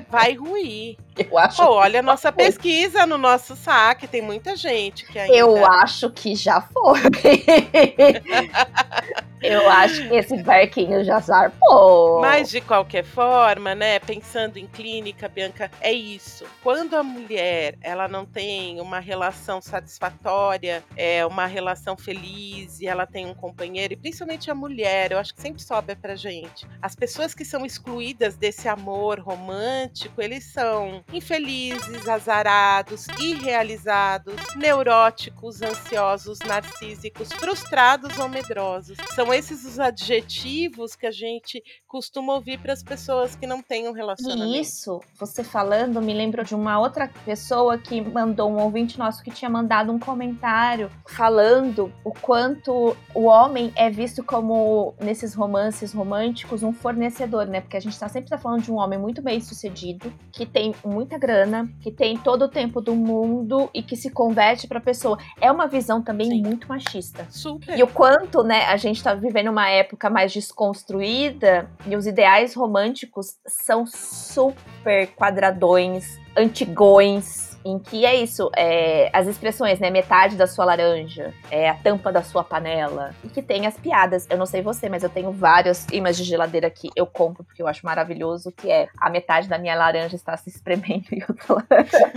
Vai 0.08 0.36
ruir. 0.36 0.98
Eu 1.18 1.36
acho. 1.36 1.64
Pô, 1.64 1.72
olha 1.72 2.00
a 2.00 2.04
nossa 2.04 2.32
pesquisa 2.32 3.08
no 3.08 3.18
nosso 3.18 3.56
saque, 3.56 4.08
tem 4.08 4.22
muita 4.22 4.56
gente 4.56 5.04
que 5.08 5.18
ainda. 5.18 5.36
Eu 5.36 5.66
acho 5.66 6.12
que 6.12 6.36
já 6.36 6.62
foi. 6.62 7.00
Eu 9.42 9.70
acho 9.70 10.08
que 10.08 10.16
esse 10.16 10.38
barquinho 10.44 11.04
já 11.04 11.20
zarpou. 11.20 12.20
Mas 12.20 12.50
de 12.50 12.60
qualquer 12.60 13.04
forma, 13.04 13.74
né, 13.74 14.00
pensando 14.00 14.58
em 14.58 14.68
clínica, 14.68 15.30
Bianca, 15.30 15.72
é 15.80 15.92
isso. 15.92 16.46
Quando 16.62 16.94
a 17.00 17.04
mulher, 17.04 17.78
ela 17.82 18.08
não 18.08 18.26
tem 18.26 18.80
uma 18.80 19.00
relação 19.00 19.62
satisfatória, 19.62 20.84
é 20.96 21.26
uma 21.26 21.46
relação 21.46 21.98
feliz 21.98 22.80
e 22.80 22.88
ela 22.88 23.06
tem 23.06 23.26
um 23.26 23.34
companheiro, 23.34 23.94
e 23.94 23.98
principalmente 23.98 24.52
a 24.52 24.56
mulher, 24.56 25.12
eu 25.12 25.20
acho 25.20 25.34
que 25.34 25.42
sempre 25.42 25.62
sobe 25.62 25.96
pra 25.96 26.16
gente. 26.16 26.68
As 26.82 26.96
pessoas 26.96 27.34
que 27.34 27.46
são 27.46 27.66
excluídas 27.66 28.36
desse 28.36 28.68
amor 28.68 29.20
romântico, 29.20 30.22
eles 30.22 30.46
são 30.46 31.04
infelizes, 31.12 32.08
azarados, 32.08 33.08
irrealizados, 33.20 34.36
neuróticos, 34.56 35.62
ansiosos, 35.62 36.40
narcísicos, 36.40 37.32
frustrados 37.34 38.18
ou 38.18 38.28
medrosos. 38.28 38.98
São 39.16 39.34
esses 39.34 39.66
os 39.66 39.80
adjetivos 39.80 40.96
que 40.96 41.06
a 41.06 41.12
gente 41.12 41.64
costuma 41.88 42.34
ouvir 42.34 42.60
para 42.60 42.74
as 42.74 42.84
pessoas 42.84 43.36
que 43.36 43.48
não 43.48 43.62
têm 43.62 43.88
um 43.88 43.94
relacionamento. 43.94 44.56
E 44.56 44.60
isso, 44.60 45.00
você 45.18 45.44
falando, 45.44 46.02
me 46.02 46.14
lembrou 46.14 46.46
de 46.46 46.56
uma 46.56 46.80
outra 46.80 46.89
pessoa 47.26 47.78
que 47.78 48.02
mandou 48.02 48.50
um 48.50 48.62
ouvinte 48.62 48.98
nosso 48.98 49.24
que 49.24 49.32
tinha 49.32 49.50
mandado 49.50 49.92
um 49.92 50.00
comentário 50.00 50.90
falando 51.08 51.92
o 52.04 52.12
quanto 52.12 52.96
o 53.14 53.26
homem 53.26 53.72
é 53.76 53.90
visto 53.90 54.24
como 54.24 54.94
nesses 55.00 55.34
romances 55.34 55.94
românticos 55.94 56.64
um 56.64 56.74
fornecedor, 56.74 57.46
né? 57.46 57.62
Porque 57.62 57.78
a 57.78 57.80
gente 57.80 58.00
tá 58.00 58.08
sempre 58.08 58.30
tá 58.30 58.38
falando 58.38 58.64
de 58.64 58.72
um 58.72 58.78
homem 58.78 58.98
muito 58.98 59.22
bem 59.22 59.40
sucedido, 59.40 60.12
que 60.32 60.46
tem 60.46 60.74
muita 60.86 61.18
grana, 61.18 61.70
que 61.82 61.92
tem 61.92 62.18
todo 62.18 62.44
o 62.44 62.48
tempo 62.50 62.82
do 62.82 62.96
mundo 62.96 63.70
e 63.74 63.82
que 63.82 63.96
se 63.96 64.10
converte 64.10 64.68
para 64.68 64.80
pessoa. 64.80 65.18
É 65.40 65.52
uma 65.52 65.68
visão 65.68 66.02
também 66.02 66.30
Sim. 66.30 66.42
muito 66.42 66.68
machista. 66.68 67.26
Super. 67.30 67.78
E 67.78 67.84
o 67.84 67.88
quanto, 67.88 68.44
né, 68.44 68.66
a 68.66 68.78
gente 68.78 69.04
tá 69.04 69.14
vivendo 69.14 69.50
uma 69.50 69.70
época 69.70 70.10
mais 70.10 70.32
desconstruída 70.32 71.70
e 71.86 71.96
os 71.96 72.06
ideais 72.06 72.54
românticos 72.54 73.38
são 73.46 73.86
super 73.86 75.08
quadradões, 75.16 76.20
antigões, 76.36 77.58
em 77.64 77.78
que 77.78 78.06
é 78.06 78.16
isso, 78.16 78.50
é, 78.56 79.10
as 79.14 79.28
expressões, 79.28 79.80
né? 79.80 79.90
Metade 79.90 80.36
da 80.36 80.48
sua 80.48 80.66
laranja, 80.66 81.34
é 81.52 81.70
a 81.70 81.76
tampa 81.76 82.12
da 82.12 82.24
sua 82.24 82.44
panela. 82.44 83.14
E 83.24 83.30
que 83.30 83.42
tem 83.42 83.68
as 83.68 83.78
piadas. 83.78 84.26
Eu 84.30 84.38
não 84.38 84.46
sei 84.46 84.62
você, 84.62 84.90
mas 84.90 85.04
eu 85.04 85.10
tenho 85.10 85.32
vários 85.32 85.86
imãs 85.92 86.18
de 86.18 86.24
geladeira 86.24 86.70
que 86.70 86.90
eu 86.96 87.06
compro 87.06 87.44
porque 87.44 87.62
eu 87.62 87.68
acho 87.68 87.86
maravilhoso, 87.86 88.52
que 88.52 88.72
é 88.72 88.88
a 88.98 89.10
metade 89.10 89.48
da 89.48 89.58
minha 89.58 89.76
laranja 89.76 90.16
está 90.16 90.36
se 90.38 90.50
espremendo 90.50 91.06
e 91.12 91.24
outra 91.28 91.66
laranja. 91.70 92.12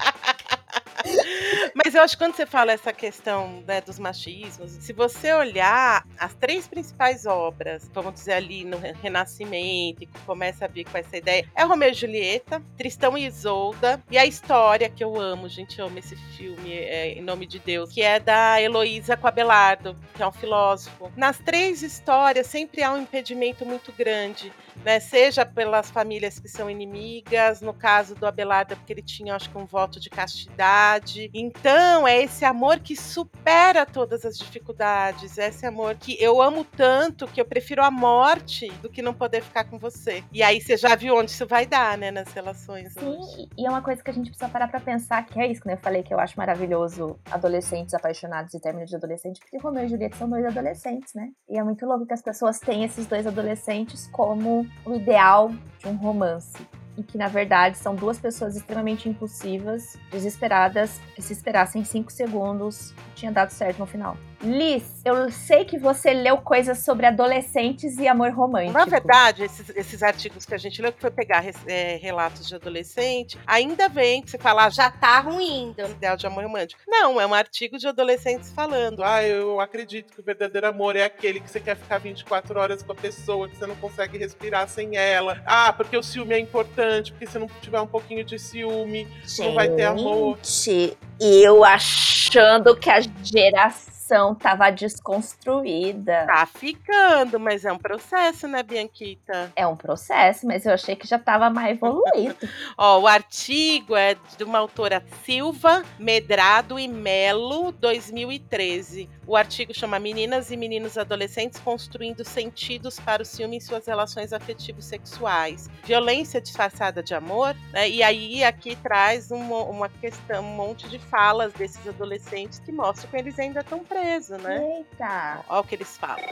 Mas 1.74 1.94
eu 1.94 2.02
acho 2.02 2.16
que 2.16 2.24
quando 2.24 2.34
você 2.34 2.46
fala 2.46 2.72
essa 2.72 2.92
questão 2.92 3.62
né, 3.66 3.80
dos 3.80 3.98
machismos, 3.98 4.70
se 4.72 4.92
você 4.92 5.32
olhar 5.32 6.06
as 6.18 6.34
três 6.34 6.66
principais 6.66 7.26
obras, 7.26 7.90
vamos 7.92 8.14
dizer 8.14 8.34
ali 8.34 8.64
no 8.64 8.78
Renascimento, 8.78 10.00
que 10.00 10.20
começa 10.24 10.64
a 10.64 10.68
vir 10.68 10.84
com 10.84 10.96
essa 10.96 11.16
ideia, 11.16 11.48
é 11.54 11.62
Romeu 11.64 11.90
e 11.90 11.94
Julieta, 11.94 12.62
Tristão 12.76 13.18
e 13.18 13.26
Isolda, 13.26 14.02
e 14.10 14.16
a 14.16 14.24
história 14.24 14.88
que 14.88 15.02
eu 15.02 15.20
amo, 15.20 15.48
gente, 15.48 15.78
eu 15.78 15.86
amo 15.86 15.98
esse 15.98 16.16
filme, 16.36 16.72
é, 16.72 17.12
em 17.12 17.22
nome 17.22 17.46
de 17.46 17.58
Deus, 17.58 17.92
que 17.92 18.02
é 18.02 18.20
da 18.20 18.60
Heloísa 18.60 19.16
com 19.16 19.26
Abelardo, 19.26 19.96
que 20.14 20.22
é 20.22 20.26
um 20.26 20.32
filósofo. 20.32 21.10
Nas 21.16 21.38
três 21.38 21.82
histórias 21.82 22.46
sempre 22.46 22.82
há 22.82 22.92
um 22.92 23.02
impedimento 23.02 23.64
muito 23.64 23.92
grande 23.92 24.52
né? 24.82 24.98
Seja 24.98 25.44
pelas 25.46 25.90
famílias 25.90 26.38
que 26.38 26.48
são 26.48 26.68
inimigas, 26.68 27.60
no 27.60 27.72
caso 27.72 28.14
do 28.14 28.26
Abelardo, 28.26 28.76
porque 28.76 28.92
ele 28.92 29.02
tinha, 29.02 29.34
acho 29.34 29.50
que, 29.50 29.58
um 29.58 29.66
voto 29.66 30.00
de 30.00 30.10
castidade. 30.10 30.93
Então, 31.32 32.06
é 32.06 32.22
esse 32.22 32.44
amor 32.44 32.80
que 32.80 32.96
supera 32.96 33.86
todas 33.86 34.24
as 34.24 34.38
dificuldades, 34.38 35.38
é 35.38 35.48
esse 35.48 35.66
amor 35.66 35.94
que 35.96 36.16
eu 36.22 36.40
amo 36.40 36.64
tanto 36.64 37.26
que 37.26 37.40
eu 37.40 37.44
prefiro 37.44 37.82
a 37.82 37.90
morte 37.90 38.68
do 38.82 38.88
que 38.88 39.02
não 39.02 39.14
poder 39.14 39.42
ficar 39.42 39.64
com 39.64 39.78
você. 39.78 40.22
E 40.32 40.42
aí 40.42 40.60
você 40.60 40.76
já 40.76 40.94
viu 40.94 41.16
onde 41.16 41.30
isso 41.30 41.46
vai 41.46 41.66
dar, 41.66 41.96
né, 41.98 42.10
nas 42.10 42.32
relações. 42.32 42.92
Sim, 42.92 43.18
hoje. 43.18 43.48
e 43.56 43.66
é 43.66 43.70
uma 43.70 43.82
coisa 43.82 44.02
que 44.02 44.10
a 44.10 44.14
gente 44.14 44.30
precisa 44.30 44.48
parar 44.48 44.68
pra 44.68 44.80
pensar, 44.80 45.24
que 45.26 45.38
é 45.40 45.50
isso 45.50 45.60
que 45.60 45.70
eu 45.70 45.76
falei 45.78 46.02
que 46.02 46.12
eu 46.12 46.18
acho 46.18 46.36
maravilhoso 46.36 47.18
adolescentes 47.30 47.94
apaixonados 47.94 48.54
e 48.54 48.60
término 48.60 48.86
de 48.86 48.94
adolescente, 48.94 49.40
porque 49.40 49.58
Romeu 49.58 49.84
e 49.84 49.88
Julieta 49.88 50.16
são 50.16 50.28
dois 50.28 50.44
adolescentes, 50.44 51.14
né? 51.14 51.30
E 51.48 51.58
é 51.58 51.62
muito 51.62 51.84
louco 51.86 52.06
que 52.06 52.14
as 52.14 52.22
pessoas 52.22 52.58
têm 52.58 52.84
esses 52.84 53.06
dois 53.06 53.26
adolescentes 53.26 54.08
como 54.12 54.66
o 54.84 54.94
ideal 54.94 55.50
de 55.78 55.88
um 55.88 55.96
romance 55.96 56.54
e 56.96 57.02
que 57.02 57.18
na 57.18 57.28
verdade 57.28 57.76
são 57.78 57.94
duas 57.94 58.18
pessoas 58.18 58.56
extremamente 58.56 59.08
impulsivas, 59.08 59.98
desesperadas, 60.10 61.00
que 61.14 61.22
se 61.22 61.32
esperassem 61.32 61.84
cinco 61.84 62.12
segundos 62.12 62.94
tinha 63.14 63.32
dado 63.32 63.50
certo 63.50 63.78
no 63.78 63.86
final. 63.86 64.16
Liz, 64.42 65.00
eu 65.04 65.30
sei 65.30 65.64
que 65.64 65.78
você 65.78 66.12
leu 66.12 66.36
coisas 66.38 66.78
sobre 66.78 67.06
adolescentes 67.06 67.96
e 67.96 68.06
amor 68.06 68.30
romântico. 68.32 68.76
Na 68.76 68.84
verdade, 68.84 69.42
esses, 69.42 69.70
esses 69.70 70.02
artigos 70.02 70.44
que 70.44 70.54
a 70.54 70.58
gente 70.58 70.82
leu, 70.82 70.92
que 70.92 71.00
foi 71.00 71.10
pegar 71.10 71.42
é, 71.66 71.96
relatos 71.96 72.46
de 72.46 72.54
adolescente, 72.54 73.38
ainda 73.46 73.88
vem 73.88 74.20
que 74.20 74.30
você 74.30 74.36
fala, 74.36 74.66
ah, 74.66 74.70
já 74.70 74.90
tá 74.90 75.20
ruindo 75.20 75.82
o 75.82 75.90
ideal 75.90 76.16
de 76.16 76.26
amor 76.26 76.44
romântico. 76.44 76.82
Não, 76.86 77.18
é 77.18 77.26
um 77.26 77.32
artigo 77.32 77.78
de 77.78 77.88
adolescentes 77.88 78.52
falando. 78.52 79.02
Ah, 79.02 79.22
eu 79.22 79.60
acredito 79.60 80.12
que 80.12 80.20
o 80.20 80.24
verdadeiro 80.24 80.66
amor 80.66 80.94
é 80.96 81.04
aquele 81.04 81.40
que 81.40 81.50
você 81.50 81.60
quer 81.60 81.76
ficar 81.76 81.98
24 81.98 82.58
horas 82.58 82.82
com 82.82 82.92
a 82.92 82.96
pessoa, 82.96 83.48
que 83.48 83.56
você 83.56 83.66
não 83.66 83.76
consegue 83.76 84.18
respirar 84.18 84.68
sem 84.68 84.96
ela. 84.96 85.40
Ah, 85.46 85.72
porque 85.72 85.96
o 85.96 86.02
ciúme 86.02 86.34
é 86.34 86.38
importante 86.38 86.83
interessante, 86.84 87.12
porque 87.12 87.26
se 87.26 87.38
não 87.38 87.48
tiver 87.60 87.80
um 87.80 87.86
pouquinho 87.86 88.24
de 88.24 88.38
ciúme, 88.38 89.08
não 89.38 89.54
vai 89.54 89.68
ter 89.68 89.84
amor. 89.84 90.38
Gente, 90.42 90.96
eu 91.20 91.64
achando 91.64 92.76
que 92.76 92.90
a 92.90 93.00
geração 93.22 93.93
tava 94.34 94.70
desconstruída. 94.70 96.26
Tá 96.26 96.46
ficando, 96.46 97.40
mas 97.40 97.64
é 97.64 97.72
um 97.72 97.78
processo, 97.78 98.46
né, 98.46 98.62
Bianquita? 98.62 99.52
É 99.56 99.66
um 99.66 99.76
processo, 99.76 100.46
mas 100.46 100.66
eu 100.66 100.74
achei 100.74 100.94
que 100.94 101.06
já 101.06 101.18
tava 101.18 101.48
mais 101.48 101.76
evoluído. 101.76 102.36
Ó, 102.76 103.00
o 103.00 103.06
artigo 103.06 103.96
é 103.96 104.16
de 104.36 104.44
uma 104.44 104.58
autora 104.58 105.04
Silva, 105.24 105.82
Medrado 105.98 106.78
e 106.78 106.86
Melo, 106.86 107.72
2013. 107.72 109.08
O 109.26 109.36
artigo 109.36 109.72
chama 109.72 109.98
Meninas 109.98 110.50
e 110.50 110.56
Meninos 110.56 110.98
Adolescentes 110.98 111.58
Construindo 111.58 112.24
Sentidos 112.24 113.00
para 113.00 113.22
o 113.22 113.24
Ciúme 113.24 113.56
em 113.56 113.60
Suas 113.60 113.86
Relações 113.86 114.34
Afetivos 114.34 114.84
Sexuais. 114.84 115.70
Violência 115.84 116.40
disfarçada 116.40 117.02
de 117.02 117.14
amor, 117.14 117.56
né? 117.72 117.88
E 117.88 118.02
aí 118.02 118.44
aqui 118.44 118.76
traz 118.76 119.30
uma, 119.30 119.62
uma 119.62 119.88
questão, 119.88 120.44
um 120.44 120.56
monte 120.56 120.86
de 120.88 120.98
falas 120.98 121.54
desses 121.54 121.86
adolescentes 121.88 122.58
que 122.58 122.70
mostram 122.70 123.10
que 123.10 123.16
eles 123.16 123.38
ainda 123.38 123.60
estão 123.60 123.82
presos, 123.94 124.42
né? 124.42 124.60
Eita. 124.78 125.44
Olha 125.48 125.60
o 125.60 125.64
que 125.64 125.76
eles 125.76 125.96
falam. 125.96 126.24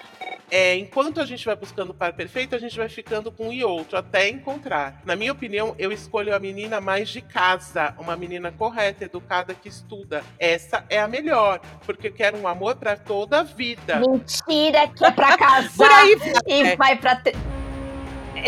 É, 0.50 0.76
enquanto 0.76 1.20
a 1.20 1.24
gente 1.24 1.46
vai 1.46 1.54
buscando 1.54 1.90
o 1.90 1.94
par 1.94 2.12
perfeito, 2.12 2.56
a 2.56 2.58
gente 2.58 2.76
vai 2.76 2.88
ficando 2.88 3.30
com 3.30 3.48
um 3.48 3.52
e 3.52 3.62
outro 3.62 3.96
até 3.96 4.28
encontrar. 4.28 5.00
Na 5.04 5.14
minha 5.14 5.30
opinião, 5.30 5.74
eu 5.78 5.92
escolho 5.92 6.34
a 6.34 6.38
menina 6.40 6.80
mais 6.80 7.08
de 7.08 7.20
casa, 7.20 7.94
uma 7.98 8.16
menina 8.16 8.50
correta, 8.50 9.04
educada, 9.04 9.54
que 9.54 9.68
estuda. 9.68 10.24
Essa 10.38 10.84
é 10.90 10.98
a 10.98 11.06
melhor, 11.06 11.60
porque 11.86 12.08
eu 12.08 12.12
quero 12.12 12.36
um 12.36 12.48
amor 12.48 12.74
pra 12.76 12.96
toda 12.96 13.40
a 13.40 13.42
vida. 13.44 14.00
Mentira 14.00 14.88
que 14.88 15.04
é 15.04 15.10
pra 15.12 15.36
casar 15.38 15.70
Por 15.76 15.90
aí 15.90 16.16
e 16.46 16.76
vai 16.76 16.96
pra. 16.96 17.16
Te... 17.16 17.32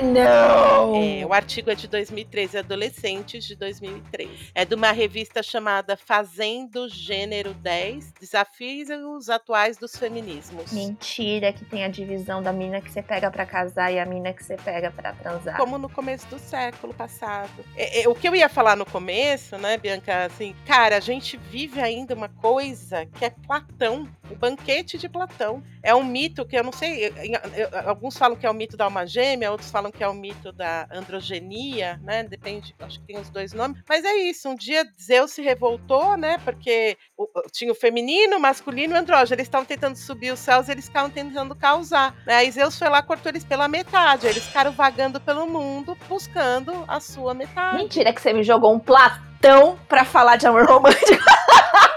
Não! 0.02 0.96
É, 0.96 1.24
o 1.26 1.32
artigo 1.32 1.70
é 1.70 1.74
de 1.74 1.86
2013, 1.88 2.58
Adolescentes 2.58 3.44
de 3.44 3.54
2003. 3.56 4.28
É 4.54 4.64
de 4.64 4.74
uma 4.74 4.90
revista 4.92 5.42
chamada 5.42 5.96
Fazendo 5.96 6.88
Gênero 6.88 7.54
10, 7.54 8.12
Desafios 8.20 9.28
Atuais 9.28 9.76
dos 9.76 9.96
Feminismos. 9.96 10.72
Mentira 10.72 11.52
que 11.52 11.64
tem 11.64 11.84
a 11.84 11.88
divisão 11.88 12.42
da 12.42 12.52
mina 12.52 12.80
que 12.80 12.90
você 12.90 13.02
pega 13.02 13.30
pra 13.30 13.46
casar 13.46 13.92
e 13.92 13.98
a 13.98 14.06
mina 14.06 14.32
que 14.32 14.42
você 14.44 14.56
pega 14.56 14.90
pra 14.90 15.12
transar. 15.12 15.56
Como 15.56 15.78
no 15.78 15.88
começo 15.88 16.26
do 16.28 16.38
século 16.38 16.92
passado. 16.94 17.50
É, 17.76 18.02
é, 18.02 18.08
o 18.08 18.14
que 18.14 18.28
eu 18.28 18.34
ia 18.34 18.48
falar 18.48 18.76
no 18.76 18.84
começo, 18.86 19.56
né, 19.58 19.76
Bianca? 19.76 20.24
Assim, 20.26 20.54
cara, 20.66 20.96
a 20.96 21.00
gente 21.00 21.36
vive 21.36 21.80
ainda 21.80 22.14
uma 22.14 22.28
coisa 22.28 23.06
que 23.06 23.24
é 23.24 23.30
Platão, 23.30 24.08
o 24.30 24.34
banquete 24.34 24.98
de 24.98 25.08
Platão. 25.08 25.62
É 25.82 25.94
um 25.94 26.04
mito 26.04 26.44
que 26.46 26.56
eu 26.56 26.64
não 26.64 26.72
sei. 26.72 27.08
em- 27.08 27.32
eu- 27.56 27.68
Alguns 27.88 28.16
falam 28.16 28.36
que 28.36 28.46
é 28.46 28.50
o 28.50 28.54
mito 28.54 28.76
da 28.76 28.84
alma 28.84 29.06
gêmea, 29.06 29.50
outros 29.50 29.70
falam 29.70 29.83
que 29.92 30.02
é 30.02 30.08
o 30.08 30.14
mito 30.14 30.52
da 30.52 30.86
androgenia, 30.92 31.98
né? 32.02 32.22
Depende, 32.22 32.74
acho 32.80 33.00
que 33.00 33.06
tem 33.06 33.18
os 33.18 33.30
dois 33.30 33.52
nomes. 33.52 33.82
Mas 33.88 34.04
é 34.04 34.14
isso. 34.14 34.48
Um 34.48 34.54
dia 34.54 34.84
Zeus 35.00 35.32
se 35.32 35.42
revoltou, 35.42 36.16
né? 36.16 36.38
Porque 36.44 36.96
o- 37.16 37.28
tinha 37.52 37.72
o 37.72 37.74
feminino, 37.74 38.36
o 38.36 38.40
masculino 38.40 38.94
e 38.94 38.96
o 38.96 39.00
andrógeno. 39.00 39.34
Eles 39.36 39.46
estavam 39.48 39.64
tentando 39.66 39.96
subir 39.96 40.32
os 40.32 40.38
céus, 40.40 40.68
eles 40.68 40.86
ficavam 40.86 41.10
tentando 41.10 41.54
causar. 41.54 42.14
Né? 42.26 42.34
Aí 42.36 42.50
Zeus 42.50 42.78
foi 42.78 42.88
lá, 42.88 43.02
cortou 43.02 43.30
eles 43.30 43.44
pela 43.44 43.68
metade. 43.68 44.26
Eles 44.26 44.44
ficaram 44.44 44.72
vagando 44.72 45.20
pelo 45.20 45.46
mundo, 45.46 45.96
buscando 46.08 46.84
a 46.88 47.00
sua 47.00 47.34
metade. 47.34 47.78
Mentira 47.78 48.12
que 48.12 48.20
você 48.20 48.32
me 48.32 48.42
jogou 48.42 48.72
um 48.74 48.78
Platão 48.78 49.78
pra 49.88 50.04
falar 50.04 50.36
de 50.36 50.46
amor 50.46 50.64
romântico. 50.66 51.22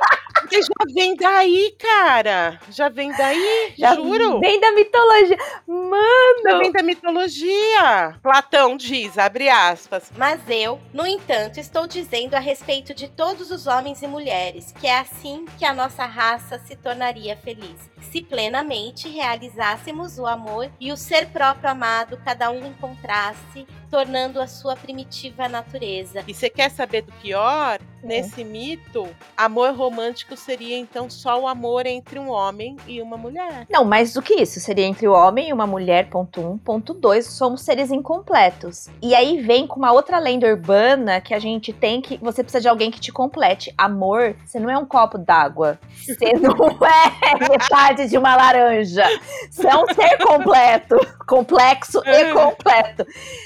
Porque 0.47 0.61
já 0.61 0.93
vem 0.95 1.13
daí, 1.17 1.75
cara. 1.77 2.57
Já 2.69 2.87
vem 2.87 3.11
daí, 3.11 3.73
Já 3.77 3.95
juro. 3.95 4.39
Vem 4.39 4.59
da 4.61 4.71
mitologia. 4.71 5.37
Já 5.37 5.63
Mano! 5.67 6.59
vem 6.59 6.71
da 6.71 6.81
mitologia. 6.81 8.17
Platão 8.23 8.77
diz, 8.77 9.17
abre 9.17 9.49
aspas. 9.49 10.09
Mas 10.15 10.39
eu, 10.47 10.79
no 10.93 11.05
entanto, 11.05 11.59
estou 11.59 11.85
dizendo 11.85 12.33
a 12.35 12.39
respeito 12.39 12.93
de 12.93 13.09
todos 13.09 13.51
os 13.51 13.67
homens 13.67 14.01
e 14.01 14.07
mulheres 14.07 14.73
que 14.79 14.87
é 14.87 14.99
assim 14.99 15.45
que 15.57 15.65
a 15.65 15.73
nossa 15.73 16.05
raça 16.05 16.57
se 16.59 16.75
tornaria 16.77 17.35
feliz, 17.35 17.89
se 18.09 18.21
plenamente 18.21 19.09
realizássemos 19.09 20.17
o 20.17 20.25
amor 20.25 20.71
e 20.79 20.93
o 20.93 20.97
ser 20.97 21.27
próprio 21.27 21.69
amado 21.69 22.17
cada 22.23 22.49
um 22.49 22.65
encontrasse, 22.65 23.67
tornando 23.89 24.39
a 24.39 24.47
sua 24.47 24.75
primitiva 24.75 25.47
natureza. 25.47 26.23
E 26.27 26.33
você 26.33 26.49
quer 26.49 26.69
saber 26.69 27.01
do 27.01 27.11
pior? 27.13 27.79
Nesse 28.03 28.43
mito, 28.43 29.07
amor 29.35 29.75
romântico 29.75 30.38
seria 30.38 30.77
então 30.77 31.09
só 31.09 31.41
o 31.41 31.47
amor 31.47 31.85
entre 31.85 32.19
um 32.19 32.29
homem 32.29 32.77
e 32.88 33.01
uma 33.01 33.17
mulher. 33.17 33.65
Não, 33.69 33.83
mais 33.83 34.13
do 34.13 34.21
que 34.21 34.35
isso. 34.35 34.59
Seria 34.59 34.85
entre 34.85 35.07
o 35.07 35.13
homem 35.13 35.49
e 35.49 35.53
uma 35.53 35.67
mulher, 35.67 36.07
ponto 36.09 36.39
um. 36.39 36.57
Ponto 36.57 36.93
dois, 36.93 37.25
somos 37.25 37.61
seres 37.61 37.91
incompletos. 37.91 38.88
E 39.01 39.15
aí 39.15 39.41
vem 39.41 39.65
com 39.65 39.77
uma 39.77 39.91
outra 39.91 40.19
lenda 40.19 40.47
urbana 40.47 41.19
que 41.19 41.33
a 41.33 41.39
gente 41.39 41.73
tem 41.73 41.99
que 41.99 42.17
você 42.17 42.43
precisa 42.43 42.61
de 42.61 42.69
alguém 42.69 42.91
que 42.91 42.99
te 42.99 43.11
complete. 43.11 43.73
Amor, 43.77 44.35
você 44.45 44.59
não 44.59 44.69
é 44.69 44.77
um 44.77 44.85
copo 44.85 45.17
d'água. 45.17 45.79
Você 46.05 46.33
não 46.39 46.55
é 46.85 47.49
metade 47.49 48.07
de 48.07 48.17
uma 48.17 48.35
laranja. 48.35 49.03
Você 49.49 49.67
é 49.67 49.75
um 49.75 49.88
ser 49.88 50.17
completo. 50.19 50.95
Complexo 51.27 52.01
e 52.05 52.33
completo. 52.33 53.05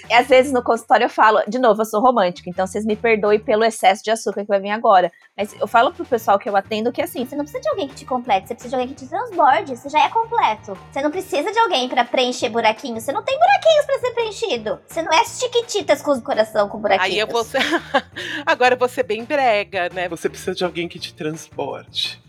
E 0.10 0.14
às 0.14 0.28
vezes 0.32 0.54
no 0.54 0.64
consultório 0.64 1.04
eu 1.04 1.10
falo, 1.10 1.42
de 1.46 1.60
novo, 1.60 1.82
eu 1.82 1.86
sou 1.86 2.00
romântica, 2.00 2.50
então 2.50 2.66
vocês 2.66 2.86
me 2.86 2.96
perdoem 2.96 3.38
pelo 3.38 3.66
excesso 3.66 4.02
de 4.02 4.10
açúcar 4.10 4.42
que 4.42 4.48
vai 4.48 4.62
vir 4.62 4.70
agora. 4.70 5.12
Mas 5.36 5.54
eu 5.60 5.68
falo 5.68 5.92
pro 5.92 6.06
pessoal 6.06 6.40
que 6.40 6.48
eu 6.48 6.56
atendo 6.56 6.90
que 6.92 7.02
assim, 7.02 7.26
Você 7.26 7.36
não 7.36 7.44
precisa 7.44 7.62
de 7.62 7.70
alguém 7.70 7.88
que 7.90 7.96
te 7.96 8.06
complete, 8.06 8.48
você 8.48 8.54
precisa 8.56 8.70
de 8.70 8.82
alguém 8.82 8.96
que 8.96 9.04
te 9.04 9.10
transborde. 9.10 9.76
Você 9.76 9.90
já 9.90 10.06
é 10.06 10.10
completo. 10.10 10.78
Você 10.90 11.02
não 11.02 11.12
precisa 11.12 11.52
de 11.52 11.60
alguém 11.60 11.90
pra 11.90 12.06
preencher 12.06 12.50
buraquinhos. 12.50 13.04
Você 13.04 13.12
não 13.12 13.24
tem 13.24 13.38
buraquinhos 13.38 13.86
pra 13.86 14.00
ser 14.00 14.12
preenchido. 14.12 14.80
Você 14.88 15.02
não 15.02 15.12
é 15.12 15.26
chiquititas 15.26 16.02
com 16.02 16.12
o 16.14 16.22
coração 16.22 16.70
com 16.70 16.80
buraquinhos. 16.80 17.14
Aí 17.14 17.20
eu 17.20 17.28
vou 17.28 17.44
ser... 17.44 17.62
Agora 18.46 18.76
eu 18.76 18.80
vou 18.80 18.88
ser 18.88 19.04
bem 19.04 19.26
brega, 19.26 19.90
né? 19.94 20.08
Você 20.08 20.30
precisa 20.30 20.56
de 20.56 20.64
alguém 20.64 20.88
que 20.88 20.98
te 20.98 21.14
transporte. 21.14 22.22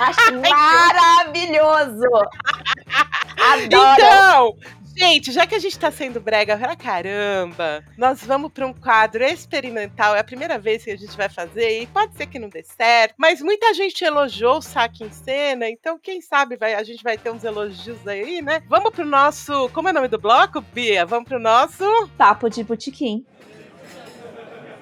Acho 0.00 0.32
maravilhoso! 0.40 2.08
Adoro! 3.40 3.94
Então, 3.94 4.56
gente, 5.00 5.32
já 5.32 5.46
que 5.46 5.54
a 5.54 5.58
gente 5.58 5.78
tá 5.78 5.90
sendo 5.90 6.20
brega 6.20 6.58
pra 6.58 6.76
caramba, 6.76 7.82
nós 7.96 8.22
vamos 8.22 8.52
pra 8.52 8.66
um 8.66 8.72
quadro 8.74 9.24
experimental. 9.24 10.14
É 10.14 10.20
a 10.20 10.24
primeira 10.24 10.58
vez 10.58 10.84
que 10.84 10.90
a 10.90 10.96
gente 10.96 11.16
vai 11.16 11.28
fazer 11.30 11.80
e 11.80 11.86
pode 11.86 12.14
ser 12.14 12.26
que 12.26 12.38
não 12.38 12.50
dê 12.50 12.62
certo, 12.62 13.14
mas 13.16 13.40
muita 13.40 13.72
gente 13.72 14.04
elogiou 14.04 14.58
o 14.58 14.62
saque 14.62 15.02
em 15.02 15.10
cena, 15.10 15.68
então 15.70 15.98
quem 15.98 16.20
sabe 16.20 16.56
vai, 16.58 16.74
a 16.74 16.82
gente 16.82 17.02
vai 17.02 17.16
ter 17.16 17.30
uns 17.30 17.44
elogios 17.44 18.06
aí, 18.06 18.42
né? 18.42 18.62
Vamos 18.68 18.90
pro 18.90 19.06
nosso. 19.06 19.70
Como 19.70 19.88
é 19.88 19.90
o 19.90 19.94
nome 19.94 20.08
do 20.08 20.18
bloco, 20.18 20.60
Bia? 20.60 21.06
Vamos 21.06 21.26
pro 21.26 21.40
nosso. 21.40 21.84
Papo 22.18 22.50
de 22.50 22.62
botequim. 22.62 23.24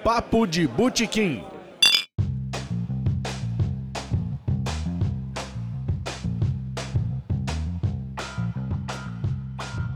Papo 0.03 0.45
de 0.45 0.67
Botequim. 0.67 1.43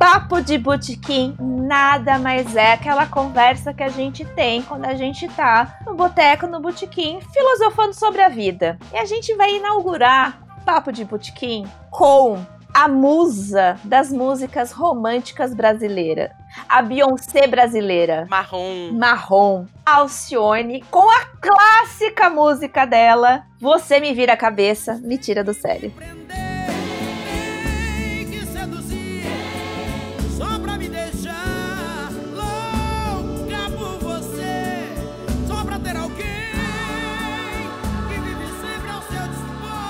Papo 0.03 0.41
de 0.41 0.57
botequim 0.57 1.33
nada 1.39 2.19
mais 2.19 2.57
é 2.57 2.73
aquela 2.73 3.05
conversa 3.07 3.73
que 3.73 3.81
a 3.81 3.87
gente 3.87 4.25
tem 4.25 4.61
quando 4.61 4.83
a 4.83 4.95
gente 4.95 5.29
tá 5.29 5.79
no 5.85 5.95
boteco, 5.95 6.45
no 6.45 6.59
botequim, 6.59 7.21
filosofando 7.31 7.93
sobre 7.93 8.21
a 8.21 8.27
vida. 8.27 8.77
E 8.91 8.97
a 8.97 9.05
gente 9.05 9.33
vai 9.35 9.55
inaugurar 9.55 10.43
Papo 10.65 10.91
de 10.91 11.05
Botequim 11.05 11.65
com 11.89 12.37
a 12.73 12.89
musa 12.89 13.79
das 13.85 14.11
músicas 14.11 14.73
românticas 14.73 15.53
brasileiras. 15.53 16.31
A 16.67 16.81
Beyoncé 16.81 17.47
brasileira. 17.47 18.27
Marrom. 18.29 18.91
Marrom, 18.91 19.65
Alcione, 19.85 20.83
com 20.91 21.09
a 21.09 21.25
clássica 21.39 22.29
música 22.29 22.85
dela, 22.85 23.45
Você 23.57 24.01
Me 24.01 24.13
Vira 24.13 24.33
a 24.33 24.37
Cabeça, 24.37 24.99
Me 25.01 25.17
Tira 25.17 25.45
do 25.45 25.53
Sério. 25.53 25.93
Tem 26.27 26.42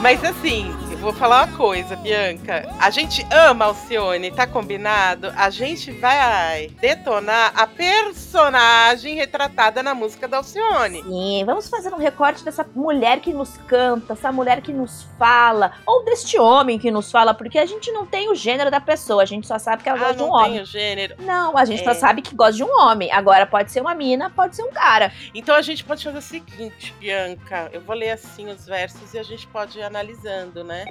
Mas 0.03 0.21
assim, 0.21 0.69
vou 1.03 1.13
falar 1.13 1.45
uma 1.47 1.57
coisa, 1.57 1.95
Bianca. 1.97 2.65
A 2.79 2.89
gente 2.89 3.25
ama 3.29 3.65
Alcione, 3.65 4.31
tá 4.31 4.47
combinado? 4.47 5.33
A 5.35 5.49
gente 5.49 5.91
vai 5.91 6.67
detonar 6.79 7.51
a 7.55 7.67
personagem 7.67 9.15
retratada 9.15 9.83
na 9.83 9.93
música 9.93 10.27
da 10.27 10.37
Alcione. 10.37 11.03
Sim, 11.03 11.43
vamos 11.45 11.67
fazer 11.67 11.93
um 11.93 11.97
recorte 11.97 12.43
dessa 12.43 12.65
mulher 12.73 13.19
que 13.19 13.33
nos 13.33 13.57
canta, 13.67 14.13
essa 14.13 14.31
mulher 14.31 14.61
que 14.61 14.71
nos 14.71 15.05
fala, 15.19 15.73
ou 15.85 16.05
deste 16.05 16.39
homem 16.39 16.79
que 16.79 16.89
nos 16.89 17.11
fala, 17.11 17.33
porque 17.33 17.59
a 17.59 17.65
gente 17.65 17.91
não 17.91 18.05
tem 18.05 18.31
o 18.31 18.35
gênero 18.35 18.71
da 18.71 18.79
pessoa, 18.79 19.23
a 19.23 19.25
gente 19.25 19.45
só 19.45 19.59
sabe 19.59 19.83
que 19.83 19.89
ela 19.89 19.97
Ah, 19.99 20.01
gosta 20.01 20.15
de 20.17 20.23
um 20.23 20.27
não 20.27 20.37
tem 20.41 20.49
homem. 20.51 20.61
o 20.61 20.65
gênero. 20.65 21.15
Não, 21.19 21.57
a 21.57 21.65
gente 21.65 21.83
só 21.83 21.91
É. 21.91 21.95
sabe 21.95 22.21
que 22.21 22.33
gosta 22.33 22.53
de 22.53 22.63
um 22.63 22.71
homem. 22.79 23.11
Agora 23.11 23.45
pode 23.45 23.71
ser 23.71 23.81
uma 23.81 23.93
mina, 23.93 24.29
pode 24.29 24.55
ser 24.55 24.63
um 24.63 24.71
cara. 24.71 25.11
Então 25.35 25.53
a 25.55 25.61
gente 25.61 25.83
pode 25.83 26.03
fazer 26.03 26.17
o 26.17 26.21
seguinte, 26.21 26.93
Bianca. 26.99 27.69
Eu 27.73 27.81
vou 27.81 27.95
ler 27.95 28.11
assim 28.11 28.47
os 28.49 28.65
versos 28.65 29.13
e 29.13 29.19
a 29.19 29.23
gente 29.23 29.45
pode 29.47 29.77
ir 29.79 29.83
analisando, 29.83 30.63
né? 30.63 30.85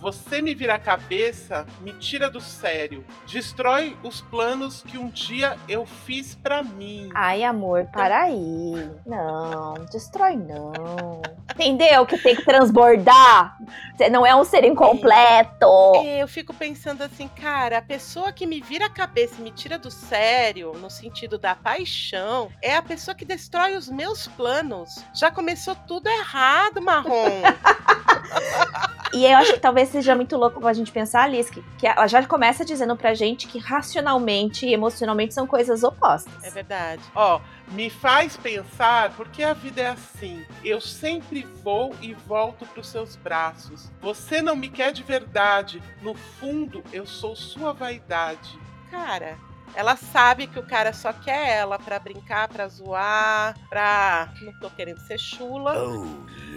Você 0.00 0.42
me 0.42 0.52
vira 0.52 0.74
a 0.74 0.78
cabeça, 0.80 1.64
me 1.80 1.92
tira 1.92 2.28
do 2.28 2.40
sério. 2.40 3.04
Destrói 3.26 3.96
os 4.02 4.20
planos 4.20 4.82
que 4.82 4.98
um 4.98 5.08
dia 5.08 5.56
eu 5.68 5.86
fiz 5.86 6.34
pra 6.34 6.62
mim. 6.62 7.08
Ai, 7.14 7.44
amor, 7.44 7.86
para 7.92 8.22
aí. 8.22 8.90
Não, 9.06 9.74
destrói 9.92 10.34
não. 10.34 11.22
Entendeu 11.54 12.04
que 12.04 12.18
tem 12.18 12.34
que 12.34 12.44
transbordar? 12.44 13.56
Você 13.94 14.08
não 14.08 14.26
é 14.26 14.34
um 14.34 14.44
ser 14.44 14.64
incompleto. 14.64 15.66
É, 16.04 16.22
eu 16.22 16.26
fico 16.26 16.52
pensando 16.52 17.02
assim, 17.02 17.28
cara, 17.28 17.78
a 17.78 17.82
pessoa 17.82 18.32
que 18.32 18.44
me 18.44 18.60
vira 18.60 18.86
a 18.86 18.90
cabeça 18.90 19.36
e 19.38 19.42
me 19.42 19.52
tira 19.52 19.78
do 19.78 19.90
sério, 19.90 20.72
no 20.80 20.90
sentido 20.90 21.38
da 21.38 21.54
paixão, 21.54 22.50
é 22.60 22.74
a 22.74 22.82
pessoa 22.82 23.14
que 23.14 23.24
destrói 23.24 23.76
os 23.76 23.88
meus 23.88 24.26
planos. 24.26 25.04
Já 25.14 25.30
começou 25.30 25.76
tudo 25.86 26.08
errado, 26.08 26.82
Marrom. 26.82 27.42
E 29.14 29.26
eu 29.32 29.38
acho 29.38 29.54
que 29.54 29.60
talvez 29.60 29.88
seja 29.88 30.14
muito 30.14 30.36
louco 30.36 30.60
pra 30.60 30.72
gente 30.72 30.92
pensar, 30.92 31.24
Alice, 31.24 31.50
que, 31.50 31.62
que 31.78 31.86
ela 31.86 32.06
já 32.06 32.24
começa 32.26 32.64
dizendo 32.64 32.96
pra 32.96 33.14
gente 33.14 33.46
que 33.46 33.58
racionalmente 33.58 34.66
e 34.66 34.72
emocionalmente 34.72 35.34
são 35.34 35.46
coisas 35.46 35.82
opostas. 35.82 36.32
é 36.44 36.50
verdade. 36.50 37.02
Ó, 37.14 37.40
me 37.68 37.88
faz 37.90 38.36
pensar 38.36 39.12
porque 39.16 39.42
a 39.42 39.52
vida 39.52 39.82
é 39.82 39.88
assim. 39.88 40.44
Eu 40.64 40.80
sempre 40.80 41.46
vou 41.62 41.94
e 42.00 42.14
volto 42.14 42.66
pros 42.66 42.88
seus 42.88 43.16
braços. 43.16 43.90
Você 44.00 44.40
não 44.42 44.54
me 44.54 44.68
quer 44.68 44.92
de 44.92 45.02
verdade. 45.02 45.82
No 46.00 46.14
fundo, 46.14 46.82
eu 46.92 47.06
sou 47.06 47.34
sua 47.34 47.72
vaidade. 47.72 48.58
Cara, 48.90 49.38
ela 49.74 49.96
sabe 49.96 50.46
que 50.46 50.58
o 50.58 50.66
cara 50.66 50.92
só 50.92 51.12
quer 51.12 51.56
ela 51.56 51.78
pra 51.78 51.98
brincar, 51.98 52.48
pra 52.48 52.68
zoar, 52.68 53.56
pra. 53.68 54.32
Não 54.42 54.52
tô 54.60 54.68
querendo 54.68 55.00
ser 55.00 55.18
chula. 55.18 55.74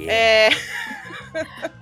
É. 0.02 0.50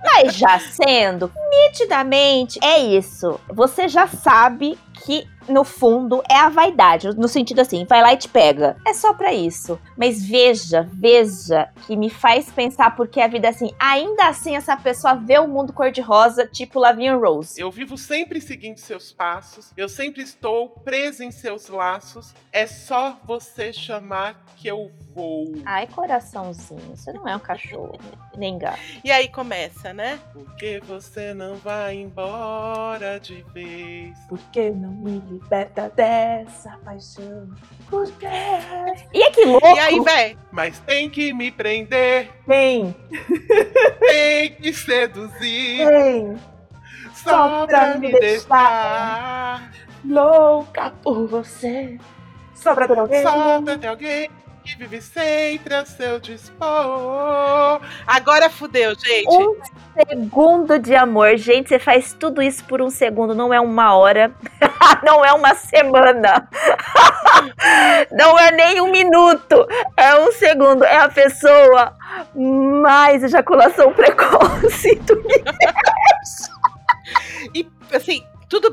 Mas 0.02 0.34
já 0.34 0.58
sendo, 0.58 1.30
nitidamente, 1.50 2.58
é 2.62 2.78
isso. 2.78 3.40
Você 3.48 3.88
já 3.88 4.06
sabe 4.06 4.78
que, 4.94 5.28
no 5.48 5.64
fundo, 5.64 6.22
é 6.30 6.36
a 6.36 6.48
vaidade. 6.48 7.08
No 7.16 7.28
sentido 7.28 7.60
assim, 7.60 7.84
vai 7.84 8.00
lá 8.00 8.12
e 8.12 8.16
te 8.16 8.28
pega. 8.28 8.76
É 8.86 8.94
só 8.94 9.12
pra 9.12 9.32
isso. 9.32 9.78
Mas 9.96 10.24
veja, 10.24 10.88
veja, 10.92 11.68
que 11.86 11.96
me 11.96 12.08
faz 12.08 12.50
pensar 12.50 12.94
porque 12.96 13.20
a 13.20 13.28
vida 13.28 13.48
é 13.48 13.50
assim. 13.50 13.72
Ainda 13.78 14.28
assim, 14.28 14.56
essa 14.56 14.76
pessoa 14.76 15.14
vê 15.14 15.38
o 15.38 15.48
mundo 15.48 15.72
cor-de-rosa, 15.72 16.46
tipo 16.46 16.78
Lavinha 16.78 17.16
Rose. 17.16 17.60
Eu 17.60 17.70
vivo 17.70 17.98
sempre 17.98 18.40
seguindo 18.40 18.78
seus 18.78 19.12
passos. 19.12 19.72
Eu 19.76 19.88
sempre 19.88 20.22
estou 20.22 20.68
presa 20.68 21.24
em 21.24 21.30
seus 21.30 21.68
laços. 21.68 22.32
É 22.52 22.66
só 22.66 23.18
você 23.24 23.72
chamar 23.72 24.44
que 24.56 24.68
eu 24.68 24.90
vou. 25.14 25.52
Ai, 25.64 25.86
coraçãozinho, 25.86 26.96
você 26.96 27.12
não 27.12 27.28
é 27.28 27.36
um 27.36 27.40
cachorro, 27.40 27.98
nem 28.36 28.56
gato. 28.56 28.78
E 29.04 29.10
aí 29.10 29.28
começa, 29.28 29.92
né? 29.92 30.18
Porque 30.32 30.80
você 30.86 31.34
não 31.34 31.56
vai 31.56 31.96
embora 31.96 33.18
de 33.18 33.42
vez. 33.52 34.16
Por 34.28 34.38
que 34.50 34.70
não 34.84 34.92
me 34.92 35.18
liberta 35.30 35.90
dessa 35.96 36.78
paixão? 36.84 37.48
Por 37.88 38.10
quê? 38.12 38.26
E 39.12 39.22
é 39.22 39.30
que 39.30 39.44
louco! 39.44 39.66
E 39.66 39.78
aí, 39.78 40.00
véi, 40.00 40.38
Mas 40.52 40.78
tem 40.80 41.08
que 41.08 41.32
me 41.32 41.50
prender, 41.50 42.30
Vem, 42.46 42.94
tem 44.00 44.54
que 44.54 44.72
seduzir. 44.72 45.86
vem, 45.86 46.36
Só 47.14 47.66
pra 47.66 47.96
me 47.96 48.12
deixar. 48.12 49.70
louca 50.04 50.90
por 51.02 51.26
você. 51.26 51.98
Só 52.54 52.74
pra 52.74 52.86
ter 52.86 52.98
alguém. 52.98 53.22
Só 53.22 53.62
pra 53.62 53.78
ter 53.78 53.86
alguém 53.88 54.30
que 54.64 54.78
vive 54.78 55.00
sempre 55.02 55.74
a 55.74 55.84
seu 55.84 56.18
dispor. 56.18 57.82
agora 58.06 58.48
fudeu, 58.48 58.94
gente. 58.98 59.28
Um 59.28 59.56
segundo 60.08 60.78
de 60.78 60.94
amor. 60.94 61.36
Gente, 61.36 61.68
você 61.68 61.78
faz 61.78 62.14
tudo 62.14 62.40
isso 62.40 62.64
por 62.64 62.80
um 62.80 62.88
segundo, 62.88 63.34
não 63.34 63.52
é 63.52 63.60
uma 63.60 63.94
hora, 63.94 64.32
não 65.04 65.22
é 65.22 65.32
uma 65.34 65.54
semana, 65.54 66.48
não 68.10 68.38
é 68.38 68.50
nem 68.52 68.80
um 68.80 68.90
minuto, 68.90 69.66
é 69.96 70.18
um 70.18 70.32
segundo. 70.32 70.82
É 70.84 70.96
a 70.96 71.10
pessoa 71.10 71.94
mais 72.34 73.22
ejaculação 73.22 73.92
precoce 73.92 74.94
do 74.96 75.22
E 77.54 77.68
assim, 77.92 78.24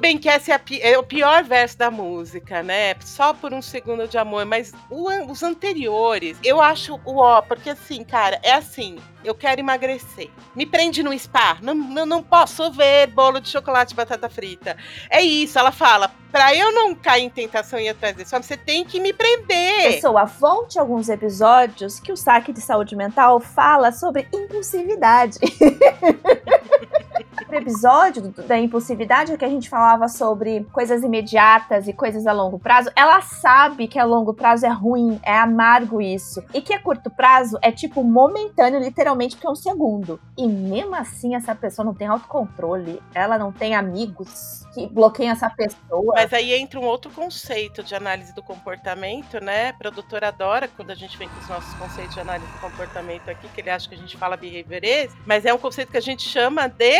bem 0.02 0.18
que 0.18 0.28
esse 0.28 0.52
é, 0.52 0.60
é 0.82 0.98
o 0.98 1.04
pior 1.04 1.44
verso 1.44 1.78
da 1.78 1.92
música, 1.92 2.64
né? 2.64 2.96
Só 3.02 3.34
por 3.34 3.54
um 3.54 3.62
segundo 3.62 4.08
de 4.08 4.18
amor, 4.18 4.46
mas 4.46 4.74
o 4.90 5.12
os 5.30 5.44
anteriores, 5.44 6.38
eu 6.44 6.60
acho 6.60 7.00
o 7.06 7.18
ó, 7.18 7.42
porque 7.42 7.70
assim, 7.70 8.04
cara, 8.04 8.40
é 8.42 8.54
assim. 8.54 8.98
Eu 9.24 9.36
quero 9.36 9.62
emagrecer. 9.62 10.32
Me 10.56 10.66
prende 10.66 11.04
no 11.04 11.18
spa. 11.18 11.58
Não, 11.62 11.76
não, 11.76 12.08
não 12.08 12.24
posso 12.24 12.72
ver 12.72 13.06
bolo 13.06 13.40
de 13.40 13.50
chocolate 13.50 13.94
e 13.94 13.96
batata 13.96 14.28
frita. 14.28 14.76
É 15.12 15.22
isso, 15.22 15.60
ela 15.60 15.72
fala. 15.72 16.12
Pra 16.32 16.56
eu 16.56 16.74
não 16.74 16.96
cair 16.96 17.26
em 17.26 17.30
tentação 17.30 17.78
e 17.78 17.84
ir 17.84 17.90
atrás 17.90 18.16
desse 18.16 18.34
homem, 18.34 18.42
você 18.42 18.58
tem 18.58 18.84
que 18.84 19.00
me 19.00 19.14
prender. 19.14 19.94
pessoa. 19.94 20.26
Volte 20.26 20.80
alguns 20.80 21.08
episódios 21.08 22.00
que 22.00 22.12
o 22.12 22.18
saque 22.18 22.52
de 22.52 22.62
saúde 22.62 22.96
mental 22.96 23.40
fala 23.40 23.92
sobre 23.92 24.28
impulsividade. 24.34 25.38
O 27.50 27.56
episódio 27.56 28.34
da 28.48 28.58
impulsividade 28.58 29.38
que 29.38 29.46
a 29.46 29.50
gente 29.50 29.70
falava 29.70 30.08
sobre 30.08 30.66
coisas 30.72 31.04
imediatas 31.04 31.88
e 31.88 31.94
coisas 31.94 32.28
a 32.28 32.34
longo 32.34 32.60
prazo, 32.60 32.90
ela 32.96 33.22
sabe 33.22 33.88
que 33.88 34.00
a 34.00 34.04
longo 34.04 34.34
prazo 34.34 34.66
é 34.66 34.70
ruim, 34.70 35.20
é 35.24 35.38
amargo 35.38 36.02
isso. 36.02 36.44
E 36.54 36.62
que 36.62 36.74
a 36.74 36.82
curto 36.82 37.10
prazo 37.10 37.58
é 37.62 37.72
tipo 37.72 38.04
momentâneo, 38.04 38.80
literalmente, 38.80 39.36
porque 39.36 39.48
é 39.48 39.50
um 39.50 39.56
segundo. 39.56 40.20
E 40.38 40.48
mesmo 40.48 40.96
assim, 40.96 41.36
essa 41.36 41.56
pessoa 41.56 41.86
não 41.86 41.94
tem 41.94 42.08
autocontrole, 42.08 43.02
ela 43.14 43.38
não 43.38 43.52
tem 43.52 43.76
amigos 43.76 44.61
que 44.74 44.88
bloqueiam 44.88 45.32
essa 45.32 45.50
pessoa. 45.50 46.14
Mas 46.16 46.32
aí 46.34 46.54
entra 46.54 46.80
um 46.80 46.84
outro 46.86 47.12
conceito 47.12 47.84
de 47.84 47.94
análise 47.96 48.34
do 48.34 48.42
comportamento, 48.44 49.40
né? 49.44 49.70
A 49.70 49.74
produtora 49.74 50.30
adora 50.30 50.68
quando 50.68 50.92
a 50.92 50.96
gente 50.96 51.18
vem 51.18 51.28
com 51.30 51.40
os 51.40 51.50
nossos 51.50 51.74
conceitos 51.76 52.14
de 52.14 52.20
análise 52.22 52.50
do 52.52 52.58
comportamento 52.60 53.30
aqui, 53.30 53.48
que 53.50 53.62
ele 53.62 53.70
acha 53.70 53.88
que 53.90 53.96
a 53.96 53.98
gente 53.98 54.16
fala 54.18 54.38
behaviorismo, 54.38 55.20
mas 55.26 55.46
é 55.46 55.54
um 55.54 55.58
conceito 55.58 55.92
que 55.92 55.98
a 55.98 56.02
gente 56.02 56.28
chama 56.28 56.68
de 56.68 56.94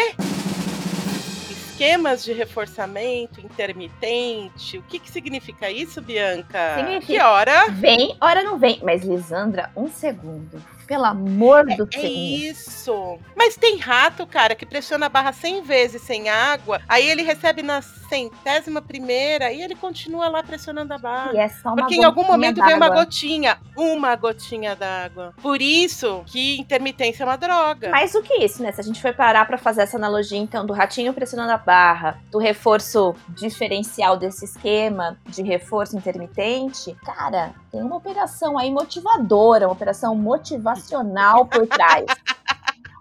esquemas 1.50 2.24
de 2.24 2.32
reforçamento 2.34 3.40
intermitente. 3.42 4.78
O 4.78 4.84
que, 4.84 5.00
que 5.00 5.10
significa 5.10 5.70
isso, 5.72 6.02
Bianca? 6.02 6.76
Significa- 6.78 7.14
Que 7.14 7.20
hora? 7.20 7.70
Vem, 7.72 8.16
hora 8.22 8.44
não 8.44 8.58
vem. 8.60 8.80
Mas, 8.84 9.04
Lisandra, 9.04 9.72
um 9.76 9.88
segundo. 9.90 10.62
Pelo 10.92 11.06
amor 11.06 11.66
do 11.68 11.88
É 11.94 12.00
Senhor. 12.02 12.52
isso. 12.52 13.18
Mas 13.34 13.56
tem 13.56 13.78
rato, 13.78 14.28
cara, 14.28 14.54
que 14.54 14.66
pressiona 14.66 15.06
a 15.06 15.10
barra 15.10 15.32
100 15.32 15.62
vezes 15.62 16.02
sem 16.02 16.28
água, 16.30 16.82
aí 16.86 17.10
ele 17.10 17.24
recebe 17.24 17.62
na 17.64 17.82
centésima 17.82 18.82
primeira 18.82 19.54
e 19.54 19.62
ele 19.62 19.74
continua 19.74 20.28
lá 20.28 20.44
pressionando 20.44 20.94
a 20.94 20.98
barra. 20.98 21.32
E 21.34 21.38
é 21.38 21.48
só 21.48 21.70
uma 21.70 21.78
Porque 21.78 21.96
em 21.96 22.04
algum 22.04 22.26
momento 22.26 22.62
vem 22.62 22.76
uma 22.76 22.90
gotinha, 22.90 23.58
uma 23.78 24.14
gotinha 24.18 24.76
d'água. 24.76 25.34
Por 25.42 25.62
isso 25.62 26.24
que 26.26 26.60
intermitência 26.60 27.24
é 27.24 27.26
uma 27.26 27.38
droga. 27.38 27.90
Mais 27.90 28.12
do 28.12 28.22
que 28.22 28.44
isso, 28.44 28.62
né? 28.62 28.74
Se 28.74 28.82
a 28.82 28.84
gente 28.84 29.02
for 29.02 29.14
parar 29.14 29.46
pra 29.46 29.58
fazer 29.58 29.84
essa 29.84 29.96
analogia, 29.96 30.38
então, 30.38 30.66
do 30.66 30.74
ratinho 30.74 31.14
pressionando 31.14 31.54
a 31.54 31.58
barra, 31.58 32.20
do 32.30 32.38
reforço 32.38 33.16
diferencial 33.30 34.18
desse 34.18 34.44
esquema 34.44 35.18
de 35.26 35.42
reforço 35.42 35.96
intermitente, 35.96 36.94
cara, 37.06 37.54
tem 37.72 37.82
uma 37.82 37.96
operação 37.96 38.58
aí 38.58 38.70
motivadora, 38.70 39.68
uma 39.68 39.74
operação 39.74 40.14
motivacional 40.16 41.46
por 41.46 41.66
trás. 41.68 42.06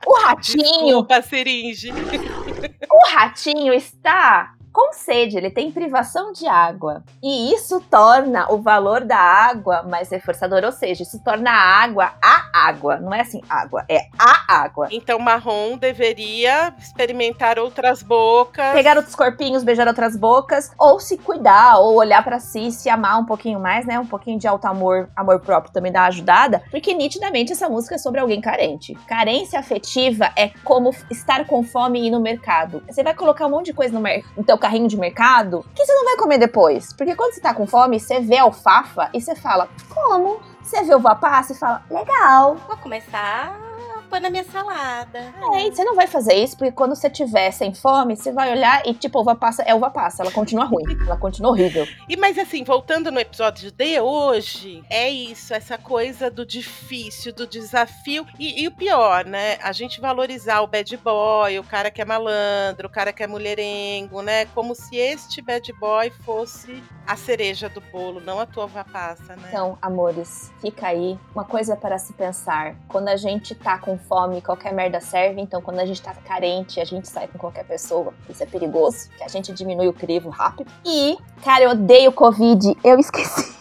O 0.07 0.15
ratinho, 0.23 0.63
Desculpa, 0.65 1.23
seringe. 1.23 1.91
o 1.93 3.11
ratinho 3.13 3.75
está 3.75 4.55
com 4.73 4.93
sede, 4.93 5.37
ele 5.37 5.51
tem 5.51 5.73
privação 5.73 6.33
de 6.33 6.47
água. 6.47 7.03
E 7.23 7.53
isso 7.53 7.81
torna 7.91 8.51
o 8.53 8.59
valor 8.59 9.05
da 9.05 9.19
água 9.19 9.83
mais 9.83 10.11
reforçador, 10.11 10.63
ou 10.65 10.73
seja, 10.73 11.03
isso 11.03 11.23
torna 11.25 11.51
a 11.51 11.83
água 11.83 12.13
a 12.23 12.69
água. 12.69 12.97
Não 12.99 13.13
é 13.13 13.21
assim 13.21 13.41
água, 13.49 13.85
é 13.89 14.07
a 14.19 14.63
água. 14.63 14.89
Então 14.91 15.19
marrom 15.19 15.77
deveria 15.77 16.73
experimentar 16.79 17.59
outras 17.59 18.03
bocas. 18.03 18.73
Pegar 18.73 18.97
outros 18.97 19.15
corpinhos, 19.15 19.65
beijar 19.65 19.89
outras 19.89 20.17
bocas, 20.17 20.71
ou 20.79 21.01
se 21.01 21.19
cuidar, 21.19 21.79
ou 21.79 21.97
olhar 21.97 22.23
pra 22.23 22.39
si, 22.39 22.71
se 22.71 22.89
amar 22.89 23.19
um 23.19 23.25
pouquinho 23.25 23.59
mais, 23.59 23.85
né? 23.87 23.99
Um 23.99 24.07
pouquinho 24.07 24.39
de 24.39 24.47
alto 24.47 24.67
amor, 24.67 25.09
amor 25.17 25.41
próprio 25.41 25.73
também 25.73 25.91
dá 25.91 26.03
uma 26.03 26.09
ajudada, 26.09 26.63
porque 26.71 26.95
nitidamente 26.95 27.53
essa 27.53 27.69
música 27.69 27.97
é 27.97 27.99
sobre 27.99 28.21
alguém 28.21 28.41
carente. 28.41 28.95
Carência 29.07 29.59
afetiva 29.59 30.31
é 30.37 30.51
como 30.65 30.91
estar 31.11 31.47
com 31.47 31.63
fome 31.65 32.01
e 32.01 32.07
ir 32.07 32.11
no 32.11 32.21
mercado. 32.21 32.83
Você 32.89 33.03
vai 33.03 33.15
colocar 33.15 33.47
um 33.47 33.51
monte 33.51 33.67
de 33.67 33.73
coisa 33.73 33.93
no, 33.93 34.01
mer 34.01 34.25
no 34.37 34.45
teu 34.45 34.59
carrinho 34.61 34.87
de 34.87 34.97
mercado 34.97 35.65
que 35.75 35.85
você 35.85 35.93
não 35.93 36.05
vai 36.05 36.17
comer 36.17 36.39
depois. 36.39 36.93
Porque 36.93 37.17
quando 37.17 37.35
você 37.35 37.41
tá 37.41 37.53
com 37.53 37.67
fome, 37.67 37.99
você 37.99 38.21
vê 38.21 38.39
alfafa 38.39 39.11
e 39.13 39.21
você 39.21 39.35
fala, 39.35 39.69
como? 39.89 40.41
Você 40.63 40.83
vê 40.85 40.95
uva 40.95 41.15
passa 41.17 41.53
e 41.53 41.57
fala, 41.57 41.83
legal. 41.91 42.57
Vou 42.69 42.77
começar 42.77 43.70
pôr 44.11 44.21
na 44.21 44.29
minha 44.29 44.45
salada. 44.45 45.33
É, 45.55 45.67
e 45.67 45.71
você 45.71 45.85
não 45.85 45.95
vai 45.95 46.09
fazer 46.09 46.35
isso, 46.35 46.57
porque 46.57 46.73
quando 46.73 46.97
você 46.97 47.09
tiver 47.09 47.51
sem 47.53 47.73
fome, 47.73 48.17
você 48.17 48.33
vai 48.33 48.51
olhar 48.51 48.83
e, 48.85 48.93
tipo, 48.93 49.21
uva 49.21 49.37
passa 49.37 49.63
é 49.63 49.75
uva 49.75 49.89
passa. 49.89 50.23
Ela 50.23 50.33
continua 50.33 50.65
ruim. 50.65 50.85
Ela 51.07 51.17
continua 51.17 51.53
horrível. 51.53 51.87
E 52.09 52.17
mas 52.17 52.37
assim, 52.37 52.65
voltando 52.65 53.11
no 53.13 53.21
episódio 53.21 53.71
de 53.71 54.01
hoje, 54.01 54.83
é 54.91 55.09
isso, 55.09 55.55
essa 55.55 55.79
coisa 55.79 56.31
do 56.31 56.45
difícil, 56.45 57.33
do 57.33 57.47
desafio. 57.47 58.27
E, 58.39 58.63
e 58.63 58.69
o 58.69 58.73
pior, 58.73 59.25
né? 59.25 59.57
A 59.63 59.73
gente 59.73 60.01
valorizar 60.01 60.61
o 60.61 60.67
bad 60.67 60.97
boy, 60.97 61.59
o 61.59 61.65
cara 61.65 61.91
que 61.91 62.03
é 62.03 62.05
malandro, 62.05 62.89
o 62.89 62.91
cara 62.91 63.13
que 63.13 63.23
é 63.23 63.27
mulherengo, 63.27 64.23
né? 64.23 64.47
Como 64.47 64.75
se 64.75 64.97
este 64.97 65.41
bad 65.41 65.73
boy 65.75 66.11
fosse 66.25 66.83
a 67.07 67.17
cereja 67.17 67.69
do 67.69 67.81
bolo, 67.81 68.21
não 68.21 68.41
a 68.41 68.47
tua 68.47 68.65
uva 68.65 68.85
passa, 68.85 69.37
né? 69.37 69.49
Então, 69.49 69.79
amores, 69.81 70.51
fica 70.61 70.89
aí 70.89 71.19
uma 71.35 71.45
coisa 71.45 71.77
para 71.77 71.99
se 71.99 72.13
pensar. 72.13 72.75
Quando 72.89 73.09
a 73.09 73.17
gente 73.17 73.55
tá 73.55 73.79
com 73.79 74.00
fome, 74.01 74.41
qualquer 74.41 74.73
merda 74.73 75.01
serve. 75.01 75.41
Então, 75.41 75.61
quando 75.63 75.79
a 75.81 75.87
gente 75.87 76.03
tá 76.03 76.15
carente, 76.15 76.81
a 76.81 76.85
gente 76.85 77.09
sai 77.09 77.29
com 77.29 77.39
qualquer 77.39 77.65
pessoa. 77.65 78.13
Isso 78.29 78.43
é 78.43 78.47
perigoso, 78.47 79.09
que 79.17 79.23
a 79.25 79.29
gente 79.29 79.53
diminui 79.53 79.89
o 79.89 79.93
crivo 79.93 80.29
rápido. 80.31 80.71
E, 80.85 81.17
cara, 81.45 81.65
eu 81.65 81.71
odeio 81.71 82.13
Covid. 82.13 82.77
Eu 82.83 82.99
esqueci. 82.99 83.55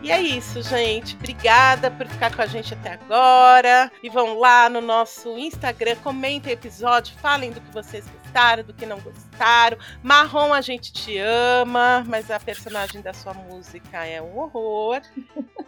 E 0.05 0.11
é 0.11 0.21
isso, 0.21 0.61
gente. 0.61 1.15
Obrigada 1.15 1.89
por 1.89 2.05
ficar 2.05 2.31
com 2.35 2.39
a 2.39 2.45
gente 2.45 2.75
até 2.75 2.93
agora. 2.93 3.91
E 4.03 4.09
vão 4.09 4.37
lá 4.37 4.69
no 4.69 4.79
nosso 4.79 5.35
Instagram, 5.35 5.95
comentem 6.03 6.53
o 6.53 6.53
episódio, 6.53 7.17
falem 7.17 7.49
do 7.49 7.59
que 7.59 7.73
vocês 7.73 8.05
gostaram, 8.35 8.63
do 8.63 8.73
que 8.73 8.85
não 8.85 8.99
gostaram. 8.99 9.77
Marrom, 10.03 10.53
a 10.53 10.59
gente 10.59 10.91
te 10.91 11.17
ama, 11.17 12.03
mas 12.05 12.29
a 12.29 12.39
personagem 12.39 13.01
da 13.01 13.13
sua 13.13 13.33
música 13.33 14.05
é 14.05 14.21
um 14.21 14.37
horror. 14.37 15.01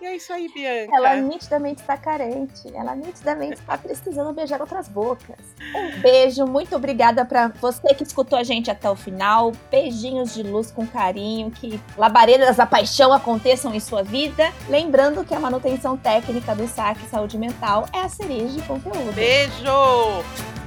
E 0.02 0.06
é 0.06 0.16
isso 0.16 0.32
aí, 0.34 0.48
Bianca. 0.54 0.96
Ela 0.96 1.16
nitidamente 1.16 1.82
está 1.82 1.98
carente. 1.98 2.68
Ela 2.76 2.94
nitidamente 2.94 3.54
está 3.54 3.78
precisando 3.78 4.34
beijar 4.34 4.60
outras 4.60 4.88
bocas. 4.88 5.38
Um 5.74 6.02
beijo, 6.02 6.46
muito 6.46 6.76
obrigada 6.76 7.24
para 7.26 7.48
você 7.48 7.94
que 7.96 8.04
escutou 8.04 8.38
a 8.38 8.44
gente 8.44 8.70
até 8.70 8.90
o 8.90 8.96
final. 8.96 9.54
Beijinhos 9.72 10.34
de 10.34 10.44
luz 10.44 10.70
com 10.70 10.86
carinho, 10.86 11.50
que 11.50 11.80
labaredas 11.98 12.58
da 12.58 12.66
paixão 12.66 13.14
aconteçam 13.14 13.74
em 13.74 13.80
sua 13.80 14.04
vida. 14.04 14.52
Lembrando 14.70 15.24
que 15.24 15.34
a 15.34 15.40
manutenção 15.40 15.98
técnica 15.98 16.54
do 16.54 16.68
saque 16.68 17.06
saúde 17.08 17.38
mental 17.38 17.86
é 17.94 18.02
a 18.02 18.10
cereja 18.10 18.60
de 18.60 18.62
conteúdo. 18.68 19.14
Beijo! 19.14 20.67